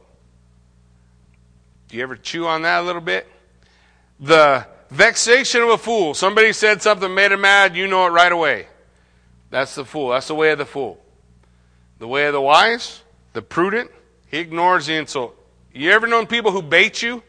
Do 1.88 1.96
you 1.96 2.02
ever 2.02 2.16
chew 2.16 2.46
on 2.46 2.62
that 2.62 2.80
a 2.80 2.82
little 2.82 3.00
bit? 3.02 3.26
The 4.20 4.66
vexation 4.90 5.62
of 5.62 5.70
a 5.70 5.78
fool. 5.78 6.14
Somebody 6.14 6.52
said 6.52 6.82
something, 6.82 7.14
made 7.14 7.32
him 7.32 7.42
mad, 7.42 7.76
you 7.76 7.86
know 7.86 8.06
it 8.06 8.10
right 8.10 8.32
away. 8.32 8.66
That's 9.50 9.74
the 9.74 9.84
fool. 9.84 10.10
That's 10.10 10.28
the 10.28 10.34
way 10.34 10.50
of 10.50 10.58
the 10.58 10.66
fool. 10.66 11.02
The 11.98 12.08
way 12.08 12.26
of 12.26 12.32
the 12.32 12.40
wise, 12.40 13.02
the 13.32 13.42
prudent, 13.42 13.90
he 14.30 14.38
ignores 14.38 14.86
the 14.86 14.94
insult. 14.94 15.34
You 15.72 15.90
ever 15.90 16.06
known 16.06 16.26
people 16.26 16.52
who 16.52 16.62
bait 16.62 17.02
you? 17.02 17.22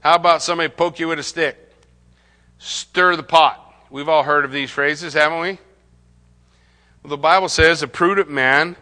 How 0.00 0.14
about 0.14 0.42
somebody 0.42 0.68
poke 0.68 0.98
you 0.98 1.08
with 1.08 1.18
a 1.18 1.22
stick? 1.22 1.56
Stir 2.58 3.16
the 3.16 3.22
pot. 3.22 3.64
We've 3.90 4.08
all 4.08 4.22
heard 4.22 4.44
of 4.44 4.52
these 4.52 4.70
phrases, 4.70 5.14
haven't 5.14 5.40
we? 5.40 5.58
Well, 7.02 7.10
the 7.10 7.16
Bible 7.16 7.48
says 7.48 7.82
a 7.82 7.88
prudent 7.88 8.30
man, 8.30 8.76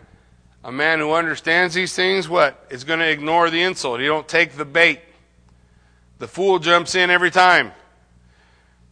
a 0.64 0.72
man 0.72 0.98
who 0.98 1.12
understands 1.12 1.74
these 1.74 1.94
things, 1.94 2.28
what? 2.28 2.66
Is 2.70 2.84
going 2.84 2.98
to 2.98 3.08
ignore 3.08 3.50
the 3.50 3.62
insult. 3.62 4.00
He 4.00 4.06
don't 4.06 4.26
take 4.26 4.52
the 4.52 4.64
bait. 4.64 5.00
The 6.18 6.28
fool 6.28 6.58
jumps 6.58 6.94
in 6.94 7.10
every 7.10 7.30
time. 7.30 7.72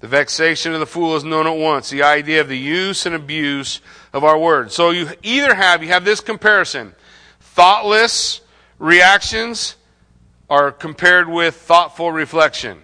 The 0.00 0.08
vexation 0.08 0.74
of 0.74 0.80
the 0.80 0.86
fool 0.86 1.16
is 1.16 1.24
known 1.24 1.46
at 1.46 1.56
once. 1.56 1.88
The 1.88 2.02
idea 2.02 2.42
of 2.42 2.48
the 2.48 2.58
use 2.58 3.06
and 3.06 3.14
abuse 3.14 3.80
of 4.12 4.22
our 4.22 4.38
words. 4.38 4.74
So 4.74 4.90
you 4.90 5.08
either 5.22 5.54
have, 5.54 5.82
you 5.82 5.88
have 5.88 6.04
this 6.04 6.20
comparison. 6.20 6.94
Thoughtless 7.40 8.42
reactions 8.78 9.76
are 10.54 10.70
compared 10.70 11.28
with 11.28 11.56
thoughtful 11.56 12.12
reflection. 12.12 12.80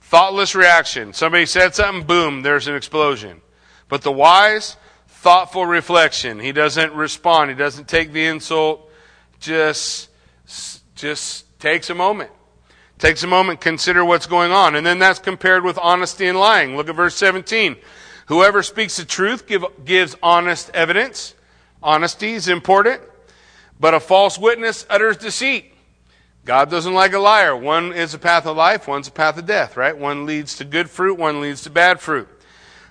Thoughtless 0.00 0.54
reaction. 0.54 1.12
Somebody 1.12 1.44
said 1.44 1.74
something, 1.74 2.06
boom, 2.06 2.40
there's 2.40 2.66
an 2.66 2.74
explosion. 2.74 3.42
But 3.88 4.00
the 4.00 4.10
wise, 4.10 4.78
thoughtful 5.06 5.66
reflection. 5.66 6.40
He 6.40 6.50
doesn't 6.50 6.94
respond. 6.94 7.50
He 7.50 7.56
doesn't 7.56 7.88
take 7.88 8.12
the 8.12 8.24
insult. 8.24 8.90
Just, 9.38 10.08
just 10.94 11.44
takes 11.60 11.90
a 11.90 11.94
moment. 11.94 12.30
Takes 12.98 13.22
a 13.22 13.26
moment, 13.26 13.60
consider 13.60 14.02
what's 14.02 14.26
going 14.26 14.50
on. 14.50 14.74
And 14.74 14.86
then 14.86 14.98
that's 14.98 15.18
compared 15.18 15.64
with 15.64 15.76
honesty 15.76 16.26
and 16.26 16.38
lying. 16.38 16.74
Look 16.74 16.88
at 16.88 16.96
verse 16.96 17.16
17. 17.16 17.76
Whoever 18.28 18.62
speaks 18.62 18.96
the 18.96 19.04
truth 19.04 19.46
give, 19.46 19.62
gives 19.84 20.16
honest 20.22 20.70
evidence. 20.72 21.34
Honesty 21.82 22.32
is 22.32 22.48
important. 22.48 23.02
But 23.78 23.92
a 23.92 24.00
false 24.00 24.38
witness 24.38 24.86
utters 24.88 25.18
deceit. 25.18 25.71
God 26.44 26.70
doesn't 26.70 26.94
like 26.94 27.12
a 27.12 27.18
liar. 27.18 27.56
One 27.56 27.92
is 27.92 28.14
a 28.14 28.18
path 28.18 28.46
of 28.46 28.56
life, 28.56 28.88
one's 28.88 29.08
a 29.08 29.12
path 29.12 29.38
of 29.38 29.46
death, 29.46 29.76
right? 29.76 29.96
One 29.96 30.26
leads 30.26 30.56
to 30.56 30.64
good 30.64 30.90
fruit, 30.90 31.18
one 31.18 31.40
leads 31.40 31.62
to 31.62 31.70
bad 31.70 32.00
fruit. 32.00 32.28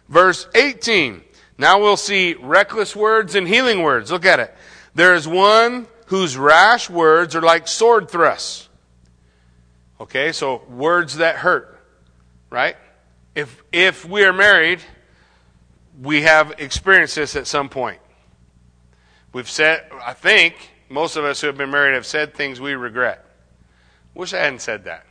Verse 0.07 0.47
18. 0.55 1.21
Now 1.57 1.79
we'll 1.79 1.97
see 1.97 2.33
reckless 2.33 2.95
words 2.95 3.35
and 3.35 3.47
healing 3.47 3.83
words. 3.83 4.09
Look 4.09 4.25
at 4.25 4.39
it. 4.39 4.55
There 4.95 5.13
is 5.15 5.27
one 5.27 5.87
whose 6.07 6.37
rash 6.37 6.89
words 6.89 7.35
are 7.35 7.41
like 7.41 7.67
sword 7.67 8.09
thrusts. 8.09 8.69
Okay, 9.99 10.31
so 10.31 10.63
words 10.69 11.17
that 11.17 11.35
hurt, 11.35 11.79
right? 12.49 12.75
If, 13.35 13.63
if 13.71 14.03
we 14.03 14.23
are 14.23 14.33
married, 14.33 14.79
we 16.01 16.23
have 16.23 16.55
experienced 16.57 17.15
this 17.15 17.35
at 17.35 17.47
some 17.47 17.69
point. 17.69 17.99
We've 19.33 19.49
said, 19.49 19.85
I 20.03 20.13
think, 20.13 20.71
most 20.89 21.15
of 21.15 21.23
us 21.23 21.39
who 21.39 21.47
have 21.47 21.57
been 21.57 21.69
married 21.69 21.93
have 21.93 22.05
said 22.05 22.33
things 22.33 22.59
we 22.59 22.73
regret. 22.73 23.25
Wish 24.13 24.33
I 24.33 24.37
hadn't 24.37 24.61
said 24.61 24.85
that. 24.85 25.05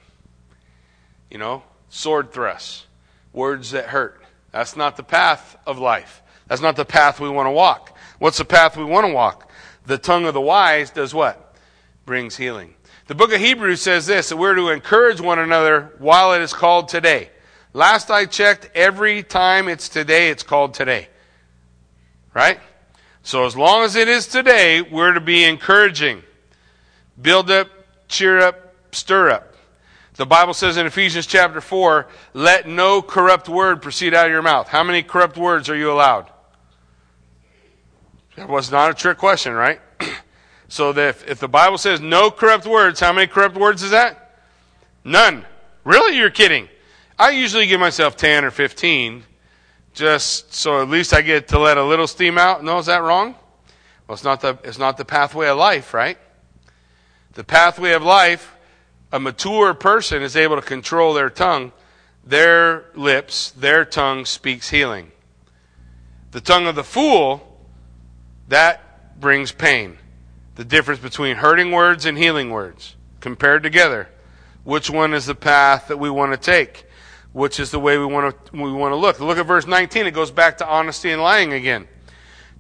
You 1.30 1.38
know, 1.38 1.62
sword 1.88 2.32
thrusts, 2.32 2.86
words 3.32 3.70
that 3.70 3.86
hurt. 3.86 4.22
That's 4.52 4.76
not 4.76 4.96
the 4.96 5.02
path 5.02 5.56
of 5.66 5.78
life. 5.78 6.22
That's 6.48 6.60
not 6.60 6.76
the 6.76 6.84
path 6.84 7.20
we 7.20 7.28
want 7.28 7.46
to 7.46 7.52
walk. 7.52 7.96
What's 8.18 8.38
the 8.38 8.44
path 8.44 8.76
we 8.76 8.84
want 8.84 9.06
to 9.06 9.12
walk? 9.12 9.50
The 9.86 9.98
tongue 9.98 10.26
of 10.26 10.34
the 10.34 10.40
wise 10.40 10.90
does 10.90 11.14
what? 11.14 11.54
Brings 12.04 12.36
healing. 12.36 12.74
The 13.06 13.14
book 13.14 13.32
of 13.32 13.40
Hebrews 13.40 13.80
says 13.80 14.06
this 14.06 14.28
that 14.28 14.36
we're 14.36 14.54
to 14.54 14.70
encourage 14.70 15.20
one 15.20 15.38
another 15.38 15.92
while 15.98 16.32
it 16.32 16.42
is 16.42 16.52
called 16.52 16.88
today. 16.88 17.30
Last 17.72 18.10
I 18.10 18.26
checked, 18.26 18.70
every 18.74 19.22
time 19.22 19.68
it's 19.68 19.88
today, 19.88 20.30
it's 20.30 20.42
called 20.42 20.74
today. 20.74 21.08
Right? 22.34 22.58
So 23.22 23.46
as 23.46 23.56
long 23.56 23.84
as 23.84 23.96
it 23.96 24.08
is 24.08 24.26
today, 24.26 24.82
we're 24.82 25.12
to 25.12 25.20
be 25.20 25.44
encouraging. 25.44 26.22
Build 27.20 27.50
up, 27.50 27.68
cheer 28.08 28.38
up, 28.38 28.69
stir 28.92 29.31
up. 29.31 29.55
The 30.14 30.26
Bible 30.26 30.55
says 30.55 30.76
in 30.76 30.87
Ephesians 30.87 31.26
chapter 31.26 31.61
4, 31.61 32.07
let 32.35 32.68
no 32.68 33.00
corrupt 33.00 33.48
word 33.48 33.81
proceed 33.81 34.12
out 34.12 34.26
of 34.26 34.33
your 34.33 34.42
mouth. 34.42 34.68
How 34.68 34.85
many 34.85 35.03
corrupt 35.03 35.38
words 35.38 35.68
are 35.68 35.76
you 35.76 35.90
allowed? 35.90 36.31
That 38.37 38.48
was 38.48 38.70
not 38.70 38.90
a 38.90 38.94
trick 38.94 39.18
question, 39.18 39.53
right? 39.55 39.81
So 40.72 40.92
that 40.92 41.09
if, 41.09 41.29
if 41.29 41.40
the 41.40 41.48
Bible 41.48 41.79
says 41.79 42.00
no 42.00 42.31
corrupt 42.31 42.64
words, 42.64 43.00
how 43.00 43.12
many 43.12 43.26
corrupt 43.26 43.57
words 43.57 43.83
is 43.83 43.90
that? 43.90 44.38
None. 45.03 45.44
Really? 45.83 46.16
You're 46.16 46.31
kidding. 46.31 46.68
I 47.18 47.31
usually 47.31 47.66
give 47.66 47.81
myself 47.81 48.16
10 48.16 48.44
or 48.44 48.53
15 48.53 49.24
just 49.94 50.55
so 50.55 50.81
at 50.81 50.88
least 50.88 51.12
I 51.12 51.22
get 51.22 51.48
to 51.48 51.59
let 51.59 51.76
a 51.76 51.85
little 51.85 52.07
steam 52.07 52.38
out. 52.38 52.62
No, 52.62 52.79
is 52.79 52.87
that 52.87 53.03
wrong? 53.03 53.35
Well, 54.07 54.14
it's 54.14 54.24
not 54.24 54.40
the, 54.40 54.59
it's 54.64 54.79
not 54.79 54.96
the 54.96 55.05
pathway 55.05 55.48
of 55.48 55.59
life, 55.59 55.92
right? 55.92 56.18
The 57.35 57.44
pathway 57.44 57.92
of 57.92 58.03
life, 58.03 58.55
a 59.12 59.20
mature 59.20 59.74
person 59.74 60.22
is 60.22 60.36
able 60.36 60.56
to 60.56 60.62
control 60.62 61.14
their 61.14 61.30
tongue. 61.30 61.72
Their 62.24 62.86
lips, 62.94 63.50
their 63.50 63.84
tongue 63.84 64.24
speaks 64.24 64.70
healing. 64.70 65.12
The 66.30 66.40
tongue 66.40 66.66
of 66.66 66.76
the 66.76 66.84
fool, 66.84 67.58
that 68.48 69.20
brings 69.20 69.52
pain 69.52 69.98
the 70.54 70.64
difference 70.64 71.00
between 71.00 71.36
hurting 71.36 71.72
words 71.72 72.04
and 72.04 72.18
healing 72.18 72.50
words 72.50 72.96
compared 73.20 73.62
together. 73.62 74.08
Which 74.64 74.90
one 74.90 75.14
is 75.14 75.26
the 75.26 75.34
path 75.34 75.88
that 75.88 75.96
we 75.96 76.10
want 76.10 76.32
to 76.32 76.38
take? 76.38 76.86
Which 77.32 77.58
is 77.58 77.70
the 77.70 77.80
way 77.80 77.96
we 77.96 78.06
want 78.06 78.46
to, 78.46 78.52
we 78.52 78.72
want 78.72 78.92
to 78.92 78.96
look? 78.96 79.20
Look 79.20 79.38
at 79.38 79.46
verse 79.46 79.66
19. 79.66 80.06
It 80.06 80.10
goes 80.10 80.30
back 80.30 80.58
to 80.58 80.66
honesty 80.66 81.10
and 81.10 81.22
lying 81.22 81.52
again. 81.52 81.88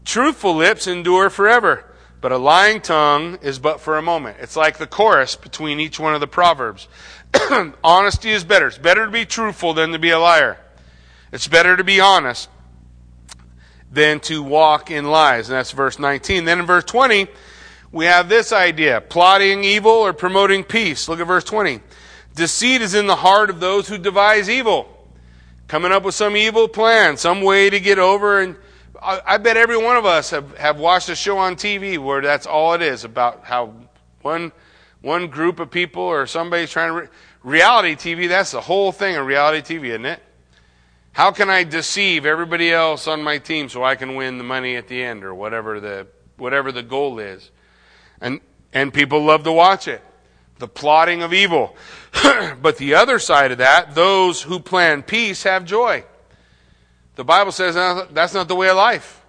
Truthful 0.04 0.54
lips 0.54 0.86
endure 0.86 1.28
forever, 1.28 1.84
but 2.20 2.32
a 2.32 2.36
lying 2.36 2.80
tongue 2.80 3.38
is 3.42 3.58
but 3.58 3.80
for 3.80 3.96
a 3.96 4.02
moment. 4.02 4.36
It's 4.40 4.56
like 4.56 4.78
the 4.78 4.86
chorus 4.86 5.36
between 5.36 5.80
each 5.80 5.98
one 5.98 6.14
of 6.14 6.20
the 6.20 6.26
proverbs. 6.26 6.88
Honesty 7.84 8.30
is 8.30 8.44
better. 8.44 8.66
It's 8.68 8.78
better 8.78 9.06
to 9.06 9.10
be 9.10 9.24
truthful 9.24 9.72
than 9.74 9.92
to 9.92 9.98
be 9.98 10.10
a 10.10 10.18
liar. 10.18 10.58
It's 11.32 11.48
better 11.48 11.76
to 11.76 11.84
be 11.84 12.00
honest 12.00 12.48
than 13.90 14.20
to 14.20 14.42
walk 14.42 14.90
in 14.90 15.04
lies. 15.06 15.48
And 15.48 15.56
that's 15.56 15.72
verse 15.72 15.98
19. 15.98 16.44
Then 16.44 16.60
in 16.60 16.66
verse 16.66 16.84
20, 16.84 17.26
we 17.92 18.04
have 18.04 18.28
this 18.28 18.52
idea 18.52 19.00
plotting 19.00 19.64
evil 19.64 19.92
or 19.92 20.12
promoting 20.12 20.64
peace. 20.64 21.08
Look 21.08 21.20
at 21.20 21.26
verse 21.26 21.44
20. 21.44 21.80
Deceit 22.34 22.82
is 22.82 22.94
in 22.94 23.06
the 23.06 23.16
heart 23.16 23.50
of 23.50 23.60
those 23.60 23.88
who 23.88 23.98
devise 23.98 24.48
evil. 24.48 24.88
Coming 25.68 25.92
up 25.92 26.02
with 26.02 26.14
some 26.14 26.36
evil 26.36 26.68
plan, 26.68 27.16
some 27.16 27.42
way 27.42 27.70
to 27.70 27.80
get 27.80 27.98
over. 27.98 28.40
And 28.40 28.56
I, 29.02 29.20
I 29.26 29.38
bet 29.38 29.56
every 29.56 29.76
one 29.76 29.96
of 29.96 30.06
us 30.06 30.30
have, 30.30 30.56
have 30.58 30.78
watched 30.78 31.08
a 31.08 31.16
show 31.16 31.38
on 31.38 31.56
TV 31.56 31.98
where 31.98 32.20
that's 32.20 32.46
all 32.46 32.74
it 32.74 32.82
is 32.82 33.04
about 33.04 33.44
how 33.44 33.74
one, 34.22 34.52
one 35.00 35.28
group 35.28 35.60
of 35.60 35.70
people 35.70 36.02
or 36.02 36.26
somebody's 36.26 36.70
trying 36.70 36.88
to. 36.88 36.94
Re- 37.02 37.08
reality 37.42 37.94
TV, 37.94 38.28
that's 38.28 38.50
the 38.50 38.60
whole 38.60 38.92
thing 38.92 39.16
of 39.16 39.26
reality 39.26 39.76
TV, 39.76 39.88
isn't 39.88 40.06
it? 40.06 40.22
How 41.12 41.32
can 41.32 41.50
I 41.50 41.64
deceive 41.64 42.24
everybody 42.24 42.72
else 42.72 43.08
on 43.08 43.22
my 43.22 43.38
team 43.38 43.68
so 43.68 43.82
I 43.82 43.96
can 43.96 44.14
win 44.14 44.38
the 44.38 44.44
money 44.44 44.76
at 44.76 44.88
the 44.88 45.02
end 45.02 45.24
or 45.24 45.34
whatever 45.34 45.80
the, 45.80 46.06
whatever 46.36 46.70
the 46.70 46.82
goal 46.82 47.18
is? 47.18 47.50
And, 48.20 48.40
and 48.72 48.92
people 48.94 49.24
love 49.24 49.42
to 49.44 49.52
watch 49.52 49.88
it. 49.88 50.02
The 50.58 50.68
plotting 50.68 51.22
of 51.22 51.32
evil. 51.32 51.76
but 52.62 52.76
the 52.76 52.94
other 52.94 53.18
side 53.18 53.50
of 53.50 53.58
that, 53.58 53.94
those 53.94 54.42
who 54.42 54.60
plan 54.60 55.02
peace 55.02 55.42
have 55.42 55.64
joy. 55.64 56.04
The 57.16 57.24
Bible 57.24 57.52
says 57.52 57.74
that's 58.12 58.34
not 58.34 58.48
the 58.48 58.54
way 58.54 58.68
of 58.68 58.76
life. 58.76 59.22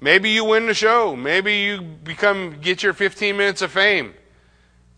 Maybe 0.00 0.30
you 0.30 0.44
win 0.44 0.66
the 0.66 0.74
show. 0.74 1.16
Maybe 1.16 1.54
you 1.54 1.80
become 1.80 2.60
get 2.60 2.82
your 2.82 2.92
15 2.92 3.36
minutes 3.36 3.62
of 3.62 3.72
fame. 3.72 4.14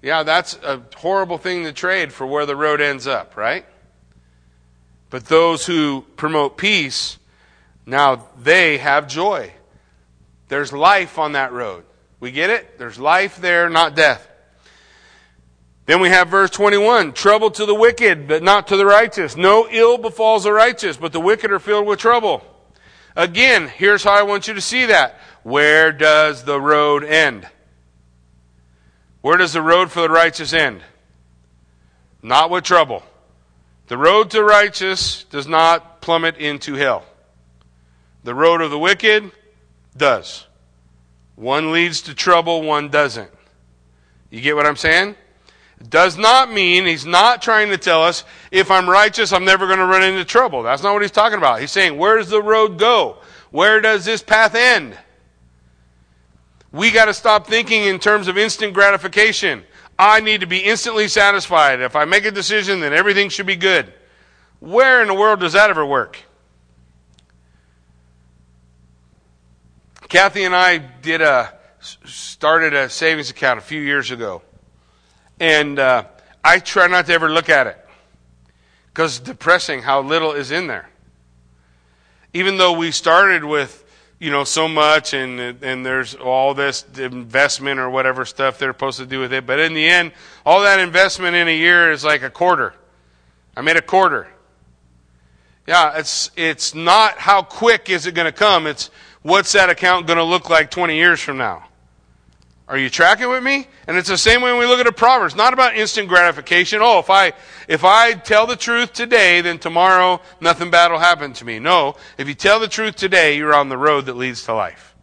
Yeah, 0.03 0.23
that's 0.25 0.55
a 0.63 0.83
horrible 0.97 1.39
thing 1.39 1.65
to 1.65 1.73
trade 1.73 2.13
for 2.13 2.27
where 2.27 2.45
the 2.45 2.57
road 2.57 2.81
ends 2.81 3.07
up, 3.07 3.37
right? 3.37 3.65
But 5.11 5.27
those 5.27 5.67
who 5.67 6.05
promote 6.17 6.57
peace, 6.57 7.19
now 7.87 8.27
they 8.37 8.79
have 8.79 9.07
joy. 9.09 9.53
There's 10.49 10.73
life 10.73 11.19
on 11.19 11.33
that 11.33 11.53
road. 11.53 11.85
We 12.19 12.33
get 12.33 12.51
it? 12.51 12.79
There's 12.79 12.99
life 12.99 13.37
there, 13.37 13.69
not 13.69 13.95
death. 13.95 14.29
Then 15.87 16.01
we 16.01 16.09
have 16.09 16.29
verse 16.29 16.51
21 16.51 17.13
trouble 17.13 17.51
to 17.53 17.65
the 17.65 17.75
wicked, 17.75 18.27
but 18.27 18.43
not 18.43 18.67
to 18.69 18.77
the 18.77 18.85
righteous. 18.85 19.37
No 19.37 19.69
ill 19.71 19.99
befalls 19.99 20.43
the 20.43 20.53
righteous, 20.53 20.97
but 20.97 21.13
the 21.13 21.21
wicked 21.21 21.53
are 21.53 21.61
filled 21.61 21.87
with 21.87 22.01
trouble. 22.01 22.43
Again, 23.15 23.69
here's 23.69 24.03
how 24.03 24.13
I 24.13 24.25
want 24.25 24.49
you 24.49 24.55
to 24.55 24.61
see 24.61 24.87
that. 24.87 25.19
Where 25.45 25.93
does 25.93 26.43
the 26.45 26.61
road 26.61 27.05
end? 27.05 27.49
Where 29.21 29.37
does 29.37 29.53
the 29.53 29.63
road 29.63 29.93
for 29.93 30.03
the 30.03 30.11
righteous 30.11 30.53
end? 30.53 30.83
Not 32.21 32.51
with 32.51 32.65
trouble. 32.65 33.05
The 33.87 33.97
road 33.97 34.31
to 34.33 34.43
righteous 34.43 35.25
does 35.25 35.47
not 35.47 36.01
plummet 36.01 36.37
into 36.37 36.75
hell. 36.75 37.05
The 38.25 38.35
road 38.35 38.61
of 38.61 38.73
the 38.73 38.79
wicked 38.79 39.31
does. 39.97 40.47
One 41.37 41.71
leads 41.71 42.03
to 42.03 42.15
trouble, 42.15 42.63
one 42.63 42.89
doesn't. 42.89 43.31
You 44.31 44.41
get 44.41 44.57
what 44.57 44.67
I'm 44.67 44.77
saying? 44.77 45.15
Does 45.89 46.17
not 46.17 46.51
mean 46.51 46.87
he's 46.87 47.07
not 47.07 47.43
trying 47.43 47.69
to 47.69 47.77
tell 47.77 48.03
us 48.03 48.25
if 48.51 48.71
I'm 48.71 48.89
righteous, 48.89 49.33
I'm 49.33 49.45
never 49.45 49.67
going 49.67 49.79
to 49.79 49.87
run 49.87 50.03
into 50.03 50.25
trouble. 50.25 50.63
That's 50.63 50.83
not 50.83 50.93
what 50.93 51.03
he's 51.03 51.11
talking 51.11 51.39
about. 51.39 51.61
He's 51.61 51.71
saying, 51.71 51.99
where 51.99 52.17
does 52.17 52.31
the 52.31 52.43
road 52.43 52.79
go? 52.79 53.19
Where 53.51 53.81
does 53.81 54.05
this 54.05 54.23
path 54.23 54.55
end? 54.55 54.97
We 56.73 56.91
got 56.91 57.07
to 57.07 57.15
stop 57.15 57.47
thinking 57.47 57.85
in 57.85 57.99
terms 57.99 58.29
of 58.29 58.37
instant 58.37 58.75
gratification. 58.75 59.65
I 59.99 60.21
need 60.21 60.41
to 60.41 60.47
be 60.47 60.59
instantly 60.59 61.09
satisfied. 61.09 61.81
If 61.81 61.97
I 61.97 62.05
make 62.05 62.25
a 62.25 62.31
decision, 62.31 62.81
then 62.81 62.93
everything 62.93 63.29
should 63.29 63.47
be 63.47 63.57
good. 63.57 63.93
Where 64.61 65.01
in 65.01 65.09
the 65.09 65.15
world 65.15 65.41
does 65.41 65.53
that 65.53 65.71
ever 65.71 65.85
work? 65.87 66.19
Kathy 70.09 70.45
and 70.45 70.55
I 70.55 70.79
did 70.79 71.21
a 71.21 71.53
started 71.81 72.75
a 72.75 72.89
savings 72.89 73.31
account 73.31 73.59
a 73.59 73.63
few 73.63 73.81
years 73.81 74.11
ago. 74.11 74.43
And 75.39 75.79
uh, 75.79 76.05
I 76.43 76.59
try 76.59 76.87
not 76.87 77.07
to 77.07 77.13
ever 77.13 77.31
look 77.31 77.49
at 77.49 77.67
it 77.67 77.87
because 78.89 79.19
it's 79.19 79.27
depressing 79.27 79.83
how 79.83 80.01
little 80.01 80.33
is 80.33 80.51
in 80.51 80.67
there. 80.67 80.89
Even 82.33 82.57
though 82.57 82.73
we 82.73 82.91
started 82.91 83.45
with, 83.45 83.85
you 84.19 84.31
know, 84.31 84.45
so 84.45 84.69
much 84.69 85.13
and, 85.13 85.39
and 85.63 85.85
there's 85.85 86.15
all 86.15 86.55
this 86.55 86.85
investment 86.97 87.79
or 87.79 87.91
whatever 87.91 88.25
stuff 88.25 88.59
they're 88.59 88.73
supposed 88.73 88.99
to 88.99 89.07
do 89.07 89.21
with 89.21 89.33
it. 89.33 89.47
But 89.47 89.59
in 89.59 89.75
the 89.75 89.87
end, 89.87 90.13
all 90.45 90.63
that 90.63 90.81
investment 90.81 91.37
in 91.37 91.49
a 91.49 91.57
year 91.57 91.93
is 91.93 92.05
like 92.05 92.23
a 92.23 92.31
quarter. 92.31 92.75
I 93.57 93.61
made 93.61 93.77
a 93.77 93.83
quarter. 93.83 94.29
Yeah, 95.67 95.99
it's, 95.99 96.31
it's 96.37 96.75
not 96.75 97.19
how 97.19 97.43
quick 97.43 97.91
is 97.91 98.07
it 98.07 98.13
going 98.13 98.27
to 98.27 98.33
come. 98.33 98.67
It's 98.67 98.91
what's 99.23 99.53
that 99.53 99.69
account 99.69 100.07
going 100.07 100.19
to 100.19 100.25
look 100.25 100.49
like 100.49 100.71
20 100.71 100.97
years 100.97 101.21
from 101.21 101.39
now. 101.39 101.65
Are 102.69 102.77
you 102.77 102.91
tracking 102.91 103.29
with 103.29 103.45
me? 103.45 103.69
And 103.87 103.97
it's 103.97 104.09
the 104.09 104.19
same 104.19 104.43
way 104.43 104.51
when 104.51 104.59
we 104.59 104.67
look 104.67 104.81
at 104.81 104.87
the 104.87 104.93
Proverbs. 104.93 105.37
Not 105.37 105.53
about 105.53 105.77
instant 105.77 106.09
gratification. 106.09 106.81
Oh, 106.83 106.99
if 106.99 107.09
I, 107.09 107.33
if 107.69 107.85
I 107.85 108.15
tell 108.15 108.47
the 108.47 108.57
truth 108.57 108.93
today, 108.93 109.41
then 109.41 109.59
tomorrow 109.59 110.21
nothing 110.41 110.71
bad 110.71 110.91
will 110.91 110.99
happen 110.99 111.33
to 111.35 111.45
me. 111.45 111.61
No. 111.61 111.95
If 112.19 112.27
you 112.27 112.35
tell 112.35 112.59
the 112.59 112.67
truth 112.67 112.97
today, 112.97 113.37
you're 113.37 113.55
on 113.55 113.69
the 113.69 113.79
road 113.79 114.07
that 114.07 114.17
leads 114.17 114.45
to 114.45 114.55
life. 114.55 114.97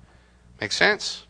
Make 0.59 0.74
sense? 0.74 1.26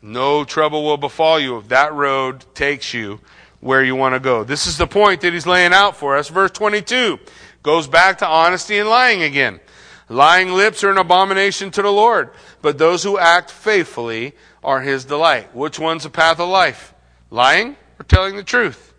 No 0.00 0.42
trouble 0.42 0.84
will 0.84 0.96
befall 0.96 1.38
you 1.38 1.58
if 1.58 1.68
that 1.68 1.92
road 1.92 2.44
takes 2.54 2.94
you 2.94 3.20
where 3.60 3.84
you 3.84 3.94
want 3.94 4.14
to 4.14 4.20
go. 4.20 4.42
This 4.42 4.66
is 4.66 4.78
the 4.78 4.86
point 4.86 5.20
that 5.20 5.34
he's 5.34 5.46
laying 5.46 5.72
out 5.72 5.96
for 5.96 6.16
us. 6.16 6.28
Verse 6.28 6.50
22 6.50 7.20
goes 7.62 7.86
back 7.86 8.18
to 8.18 8.26
honesty 8.26 8.78
and 8.78 8.88
lying 8.88 9.22
again. 9.22 9.60
Lying 10.08 10.52
lips 10.52 10.84
are 10.84 10.90
an 10.90 10.98
abomination 10.98 11.70
to 11.70 11.82
the 11.82 11.92
Lord, 11.92 12.30
but 12.60 12.78
those 12.78 13.02
who 13.02 13.18
act 13.18 13.50
faithfully 13.50 14.34
are 14.62 14.80
his 14.80 15.04
delight. 15.04 15.54
Which 15.54 15.78
one's 15.78 16.02
the 16.02 16.10
path 16.10 16.38
of 16.40 16.48
life? 16.48 16.94
Lying 17.30 17.76
or 17.98 18.04
telling 18.04 18.36
the 18.36 18.42
truth? 18.42 18.92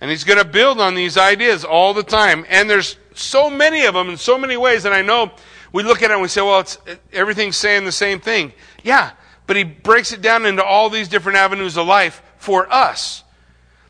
And 0.00 0.10
he's 0.10 0.24
going 0.24 0.38
to 0.38 0.44
build 0.44 0.80
on 0.80 0.94
these 0.94 1.16
ideas 1.16 1.64
all 1.64 1.94
the 1.94 2.02
time. 2.02 2.44
And 2.48 2.68
there's 2.68 2.96
so 3.14 3.48
many 3.48 3.84
of 3.84 3.94
them 3.94 4.08
in 4.10 4.16
so 4.16 4.36
many 4.36 4.56
ways. 4.56 4.84
And 4.84 4.94
I 4.94 5.02
know 5.02 5.30
we 5.72 5.82
look 5.82 6.02
at 6.02 6.10
it 6.10 6.14
and 6.14 6.22
we 6.22 6.28
say, 6.28 6.40
well, 6.40 6.60
it's, 6.60 6.76
everything's 7.12 7.56
saying 7.56 7.84
the 7.84 7.92
same 7.92 8.18
thing. 8.18 8.52
Yeah, 8.82 9.12
but 9.46 9.56
he 9.56 9.64
breaks 9.64 10.12
it 10.12 10.20
down 10.20 10.44
into 10.44 10.64
all 10.64 10.90
these 10.90 11.08
different 11.08 11.38
avenues 11.38 11.76
of 11.76 11.86
life 11.86 12.22
for 12.36 12.72
us. 12.72 13.22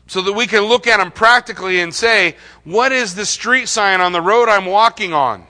So 0.05 0.21
that 0.21 0.33
we 0.33 0.45
can 0.45 0.63
look 0.63 0.85
at 0.85 0.97
them 0.97 1.11
practically 1.11 1.79
and 1.79 1.93
say, 1.95 2.35
what 2.63 2.91
is 2.91 3.15
the 3.15 3.25
street 3.25 3.67
sign 3.67 4.01
on 4.01 4.11
the 4.11 4.21
road 4.21 4.49
I'm 4.49 4.65
walking 4.65 5.13
on? 5.13 5.47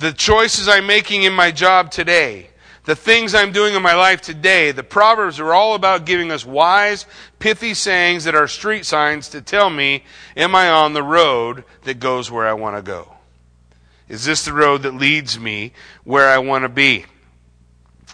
The 0.00 0.12
choices 0.12 0.66
I'm 0.66 0.86
making 0.86 1.22
in 1.22 1.32
my 1.32 1.50
job 1.50 1.90
today 1.90 2.50
the 2.84 2.96
things 2.96 3.34
I'm 3.34 3.52
doing 3.52 3.74
in 3.74 3.82
my 3.82 3.94
life 3.94 4.20
today, 4.20 4.72
the 4.72 4.82
Proverbs 4.82 5.38
are 5.38 5.52
all 5.52 5.74
about 5.74 6.06
giving 6.06 6.32
us 6.32 6.44
wise, 6.44 7.06
pithy 7.38 7.74
sayings 7.74 8.24
that 8.24 8.34
are 8.34 8.48
street 8.48 8.86
signs 8.86 9.28
to 9.28 9.40
tell 9.40 9.68
me, 9.70 10.02
am 10.36 10.54
I 10.54 10.68
on 10.70 10.94
the 10.94 11.02
road 11.02 11.64
that 11.82 12.00
goes 12.00 12.30
where 12.30 12.48
I 12.48 12.54
want 12.54 12.76
to 12.76 12.82
go? 12.82 13.14
Is 14.08 14.24
this 14.24 14.44
the 14.44 14.52
road 14.52 14.82
that 14.82 14.94
leads 14.94 15.38
me 15.38 15.72
where 16.02 16.28
I 16.28 16.38
want 16.38 16.64
to 16.64 16.68
be? 16.68 17.04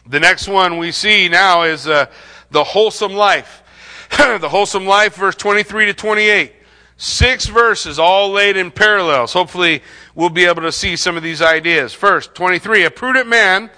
The 0.06 0.20
next 0.20 0.48
one 0.48 0.78
we 0.78 0.92
see 0.92 1.28
now 1.28 1.62
is 1.62 1.86
uh, 1.86 2.06
the 2.50 2.64
wholesome 2.64 3.14
life. 3.14 3.62
the 4.10 4.48
wholesome 4.48 4.84
life, 4.84 5.14
verse 5.14 5.36
23 5.36 5.86
to 5.86 5.94
28. 5.94 6.52
Six 6.98 7.46
verses, 7.46 7.98
all 7.98 8.30
laid 8.30 8.56
in 8.56 8.70
parallels. 8.70 9.32
Hopefully, 9.32 9.82
we'll 10.16 10.30
be 10.30 10.46
able 10.46 10.62
to 10.62 10.72
see 10.72 10.96
some 10.96 11.16
of 11.16 11.22
these 11.22 11.40
ideas. 11.40 11.92
First, 11.92 12.34
23. 12.34 12.84
A 12.84 12.90
prudent 12.90 13.28
man 13.28 13.70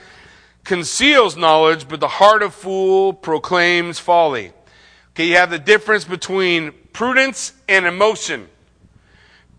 conceals 0.65 1.37
knowledge, 1.37 1.87
but 1.89 2.01
the 2.01 2.09
heart 2.09 2.43
of 2.43 2.55
fool 2.55 3.13
proclaims 3.13 3.99
folly. 3.99 4.53
Okay, 5.11 5.27
you 5.27 5.35
have 5.35 5.51
the 5.51 5.59
difference 5.59 6.05
between 6.05 6.73
prudence 6.95 7.53
and 7.69 7.85
emotion. 7.85 8.49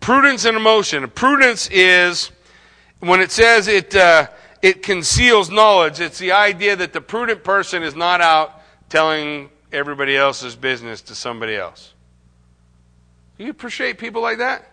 Prudence 0.00 0.44
and 0.46 0.56
emotion. 0.56 1.08
Prudence 1.10 1.68
is 1.70 2.30
when 3.00 3.20
it 3.20 3.30
says 3.30 3.68
it 3.68 3.94
uh, 3.94 4.28
it 4.62 4.82
conceals 4.82 5.50
knowledge. 5.50 6.00
It's 6.00 6.18
the 6.18 6.32
idea 6.32 6.76
that 6.76 6.92
the 6.92 7.00
prudent 7.00 7.44
person 7.44 7.82
is 7.82 7.94
not 7.94 8.20
out 8.20 8.62
telling 8.88 9.50
everybody 9.72 10.16
else's 10.16 10.56
business 10.56 11.02
to 11.02 11.14
somebody 11.14 11.56
else. 11.56 11.92
You 13.36 13.50
appreciate 13.50 13.98
people 13.98 14.22
like 14.22 14.38
that? 14.38 14.69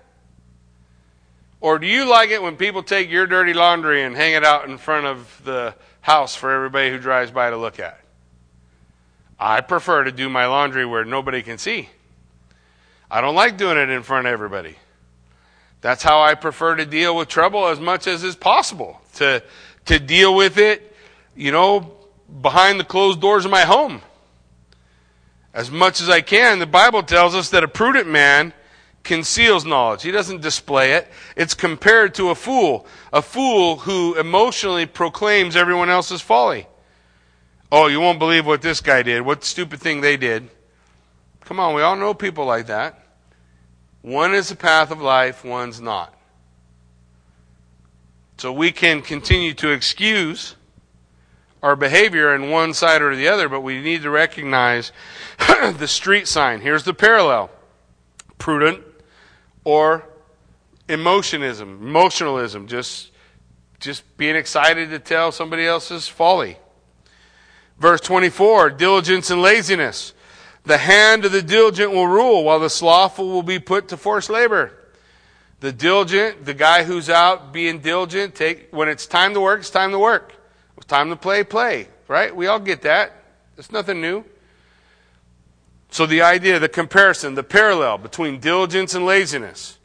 Or 1.59 1.79
do 1.79 1.87
you 1.87 2.09
like 2.09 2.29
it 2.29 2.41
when 2.41 2.55
people 2.55 2.83
take 2.83 3.09
your 3.09 3.25
dirty 3.25 3.53
laundry 3.53 4.03
and 4.03 4.15
hang 4.15 4.33
it 4.33 4.43
out 4.43 4.69
in 4.69 4.77
front 4.77 5.07
of 5.07 5.41
the 5.43 5.73
house 6.07 6.35
for 6.35 6.51
everybody 6.51 6.89
who 6.89 6.97
drives 6.97 7.31
by 7.31 7.49
to 7.49 7.57
look 7.57 7.81
at. 7.81 7.99
I 9.37 9.59
prefer 9.59 10.05
to 10.05 10.11
do 10.13 10.29
my 10.29 10.45
laundry 10.45 10.85
where 10.85 11.03
nobody 11.03 11.41
can 11.41 11.57
see. 11.57 11.89
I 13.11 13.19
don't 13.19 13.35
like 13.35 13.57
doing 13.57 13.77
it 13.77 13.89
in 13.89 14.03
front 14.03 14.25
of 14.25 14.31
everybody. 14.31 14.77
That's 15.81 16.01
how 16.01 16.21
I 16.21 16.35
prefer 16.35 16.77
to 16.77 16.85
deal 16.85 17.13
with 17.13 17.27
trouble 17.27 17.67
as 17.67 17.81
much 17.81 18.07
as 18.07 18.23
is 18.23 18.37
possible. 18.37 19.01
To, 19.15 19.43
to 19.87 19.99
deal 19.99 20.33
with 20.33 20.57
it, 20.57 20.95
you 21.35 21.51
know, 21.51 21.91
behind 22.41 22.79
the 22.79 22.85
closed 22.85 23.19
doors 23.19 23.43
of 23.43 23.51
my 23.51 23.65
home. 23.65 24.01
As 25.53 25.69
much 25.69 25.99
as 25.99 26.09
I 26.09 26.21
can. 26.21 26.59
The 26.59 26.65
Bible 26.65 27.03
tells 27.03 27.35
us 27.35 27.49
that 27.49 27.65
a 27.65 27.67
prudent 27.67 28.07
man 28.07 28.53
conceals 29.07 29.65
knowledge. 29.65 30.03
He 30.03 30.11
doesn't 30.11 30.41
display 30.41 30.93
it. 30.93 31.07
It's 31.35 31.55
compared 31.55 32.13
to 32.15 32.29
a 32.29 32.35
fool, 32.35 32.85
a 33.11 33.21
fool 33.23 33.77
who 33.77 34.13
emotionally 34.15 34.85
proclaims 34.85 35.55
everyone 35.55 35.89
else's 35.89 36.21
folly. 36.21 36.67
Oh, 37.71 37.87
you 37.87 37.99
won't 37.99 38.19
believe 38.19 38.45
what 38.45 38.61
this 38.61 38.81
guy 38.81 39.01
did, 39.01 39.21
what 39.21 39.43
stupid 39.43 39.79
thing 39.79 40.01
they 40.01 40.17
did. 40.17 40.49
Come 41.41 41.59
on, 41.59 41.73
we 41.73 41.81
all 41.81 41.95
know 41.95 42.13
people 42.13 42.45
like 42.45 42.67
that. 42.67 43.03
One 44.01 44.33
is 44.33 44.49
the 44.49 44.55
path 44.55 44.91
of 44.91 45.01
life, 45.01 45.43
one's 45.43 45.81
not. 45.81 46.13
So 48.37 48.53
we 48.53 48.71
can 48.71 49.01
continue 49.01 49.53
to 49.55 49.69
excuse 49.69 50.55
our 51.63 51.75
behavior 51.75 52.35
in 52.35 52.51
one 52.51 52.73
side 52.73 53.01
or 53.01 53.15
the 53.15 53.27
other, 53.27 53.49
but 53.49 53.61
we 53.61 53.81
need 53.81 54.03
to 54.03 54.09
recognize 54.09 54.91
the 55.39 55.87
street 55.87 56.27
sign. 56.27 56.61
Here's 56.61 56.83
the 56.83 56.93
parallel 56.93 57.49
prudent 58.37 58.83
or 59.67 60.01
emotionism, 60.87 61.85
emotionalism, 61.85 62.67
just, 62.67 63.11
just 63.81 64.01
being 64.15 64.37
excited 64.37 64.91
to 64.91 64.97
tell 64.97 65.29
somebody 65.29 65.67
else's 65.67 66.07
folly. 66.07 66.55
Verse 67.77 67.99
24, 67.99 68.69
diligence 68.69 69.29
and 69.29 69.41
laziness. 69.41 70.13
The 70.63 70.77
hand 70.77 71.25
of 71.25 71.33
the 71.33 71.41
diligent 71.41 71.91
will 71.91 72.07
rule, 72.07 72.45
while 72.45 72.61
the 72.61 72.69
slothful 72.69 73.27
will 73.27 73.43
be 73.43 73.59
put 73.59 73.89
to 73.89 73.97
forced 73.97 74.29
labor. 74.29 74.71
The 75.59 75.73
diligent, 75.73 76.45
the 76.45 76.53
guy 76.53 76.85
who's 76.85 77.09
out 77.09 77.51
being 77.51 77.79
diligent, 77.79 78.35
take 78.35 78.69
when 78.71 78.87
it's 78.87 79.05
time 79.05 79.33
to 79.33 79.41
work, 79.41 79.59
it's 79.59 79.69
time 79.69 79.91
to 79.91 79.99
work. 79.99 80.33
It's 80.77 80.85
time 80.85 81.09
to 81.09 81.17
play, 81.17 81.43
play. 81.43 81.89
Right? 82.07 82.33
We 82.33 82.47
all 82.47 82.59
get 82.59 82.83
that. 82.83 83.11
It's 83.57 83.69
nothing 83.69 83.99
new. 83.99 84.23
So 85.89 86.05
the 86.05 86.21
idea, 86.21 86.59
the 86.59 86.69
comparison, 86.69 87.35
the 87.35 87.43
parallel 87.43 87.97
between 87.97 88.39
diligence 88.39 88.93
and 88.93 89.05
laziness. 89.05 89.77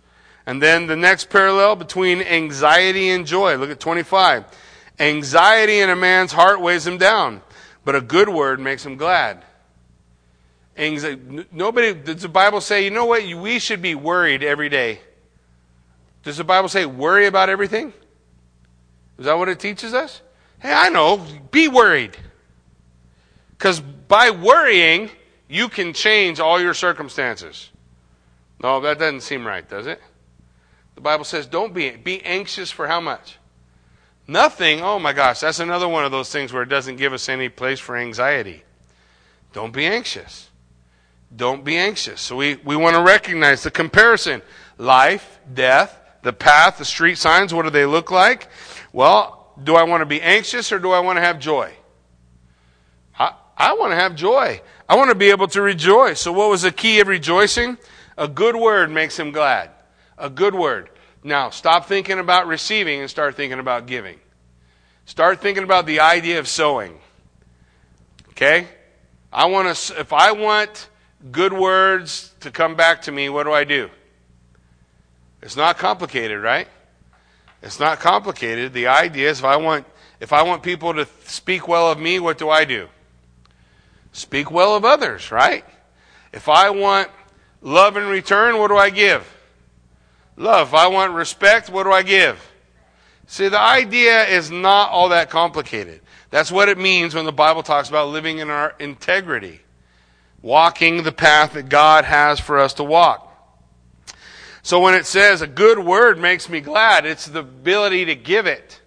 And 0.46 0.60
then 0.60 0.86
the 0.86 0.96
next 0.96 1.30
parallel 1.30 1.76
between 1.76 2.20
anxiety 2.20 3.10
and 3.10 3.26
joy. 3.26 3.56
Look 3.56 3.70
at 3.70 3.80
25. 3.80 4.44
Anxiety 4.98 5.78
in 5.78 5.90
a 5.90 5.96
man's 5.96 6.32
heart 6.32 6.60
weighs 6.60 6.86
him 6.86 6.98
down, 6.98 7.42
but 7.84 7.94
a 7.94 8.00
good 8.00 8.28
word 8.28 8.60
makes 8.60 8.84
him 8.84 8.96
glad. 8.96 9.44
Anxiety, 10.76 11.46
nobody, 11.52 11.94
does 11.94 12.22
the 12.22 12.28
Bible 12.28 12.60
say, 12.60 12.84
you 12.84 12.90
know 12.90 13.04
what, 13.04 13.22
we 13.24 13.58
should 13.58 13.82
be 13.82 13.94
worried 13.94 14.42
every 14.42 14.68
day? 14.68 15.00
Does 16.24 16.36
the 16.36 16.44
Bible 16.44 16.68
say 16.68 16.86
worry 16.86 17.26
about 17.26 17.48
everything? 17.48 17.92
Is 19.18 19.26
that 19.26 19.38
what 19.38 19.48
it 19.48 19.60
teaches 19.60 19.94
us? 19.94 20.22
Hey, 20.58 20.72
I 20.72 20.88
know, 20.88 21.24
be 21.50 21.68
worried. 21.68 22.16
Because 23.50 23.80
by 23.80 24.30
worrying, 24.30 25.10
you 25.52 25.68
can 25.68 25.92
change 25.92 26.40
all 26.40 26.60
your 26.60 26.74
circumstances. 26.74 27.70
No, 28.62 28.80
that 28.80 28.98
doesn't 28.98 29.20
seem 29.20 29.46
right, 29.46 29.68
does 29.68 29.86
it? 29.86 30.00
The 30.94 31.00
Bible 31.00 31.24
says 31.24 31.46
don't 31.46 31.74
be 31.74 31.90
be 31.90 32.22
anxious 32.22 32.70
for 32.70 32.86
how 32.86 33.00
much? 33.00 33.38
Nothing. 34.26 34.80
Oh 34.80 34.98
my 34.98 35.12
gosh, 35.12 35.40
that's 35.40 35.60
another 35.60 35.88
one 35.88 36.04
of 36.04 36.12
those 36.12 36.30
things 36.30 36.52
where 36.52 36.62
it 36.62 36.68
doesn't 36.68 36.96
give 36.96 37.12
us 37.12 37.28
any 37.28 37.48
place 37.48 37.80
for 37.80 37.96
anxiety. 37.96 38.62
Don't 39.52 39.72
be 39.72 39.84
anxious. 39.84 40.48
Don't 41.34 41.64
be 41.64 41.76
anxious. 41.76 42.20
So 42.20 42.36
we, 42.36 42.56
we 42.56 42.76
want 42.76 42.96
to 42.96 43.02
recognize 43.02 43.62
the 43.62 43.70
comparison. 43.70 44.42
Life, 44.78 45.38
death, 45.52 45.98
the 46.22 46.32
path, 46.32 46.78
the 46.78 46.84
street 46.84 47.18
signs, 47.18 47.52
what 47.52 47.64
do 47.64 47.70
they 47.70 47.86
look 47.86 48.10
like? 48.10 48.48
Well, 48.92 49.52
do 49.62 49.74
I 49.74 49.82
want 49.82 50.00
to 50.02 50.06
be 50.06 50.20
anxious 50.22 50.72
or 50.72 50.78
do 50.78 50.92
I 50.92 51.00
want 51.00 51.16
to 51.16 51.20
have 51.20 51.38
joy? 51.38 51.72
I, 53.18 53.34
I 53.56 53.74
want 53.74 53.92
to 53.92 53.96
have 53.96 54.14
joy. 54.14 54.60
I 54.92 54.94
want 54.94 55.08
to 55.08 55.14
be 55.14 55.30
able 55.30 55.48
to 55.48 55.62
rejoice. 55.62 56.20
So 56.20 56.32
what 56.34 56.50
was 56.50 56.60
the 56.60 56.70
key 56.70 57.00
of 57.00 57.08
rejoicing? 57.08 57.78
A 58.18 58.28
good 58.28 58.54
word 58.54 58.90
makes 58.90 59.18
him 59.18 59.30
glad. 59.30 59.70
A 60.18 60.28
good 60.28 60.54
word. 60.54 60.90
Now, 61.24 61.48
stop 61.48 61.86
thinking 61.86 62.18
about 62.18 62.46
receiving 62.46 63.00
and 63.00 63.08
start 63.08 63.34
thinking 63.34 63.58
about 63.58 63.86
giving. 63.86 64.20
Start 65.06 65.40
thinking 65.40 65.64
about 65.64 65.86
the 65.86 66.00
idea 66.00 66.38
of 66.40 66.46
sowing. 66.46 66.98
Okay? 68.32 68.68
I 69.32 69.46
want 69.46 69.74
to, 69.74 69.98
if 69.98 70.12
I 70.12 70.32
want 70.32 70.90
good 71.30 71.54
words 71.54 72.34
to 72.40 72.50
come 72.50 72.74
back 72.74 73.00
to 73.02 73.12
me, 73.12 73.30
what 73.30 73.44
do 73.44 73.52
I 73.52 73.64
do? 73.64 73.88
It's 75.40 75.56
not 75.56 75.78
complicated, 75.78 76.42
right? 76.42 76.68
It's 77.62 77.80
not 77.80 77.98
complicated. 77.98 78.74
The 78.74 78.88
idea 78.88 79.30
is 79.30 79.38
if 79.38 79.46
I 79.46 79.56
want 79.56 79.86
if 80.20 80.34
I 80.34 80.42
want 80.42 80.62
people 80.62 80.92
to 80.92 81.08
speak 81.24 81.66
well 81.66 81.90
of 81.90 81.98
me, 81.98 82.20
what 82.20 82.36
do 82.36 82.50
I 82.50 82.66
do? 82.66 82.88
Speak 84.12 84.50
well 84.50 84.76
of 84.76 84.84
others, 84.84 85.30
right? 85.30 85.64
If 86.32 86.48
I 86.48 86.70
want 86.70 87.08
love 87.60 87.96
in 87.96 88.06
return, 88.06 88.58
what 88.58 88.68
do 88.68 88.76
I 88.76 88.90
give? 88.90 89.26
Love. 90.36 90.68
If 90.68 90.74
I 90.74 90.86
want 90.88 91.12
respect, 91.12 91.68
what 91.68 91.84
do 91.84 91.92
I 91.92 92.02
give? 92.02 92.50
See, 93.26 93.48
the 93.48 93.60
idea 93.60 94.26
is 94.26 94.50
not 94.50 94.90
all 94.90 95.10
that 95.10 95.30
complicated. 95.30 96.00
That's 96.30 96.50
what 96.50 96.68
it 96.68 96.78
means 96.78 97.14
when 97.14 97.24
the 97.24 97.32
Bible 97.32 97.62
talks 97.62 97.88
about 97.88 98.08
living 98.08 98.38
in 98.38 98.50
our 98.50 98.74
integrity 98.78 99.60
walking 100.42 101.04
the 101.04 101.12
path 101.12 101.52
that 101.52 101.68
God 101.68 102.04
has 102.04 102.40
for 102.40 102.58
us 102.58 102.74
to 102.74 102.84
walk. 102.84 103.28
So 104.62 104.80
when 104.80 104.94
it 104.94 105.06
says 105.06 105.40
a 105.40 105.46
good 105.46 105.78
word 105.78 106.18
makes 106.18 106.48
me 106.48 106.60
glad, 106.60 107.06
it's 107.06 107.26
the 107.26 107.40
ability 107.40 108.04
to 108.06 108.14
give 108.14 108.46
it. 108.46 108.80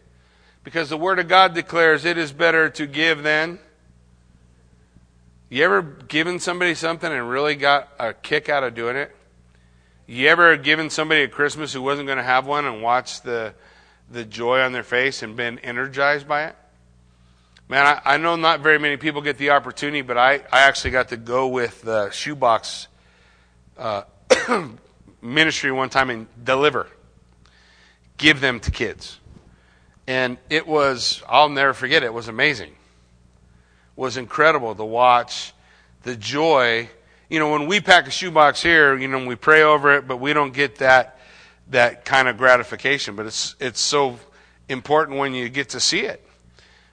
Because 0.64 0.90
the 0.90 0.98
Word 0.98 1.20
of 1.20 1.28
God 1.28 1.54
declares 1.54 2.06
it 2.06 2.18
is 2.18 2.32
better 2.32 2.70
to 2.72 2.88
give 2.88 3.24
than. 3.24 3.60
You 5.50 5.64
ever 5.64 5.82
given 5.82 6.40
somebody 6.40 6.74
something 6.74 7.12
and 7.12 7.30
really 7.30 7.56
got 7.56 7.90
a 8.00 8.14
kick 8.14 8.50
out 8.50 8.64
of 8.64 8.74
doing 8.74 8.96
it? 8.96 9.16
You 10.08 10.28
ever 10.28 10.58
given 10.58 10.90
somebody 10.90 11.22
a 11.22 11.28
Christmas 11.28 11.72
who 11.72 11.82
wasn't 11.82 12.08
going 12.08 12.18
to 12.18 12.24
have 12.24 12.48
one 12.48 12.66
and 12.66 12.82
watched 12.82 13.24
the, 13.24 13.54
the 14.10 14.26
joy 14.26 14.62
on 14.62 14.72
their 14.72 14.84
face 14.84 15.22
and 15.22 15.36
been 15.36 15.60
energized 15.60 16.28
by 16.28 16.46
it? 16.46 16.56
Man, 17.68 17.86
I, 17.86 18.14
I, 18.14 18.18
know 18.18 18.36
not 18.36 18.60
very 18.60 18.78
many 18.78 18.98
people 18.98 19.22
get 19.22 19.40
the 19.40 19.52
opportunity, 19.52 20.02
but 20.02 20.18
I, 20.18 20.36
I 20.52 20.62
actually 20.62 20.92
got 20.92 21.10
to 21.10 21.18
go 21.18 21.48
with 21.48 21.82
the 21.82 22.12
shoebox 22.12 22.88
uh, 23.78 24.04
ministry 25.22 25.72
one 25.72 25.90
time 25.90 26.12
and 26.12 26.28
deliver, 26.44 26.88
give 28.18 28.40
them 28.42 28.60
to 28.62 28.72
kids. 28.72 29.20
And 30.06 30.38
it 30.50 30.68
was, 30.68 31.24
I'll 31.28 31.50
never 31.50 31.74
forget 31.74 32.04
it, 32.04 32.08
it 32.08 32.14
was 32.14 32.28
amazing. 32.28 32.76
Was 33.96 34.18
incredible 34.18 34.76
to 34.76 34.86
watch 34.86 35.54
the 36.04 36.16
joy. 36.16 36.90
You 37.30 37.40
know, 37.40 37.52
when 37.52 37.68
we 37.68 37.80
pack 37.80 38.08
a 38.08 38.12
shoebox 38.12 38.62
here, 38.62 38.98
you 38.98 39.08
know, 39.08 39.26
we 39.26 39.36
pray 39.36 39.64
over 39.64 39.96
it, 39.96 40.08
but 40.08 40.18
we 40.18 40.34
don't 40.34 40.54
get 40.54 40.76
that, 40.76 41.20
that 41.70 42.06
kind 42.06 42.28
of 42.28 42.38
gratification. 42.38 43.16
But 43.16 43.26
it's, 43.26 43.56
it's 43.60 43.80
so 43.80 44.20
important 44.70 45.18
when 45.18 45.34
you 45.34 45.50
get 45.50 45.70
to 45.70 45.80
see 45.80 46.02
it 46.02 46.26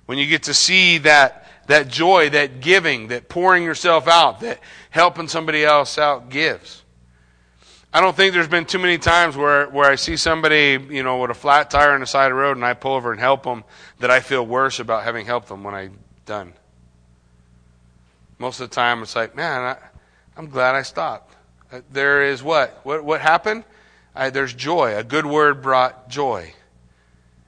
when 0.07 0.18
you 0.18 0.26
get 0.26 0.44
to 0.44 0.55
see 0.55 0.98
that, 0.98 1.46
that 1.68 1.88
joy, 1.88 2.30
that 2.30 2.61
giving, 2.61 3.09
that 3.09 3.28
pouring 3.28 3.62
yourself 3.62 4.09
out, 4.09 4.40
that 4.40 4.61
helping 4.90 5.28
somebody 5.28 5.64
else 5.64 5.98
out 5.98 6.28
gives. 6.28 6.82
I 7.94 8.00
don't 8.00 8.16
think 8.16 8.32
there's 8.32 8.48
been 8.48 8.64
too 8.64 8.78
many 8.78 8.98
times 8.98 9.36
where, 9.36 9.68
where 9.68 9.90
I 9.90 9.96
see 9.96 10.16
somebody, 10.16 10.78
you 10.90 11.03
know, 11.03 11.20
with 11.20 11.30
a 11.30 11.34
flat 11.34 11.70
tire 11.70 11.92
on 11.92 12.00
the 12.00 12.07
side 12.07 12.26
of 12.26 12.36
the 12.36 12.42
road 12.42 12.57
and 12.57 12.64
I 12.64 12.74
pull 12.74 12.94
over 12.94 13.12
and 13.12 13.20
help 13.20 13.42
them 13.42 13.64
that 14.00 14.11
I 14.11 14.20
feel 14.20 14.46
worse 14.46 14.80
about 14.80 15.05
having 15.05 15.26
helped 15.26 15.48
them 15.48 15.62
when 15.62 15.74
I'm 15.74 15.98
done. 16.24 16.55
Most 18.39 18.61
of 18.61 18.70
the 18.70 18.74
time 18.74 19.03
it's 19.03 19.14
like, 19.14 19.37
man, 19.37 19.61
I, 19.61 19.76
I'm 20.37 20.49
glad 20.49 20.74
I 20.74 20.83
stopped. 20.83 21.35
Uh, 21.70 21.80
there 21.91 22.24
is 22.24 22.43
what? 22.43 22.80
What, 22.85 23.05
what 23.05 23.20
happened? 23.20 23.64
I, 24.14 24.30
there's 24.30 24.53
joy. 24.53 24.97
A 24.97 25.05
good 25.05 25.26
word 25.26 25.62
brought 25.62 26.09
joy. 26.09 26.53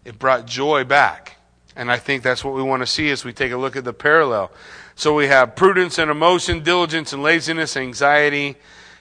It 0.05 0.19
brought 0.19 0.47
joy 0.47 0.85
back. 0.85 1.37
And 1.77 1.91
I 1.91 1.99
think 1.99 2.23
that's 2.23 2.45
what 2.45 2.55
we 2.55 2.63
want 2.63 2.83
to 2.83 2.87
see 2.87 3.11
as 3.11 3.25
we 3.25 3.33
take 3.33 3.53
a 3.53 3.57
look 3.57 3.77
at 3.77 3.85
the 3.85 3.93
parallel. 3.93 4.53
So 4.95 5.15
we 5.15 5.27
have 5.27 5.57
prudence 5.57 5.99
and 5.99 6.11
emotion, 6.11 6.63
diligence 6.63 7.13
and 7.13 7.23
laziness, 7.23 7.77
anxiety 7.77 8.57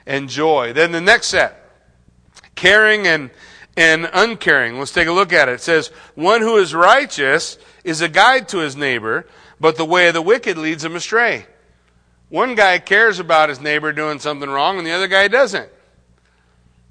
and 0.05 0.27
joy. 0.27 0.73
Then 0.73 0.91
the 0.91 1.01
next 1.01 1.27
set, 1.27 1.69
caring 2.55 3.05
and, 3.05 3.29
and 3.77 4.09
uncaring. 4.11 4.79
Let's 4.79 4.91
take 4.91 5.07
a 5.07 5.11
look 5.11 5.31
at 5.31 5.49
it. 5.49 5.53
It 5.53 5.61
says, 5.61 5.89
one 6.15 6.41
who 6.41 6.57
is 6.57 6.73
righteous 6.73 7.57
is 7.83 8.01
a 8.01 8.09
guide 8.09 8.47
to 8.49 8.57
his 8.57 8.75
neighbor, 8.75 9.27
but 9.59 9.75
the 9.75 9.85
way 9.85 10.07
of 10.07 10.15
the 10.15 10.21
wicked 10.21 10.57
leads 10.57 10.83
him 10.83 10.95
astray. 10.95 11.45
One 12.29 12.55
guy 12.55 12.79
cares 12.79 13.19
about 13.19 13.49
his 13.49 13.61
neighbor 13.61 13.91
doing 13.93 14.19
something 14.19 14.49
wrong 14.49 14.77
and 14.77 14.87
the 14.87 14.91
other 14.91 15.07
guy 15.07 15.27
doesn't. 15.27 15.69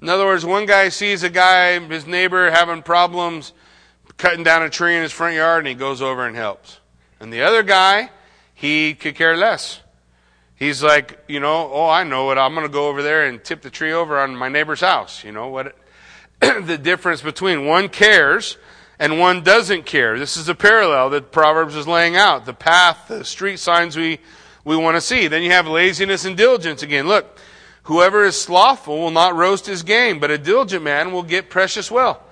In 0.01 0.09
other 0.09 0.25
words, 0.25 0.45
one 0.45 0.65
guy 0.65 0.89
sees 0.89 1.23
a 1.23 1.29
guy, 1.29 1.79
his 1.79 2.05
neighbor, 2.05 2.51
having 2.51 2.81
problems 2.81 3.53
cutting 4.17 4.43
down 4.43 4.63
a 4.63 4.69
tree 4.69 4.95
in 4.95 5.01
his 5.01 5.11
front 5.11 5.35
yard 5.35 5.59
and 5.59 5.67
he 5.67 5.73
goes 5.73 6.01
over 6.01 6.25
and 6.25 6.35
helps. 6.35 6.79
And 7.19 7.31
the 7.31 7.41
other 7.41 7.63
guy, 7.63 8.09
he 8.53 8.93
could 8.93 9.15
care 9.15 9.35
less. 9.35 9.79
He's 10.55 10.83
like, 10.83 11.23
you 11.27 11.39
know, 11.39 11.69
oh, 11.73 11.89
I 11.89 12.03
know 12.03 12.31
it. 12.31 12.37
I'm 12.37 12.53
going 12.53 12.65
to 12.65 12.71
go 12.71 12.87
over 12.87 13.01
there 13.01 13.25
and 13.25 13.43
tip 13.43 13.61
the 13.61 13.69
tree 13.69 13.91
over 13.91 14.19
on 14.19 14.35
my 14.35 14.49
neighbor's 14.49 14.81
house. 14.81 15.23
You 15.23 15.31
know 15.31 15.47
what? 15.47 15.75
the 16.39 16.77
difference 16.77 17.21
between 17.21 17.65
one 17.65 17.89
cares 17.89 18.57
and 18.99 19.19
one 19.19 19.43
doesn't 19.43 19.85
care. 19.85 20.17
This 20.17 20.37
is 20.37 20.49
a 20.49 20.55
parallel 20.55 21.09
that 21.11 21.31
Proverbs 21.31 21.75
is 21.75 21.87
laying 21.87 22.15
out. 22.15 22.45
The 22.45 22.53
path, 22.53 23.07
the 23.07 23.25
street 23.25 23.57
signs 23.57 23.97
we, 23.97 24.19
we 24.63 24.75
want 24.75 24.95
to 24.95 25.01
see. 25.01 25.27
Then 25.27 25.43
you 25.43 25.51
have 25.51 25.67
laziness 25.67 26.25
and 26.25 26.37
diligence 26.37 26.83
again. 26.83 27.07
Look, 27.07 27.37
whoever 27.83 28.23
is 28.23 28.39
slothful 28.39 28.99
will 28.99 29.11
not 29.11 29.35
roast 29.35 29.65
his 29.65 29.83
game, 29.83 30.19
but 30.19 30.31
a 30.31 30.37
diligent 30.37 30.83
man 30.83 31.11
will 31.11 31.23
get 31.23 31.49
precious 31.49 31.91
well. 31.91 32.23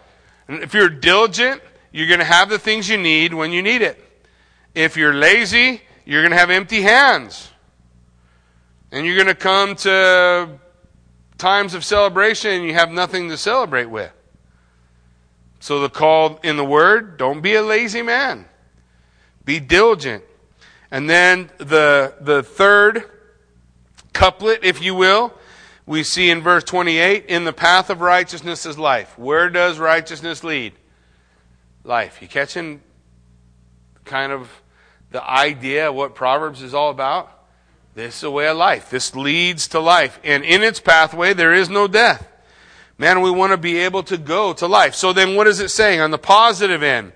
And 0.48 0.64
if 0.64 0.74
you're 0.74 0.90
diligent, 0.90 1.62
you're 1.92 2.08
going 2.08 2.20
to 2.20 2.26
have 2.26 2.50
the 2.50 2.60
things 2.60 2.90
you 2.90 2.98
need 2.98 3.34
when 3.34 3.52
you 3.52 3.62
need 3.62 3.82
it. 3.82 4.00
If 4.74 4.96
you're 4.96 5.14
lazy, 5.14 5.82
you're 6.06 6.22
going 6.22 6.32
to 6.32 6.38
have 6.38 6.50
empty 6.50 6.82
hands. 6.82 7.50
And 8.92 9.06
you're 9.06 9.16
going 9.16 9.28
to 9.28 9.36
come 9.36 9.76
to 9.78 10.60
times 11.38 11.74
of 11.74 11.84
celebration 11.84 12.52
and 12.52 12.66
you 12.66 12.74
have 12.74 12.92
nothing 12.92 13.30
to 13.30 13.38
celebrate 13.38 13.86
with. 13.86 14.12
So 15.60 15.80
the 15.80 15.90
call 15.90 16.40
in 16.44 16.58
the 16.58 16.66
word, 16.66 17.18
don't 17.18 17.42
be 17.42 17.56
a 17.56 17.62
lazy 17.62 18.02
man. 18.02 18.46
Be 19.46 19.60
diligent. 19.60 20.24
And 20.92 21.10
then 21.10 21.50
the, 21.58 22.14
the 22.20 22.44
third 22.44 23.10
couplet, 24.14 24.64
if 24.64 24.82
you 24.82 24.94
will, 24.94 25.34
we 25.86 26.04
see 26.04 26.30
in 26.30 26.42
verse 26.42 26.64
28, 26.66 27.26
in 27.26 27.46
the 27.46 27.54
path 27.54 27.90
of 27.90 28.02
righteousness 28.02 28.66
is 28.66 28.78
life. 28.78 29.18
Where 29.18 29.50
does 29.50 29.80
righteousness 29.80 30.44
lead? 30.44 30.74
life. 31.84 32.22
You 32.22 32.28
catching 32.28 32.82
kind 34.06 34.32
of 34.32 34.50
the 35.12 35.24
idea 35.24 35.90
of 35.90 35.96
what 35.96 36.16
Proverbs 36.16 36.62
is 36.62 36.74
all 36.74 36.90
about? 36.90 37.30
This 37.94 38.18
is 38.18 38.24
a 38.24 38.32
way 38.32 38.48
of 38.48 38.58
life. 38.58 38.90
This 38.90 39.16
leads 39.16 39.70
to 39.70 39.80
life. 39.80 40.20
And 40.24 40.44
in 40.44 40.64
its 40.64 40.80
pathway, 40.80 41.34
there 41.34 41.54
is 41.54 41.70
no 41.70 41.88
death. 41.88 42.28
Man, 42.98 43.22
we 43.22 43.32
want 43.32 43.52
to 43.52 43.58
be 43.58 43.80
able 43.80 44.04
to 44.04 44.18
go 44.18 44.54
to 44.54 44.68
life. 44.68 44.96
So 44.96 45.12
then 45.12 45.36
what 45.36 45.48
is 45.48 45.60
it 45.60 45.70
saying 45.70 46.00
on 46.00 46.12
the 46.12 46.18
positive 46.18 46.84
end? 46.84 47.14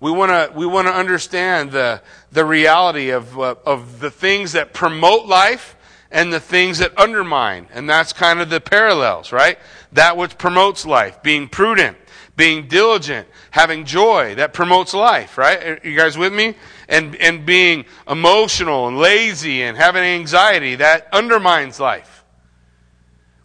We 0.00 0.10
want 0.10 0.30
to, 0.30 0.58
we 0.58 0.66
want 0.66 0.88
to 0.88 0.94
understand 0.94 1.70
the, 1.70 2.02
the 2.36 2.44
reality 2.44 3.08
of, 3.08 3.40
uh, 3.40 3.54
of 3.64 3.98
the 3.98 4.10
things 4.10 4.52
that 4.52 4.74
promote 4.74 5.24
life 5.24 5.74
and 6.10 6.30
the 6.30 6.38
things 6.38 6.76
that 6.80 6.92
undermine. 6.98 7.66
And 7.72 7.88
that's 7.88 8.12
kind 8.12 8.40
of 8.40 8.50
the 8.50 8.60
parallels, 8.60 9.32
right? 9.32 9.58
That 9.92 10.18
which 10.18 10.36
promotes 10.36 10.84
life, 10.84 11.22
being 11.22 11.48
prudent, 11.48 11.96
being 12.36 12.68
diligent, 12.68 13.26
having 13.52 13.86
joy, 13.86 14.34
that 14.34 14.52
promotes 14.52 14.92
life, 14.92 15.38
right? 15.38 15.62
Are 15.66 15.80
you 15.82 15.96
guys 15.96 16.18
with 16.18 16.34
me? 16.34 16.56
And, 16.90 17.16
and 17.16 17.46
being 17.46 17.86
emotional 18.06 18.86
and 18.86 18.98
lazy 18.98 19.62
and 19.62 19.74
having 19.74 20.02
anxiety, 20.04 20.74
that 20.74 21.08
undermines 21.14 21.80
life. 21.80 22.22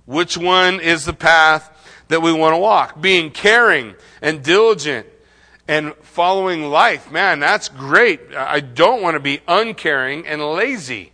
Which 0.06 0.38
one 0.38 0.82
is 0.82 1.06
the 1.06 1.14
path 1.14 1.72
that 2.10 2.22
we 2.22 2.34
want 2.34 2.56
to 2.56 2.58
walk. 2.58 3.00
Being 3.00 3.32
caring 3.32 3.96
and 4.22 4.44
diligent 4.44 5.08
and 5.68 5.96
following 6.02 6.64
life. 6.64 7.12
Man, 7.12 7.40
that's 7.40 7.70
great. 7.70 8.34
I 8.36 8.60
don't 8.60 9.02
want 9.02 9.16
to 9.16 9.20
be 9.20 9.42
uncaring 9.48 10.28
and 10.28 10.42
lazy. 10.42 11.12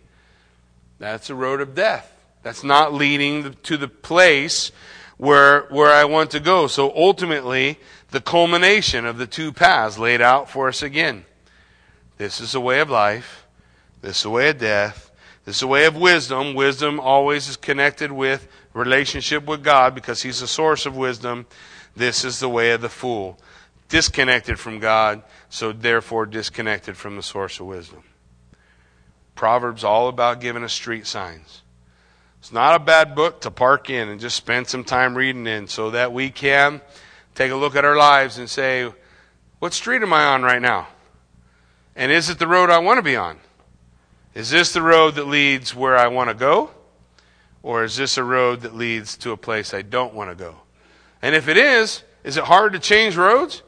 That's 0.98 1.30
a 1.30 1.34
road 1.34 1.60
of 1.60 1.74
death. 1.74 2.12
That's 2.42 2.64
not 2.64 2.94
leading 2.94 3.54
to 3.64 3.76
the 3.76 3.88
place 3.88 4.72
where, 5.16 5.62
where 5.70 5.92
I 5.92 6.04
want 6.04 6.30
to 6.32 6.40
go. 6.40 6.66
So 6.66 6.94
ultimately, 6.94 7.78
the 8.10 8.20
culmination 8.20 9.04
of 9.04 9.18
the 9.18 9.26
two 9.26 9.52
paths 9.52 9.98
laid 9.98 10.20
out 10.20 10.48
for 10.48 10.68
us 10.68 10.82
again. 10.82 11.24
This 12.16 12.40
is 12.40 12.54
a 12.54 12.60
way 12.60 12.80
of 12.80 12.90
life. 12.90 13.46
This 14.00 14.20
is 14.20 14.24
a 14.24 14.30
way 14.30 14.48
of 14.48 14.58
death. 14.58 15.10
This 15.44 15.56
is 15.56 15.62
a 15.62 15.66
way 15.66 15.84
of 15.86 15.96
wisdom. 15.96 16.54
Wisdom 16.54 17.00
always 17.00 17.48
is 17.48 17.56
connected 17.56 18.12
with 18.12 18.48
relationship 18.72 19.44
with 19.46 19.62
God 19.62 19.94
because 19.94 20.22
He's 20.22 20.40
the 20.40 20.46
source 20.46 20.86
of 20.86 20.96
wisdom. 20.96 21.46
This 21.96 22.24
is 22.24 22.40
the 22.40 22.48
way 22.48 22.72
of 22.72 22.80
the 22.80 22.88
fool. 22.88 23.38
Disconnected 23.88 24.58
from 24.58 24.80
God, 24.80 25.22
so 25.48 25.72
therefore 25.72 26.26
disconnected 26.26 26.96
from 26.96 27.16
the 27.16 27.22
source 27.22 27.58
of 27.58 27.66
wisdom. 27.66 28.02
Proverbs 29.34 29.84
all 29.84 30.08
about 30.08 30.40
giving 30.40 30.62
us 30.62 30.72
street 30.72 31.06
signs. 31.06 31.62
It's 32.40 32.52
not 32.52 32.74
a 32.74 32.84
bad 32.84 33.14
book 33.14 33.40
to 33.42 33.50
park 33.50 33.88
in 33.90 34.08
and 34.08 34.20
just 34.20 34.36
spend 34.36 34.66
some 34.68 34.84
time 34.84 35.16
reading 35.16 35.46
in 35.46 35.68
so 35.68 35.90
that 35.90 36.12
we 36.12 36.30
can 36.30 36.80
take 37.34 37.50
a 37.50 37.56
look 37.56 37.76
at 37.76 37.84
our 37.84 37.96
lives 37.96 38.38
and 38.38 38.48
say, 38.48 38.92
what 39.58 39.72
street 39.72 40.02
am 40.02 40.12
I 40.12 40.24
on 40.26 40.42
right 40.42 40.62
now? 40.62 40.88
And 41.96 42.12
is 42.12 42.30
it 42.30 42.38
the 42.38 42.46
road 42.46 42.70
I 42.70 42.78
want 42.78 42.98
to 42.98 43.02
be 43.02 43.16
on? 43.16 43.38
Is 44.34 44.50
this 44.50 44.72
the 44.72 44.82
road 44.82 45.16
that 45.16 45.26
leads 45.26 45.74
where 45.74 45.96
I 45.96 46.06
want 46.08 46.30
to 46.30 46.34
go? 46.34 46.70
Or 47.62 47.82
is 47.82 47.96
this 47.96 48.16
a 48.16 48.24
road 48.24 48.60
that 48.60 48.74
leads 48.74 49.16
to 49.18 49.32
a 49.32 49.36
place 49.36 49.74
I 49.74 49.82
don't 49.82 50.14
want 50.14 50.30
to 50.30 50.36
go? 50.36 50.56
And 51.20 51.34
if 51.34 51.48
it 51.48 51.56
is, 51.56 52.04
is 52.22 52.36
it 52.36 52.44
hard 52.44 52.72
to 52.74 52.78
change 52.78 53.16
roads? 53.16 53.62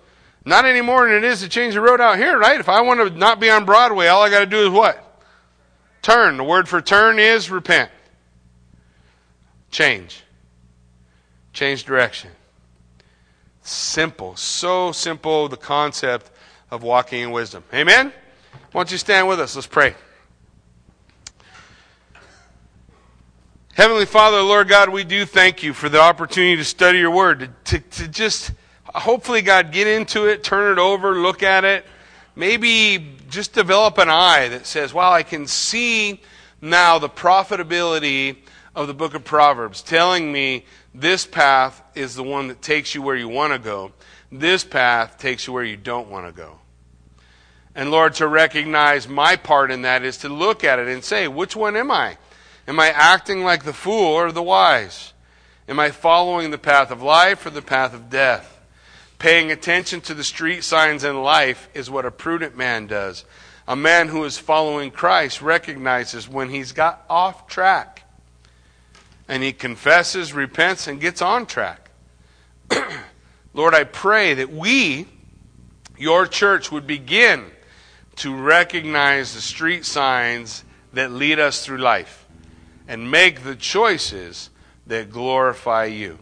Not 0.45 0.65
any 0.65 0.81
more 0.81 1.07
than 1.07 1.17
it 1.17 1.25
is 1.25 1.41
to 1.41 1.49
change 1.49 1.75
the 1.75 1.81
road 1.81 2.01
out 2.01 2.19
here, 2.19 2.39
right? 2.39 2.59
If 2.59 2.69
I 2.69 2.81
want 2.81 3.01
to 3.01 3.19
not 3.19 3.41
be 3.41 3.51
on 3.51 3.65
Broadway, 3.65 4.07
all 4.07 4.23
I 4.23 4.31
got 4.31 4.41
to 4.41 4.47
do 4.47 4.65
is 4.67 4.71
what? 4.71 5.07
Turn. 6.03 6.37
The 6.37 6.45
word 6.45 6.69
for 6.69 6.81
turn 6.81 7.19
is 7.19 7.51
repent. 7.51 7.91
Change. 9.71 10.25
Change 11.53 11.85
direction. 11.85 12.31
Simple. 13.63 14.35
So 14.37 14.93
simple, 14.93 15.49
the 15.49 15.57
concept 15.57 16.31
of 16.71 16.83
walking 16.83 17.23
in 17.23 17.31
wisdom. 17.31 17.65
Amen? 17.75 18.13
Why 18.73 18.81
don't 18.81 18.91
you 18.91 18.99
stand 18.99 19.29
with 19.29 19.41
us? 19.41 19.55
Let's 19.55 19.67
pray. 19.67 19.95
Heavenly 23.75 24.07
Father, 24.07 24.43
Lord 24.43 24.69
God, 24.69 24.89
we 24.89 25.05
do 25.05 25.25
thank 25.25 25.63
you 25.63 25.73
for 25.73 25.89
the 25.89 26.01
opportunity 26.01 26.57
to 26.57 26.65
study 26.65 26.99
your 26.99 27.11
word, 27.11 27.51
to, 27.67 27.79
to, 27.79 27.89
to, 27.91 28.09
just 28.09 28.53
hopefully, 28.95 29.43
God, 29.43 29.73
get 29.73 29.87
into 29.87 30.27
it, 30.27 30.43
turn 30.43 30.73
it 30.73 30.79
over, 30.79 31.15
look 31.15 31.43
at 31.43 31.65
it. 31.65 31.85
Maybe 32.37 33.17
just 33.29 33.53
develop 33.53 33.99
an 33.99 34.09
eye 34.09 34.49
that 34.49 34.67
says, 34.67 34.95
wow, 34.95 35.13
I 35.13 35.23
can 35.23 35.47
see 35.47 36.21
now 36.61 36.99
the 36.99 37.09
profitability 37.09 38.37
of 38.75 38.87
the 38.87 38.95
book 38.95 39.15
of 39.15 39.25
Proverbs, 39.25 39.83
telling 39.83 40.31
me 40.31 40.65
this 40.95 41.27
path 41.27 41.83
is 41.95 42.15
the 42.15 42.23
one 42.23 42.49
that 42.49 42.63
takes 42.63 42.95
you 42.95 43.03
where 43.03 43.17
you 43.17 43.29
want 43.29 43.53
to 43.53 43.59
go. 43.59 43.93
This 44.31 44.65
path 44.65 45.19
takes 45.19 45.47
you 45.47 45.53
where 45.53 45.65
you 45.65 45.77
don't 45.77 46.09
want 46.09 46.27
to 46.27 46.33
go. 46.33 46.59
And 47.75 47.91
Lord, 47.91 48.15
to 48.15 48.27
recognize 48.27 49.09
my 49.09 49.37
part 49.37 49.71
in 49.71 49.83
that 49.83 50.03
is 50.05 50.19
to 50.19 50.29
look 50.29 50.65
at 50.65 50.79
it 50.79 50.89
and 50.89 51.03
say, 51.05 51.29
which 51.29 51.55
one 51.57 51.77
am 51.77 51.91
I? 51.91 52.17
Am 52.67 52.79
I 52.79 52.89
acting 52.89 53.43
like 53.43 53.65
the 53.65 53.73
fool 53.73 54.07
or 54.07 54.33
the 54.33 54.43
wise? 54.43 55.13
Am 55.69 55.79
I 55.79 55.91
following 55.91 56.51
the 56.51 56.59
path 56.59 56.91
of 56.91 57.03
life 57.03 57.47
or 57.47 57.51
the 57.51 57.63
path 57.63 57.95
of 57.95 58.11
death? 58.11 58.60
Paying 59.21 59.53
attention 59.53 60.01
to 60.01 60.15
the 60.15 60.25
street 60.25 60.65
signs 60.65 61.05
in 61.05 61.23
life 61.23 61.69
is 61.75 61.91
what 61.91 62.07
a 62.07 62.11
prudent 62.11 62.57
man 62.57 62.87
does. 62.87 63.27
A 63.69 63.77
man 63.77 64.09
who 64.09 64.25
is 64.25 64.39
following 64.39 64.91
Christ 64.91 65.43
recognizes 65.43 66.27
when 66.27 66.49
he's 66.49 66.73
got 66.73 67.05
off 67.11 67.47
track 67.47 68.03
and 69.29 69.43
he 69.43 69.53
confesses, 69.53 70.33
repents, 70.33 70.87
and 70.87 71.03
gets 71.03 71.21
on 71.21 71.45
track. 71.45 71.91
Lord, 73.55 73.75
I 73.75 73.85
pray 73.85 74.33
that 74.33 74.51
we, 74.51 75.07
your 75.99 76.27
church, 76.27 76.73
would 76.73 76.87
begin 76.87 77.45
to 78.17 78.35
recognize 78.35 79.35
the 79.35 79.43
street 79.43 79.85
signs 79.85 80.65
that 80.95 81.13
lead 81.13 81.39
us 81.39 81.63
through 81.63 81.79
life 81.79 82.27
and 82.89 83.11
make 83.11 83.45
the 83.45 83.55
choices 83.55 84.49
that 84.87 85.11
glorify 85.11 85.85
you. 85.85 86.19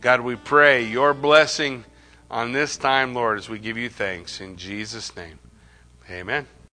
God, 0.00 0.20
we 0.20 0.36
pray 0.36 0.84
your 0.84 1.12
blessing 1.12 1.84
on 2.30 2.52
this 2.52 2.76
time, 2.76 3.14
Lord, 3.14 3.38
as 3.38 3.48
we 3.48 3.58
give 3.58 3.76
you 3.76 3.88
thanks. 3.88 4.40
In 4.40 4.56
Jesus' 4.56 5.14
name, 5.16 5.38
amen. 6.08 6.46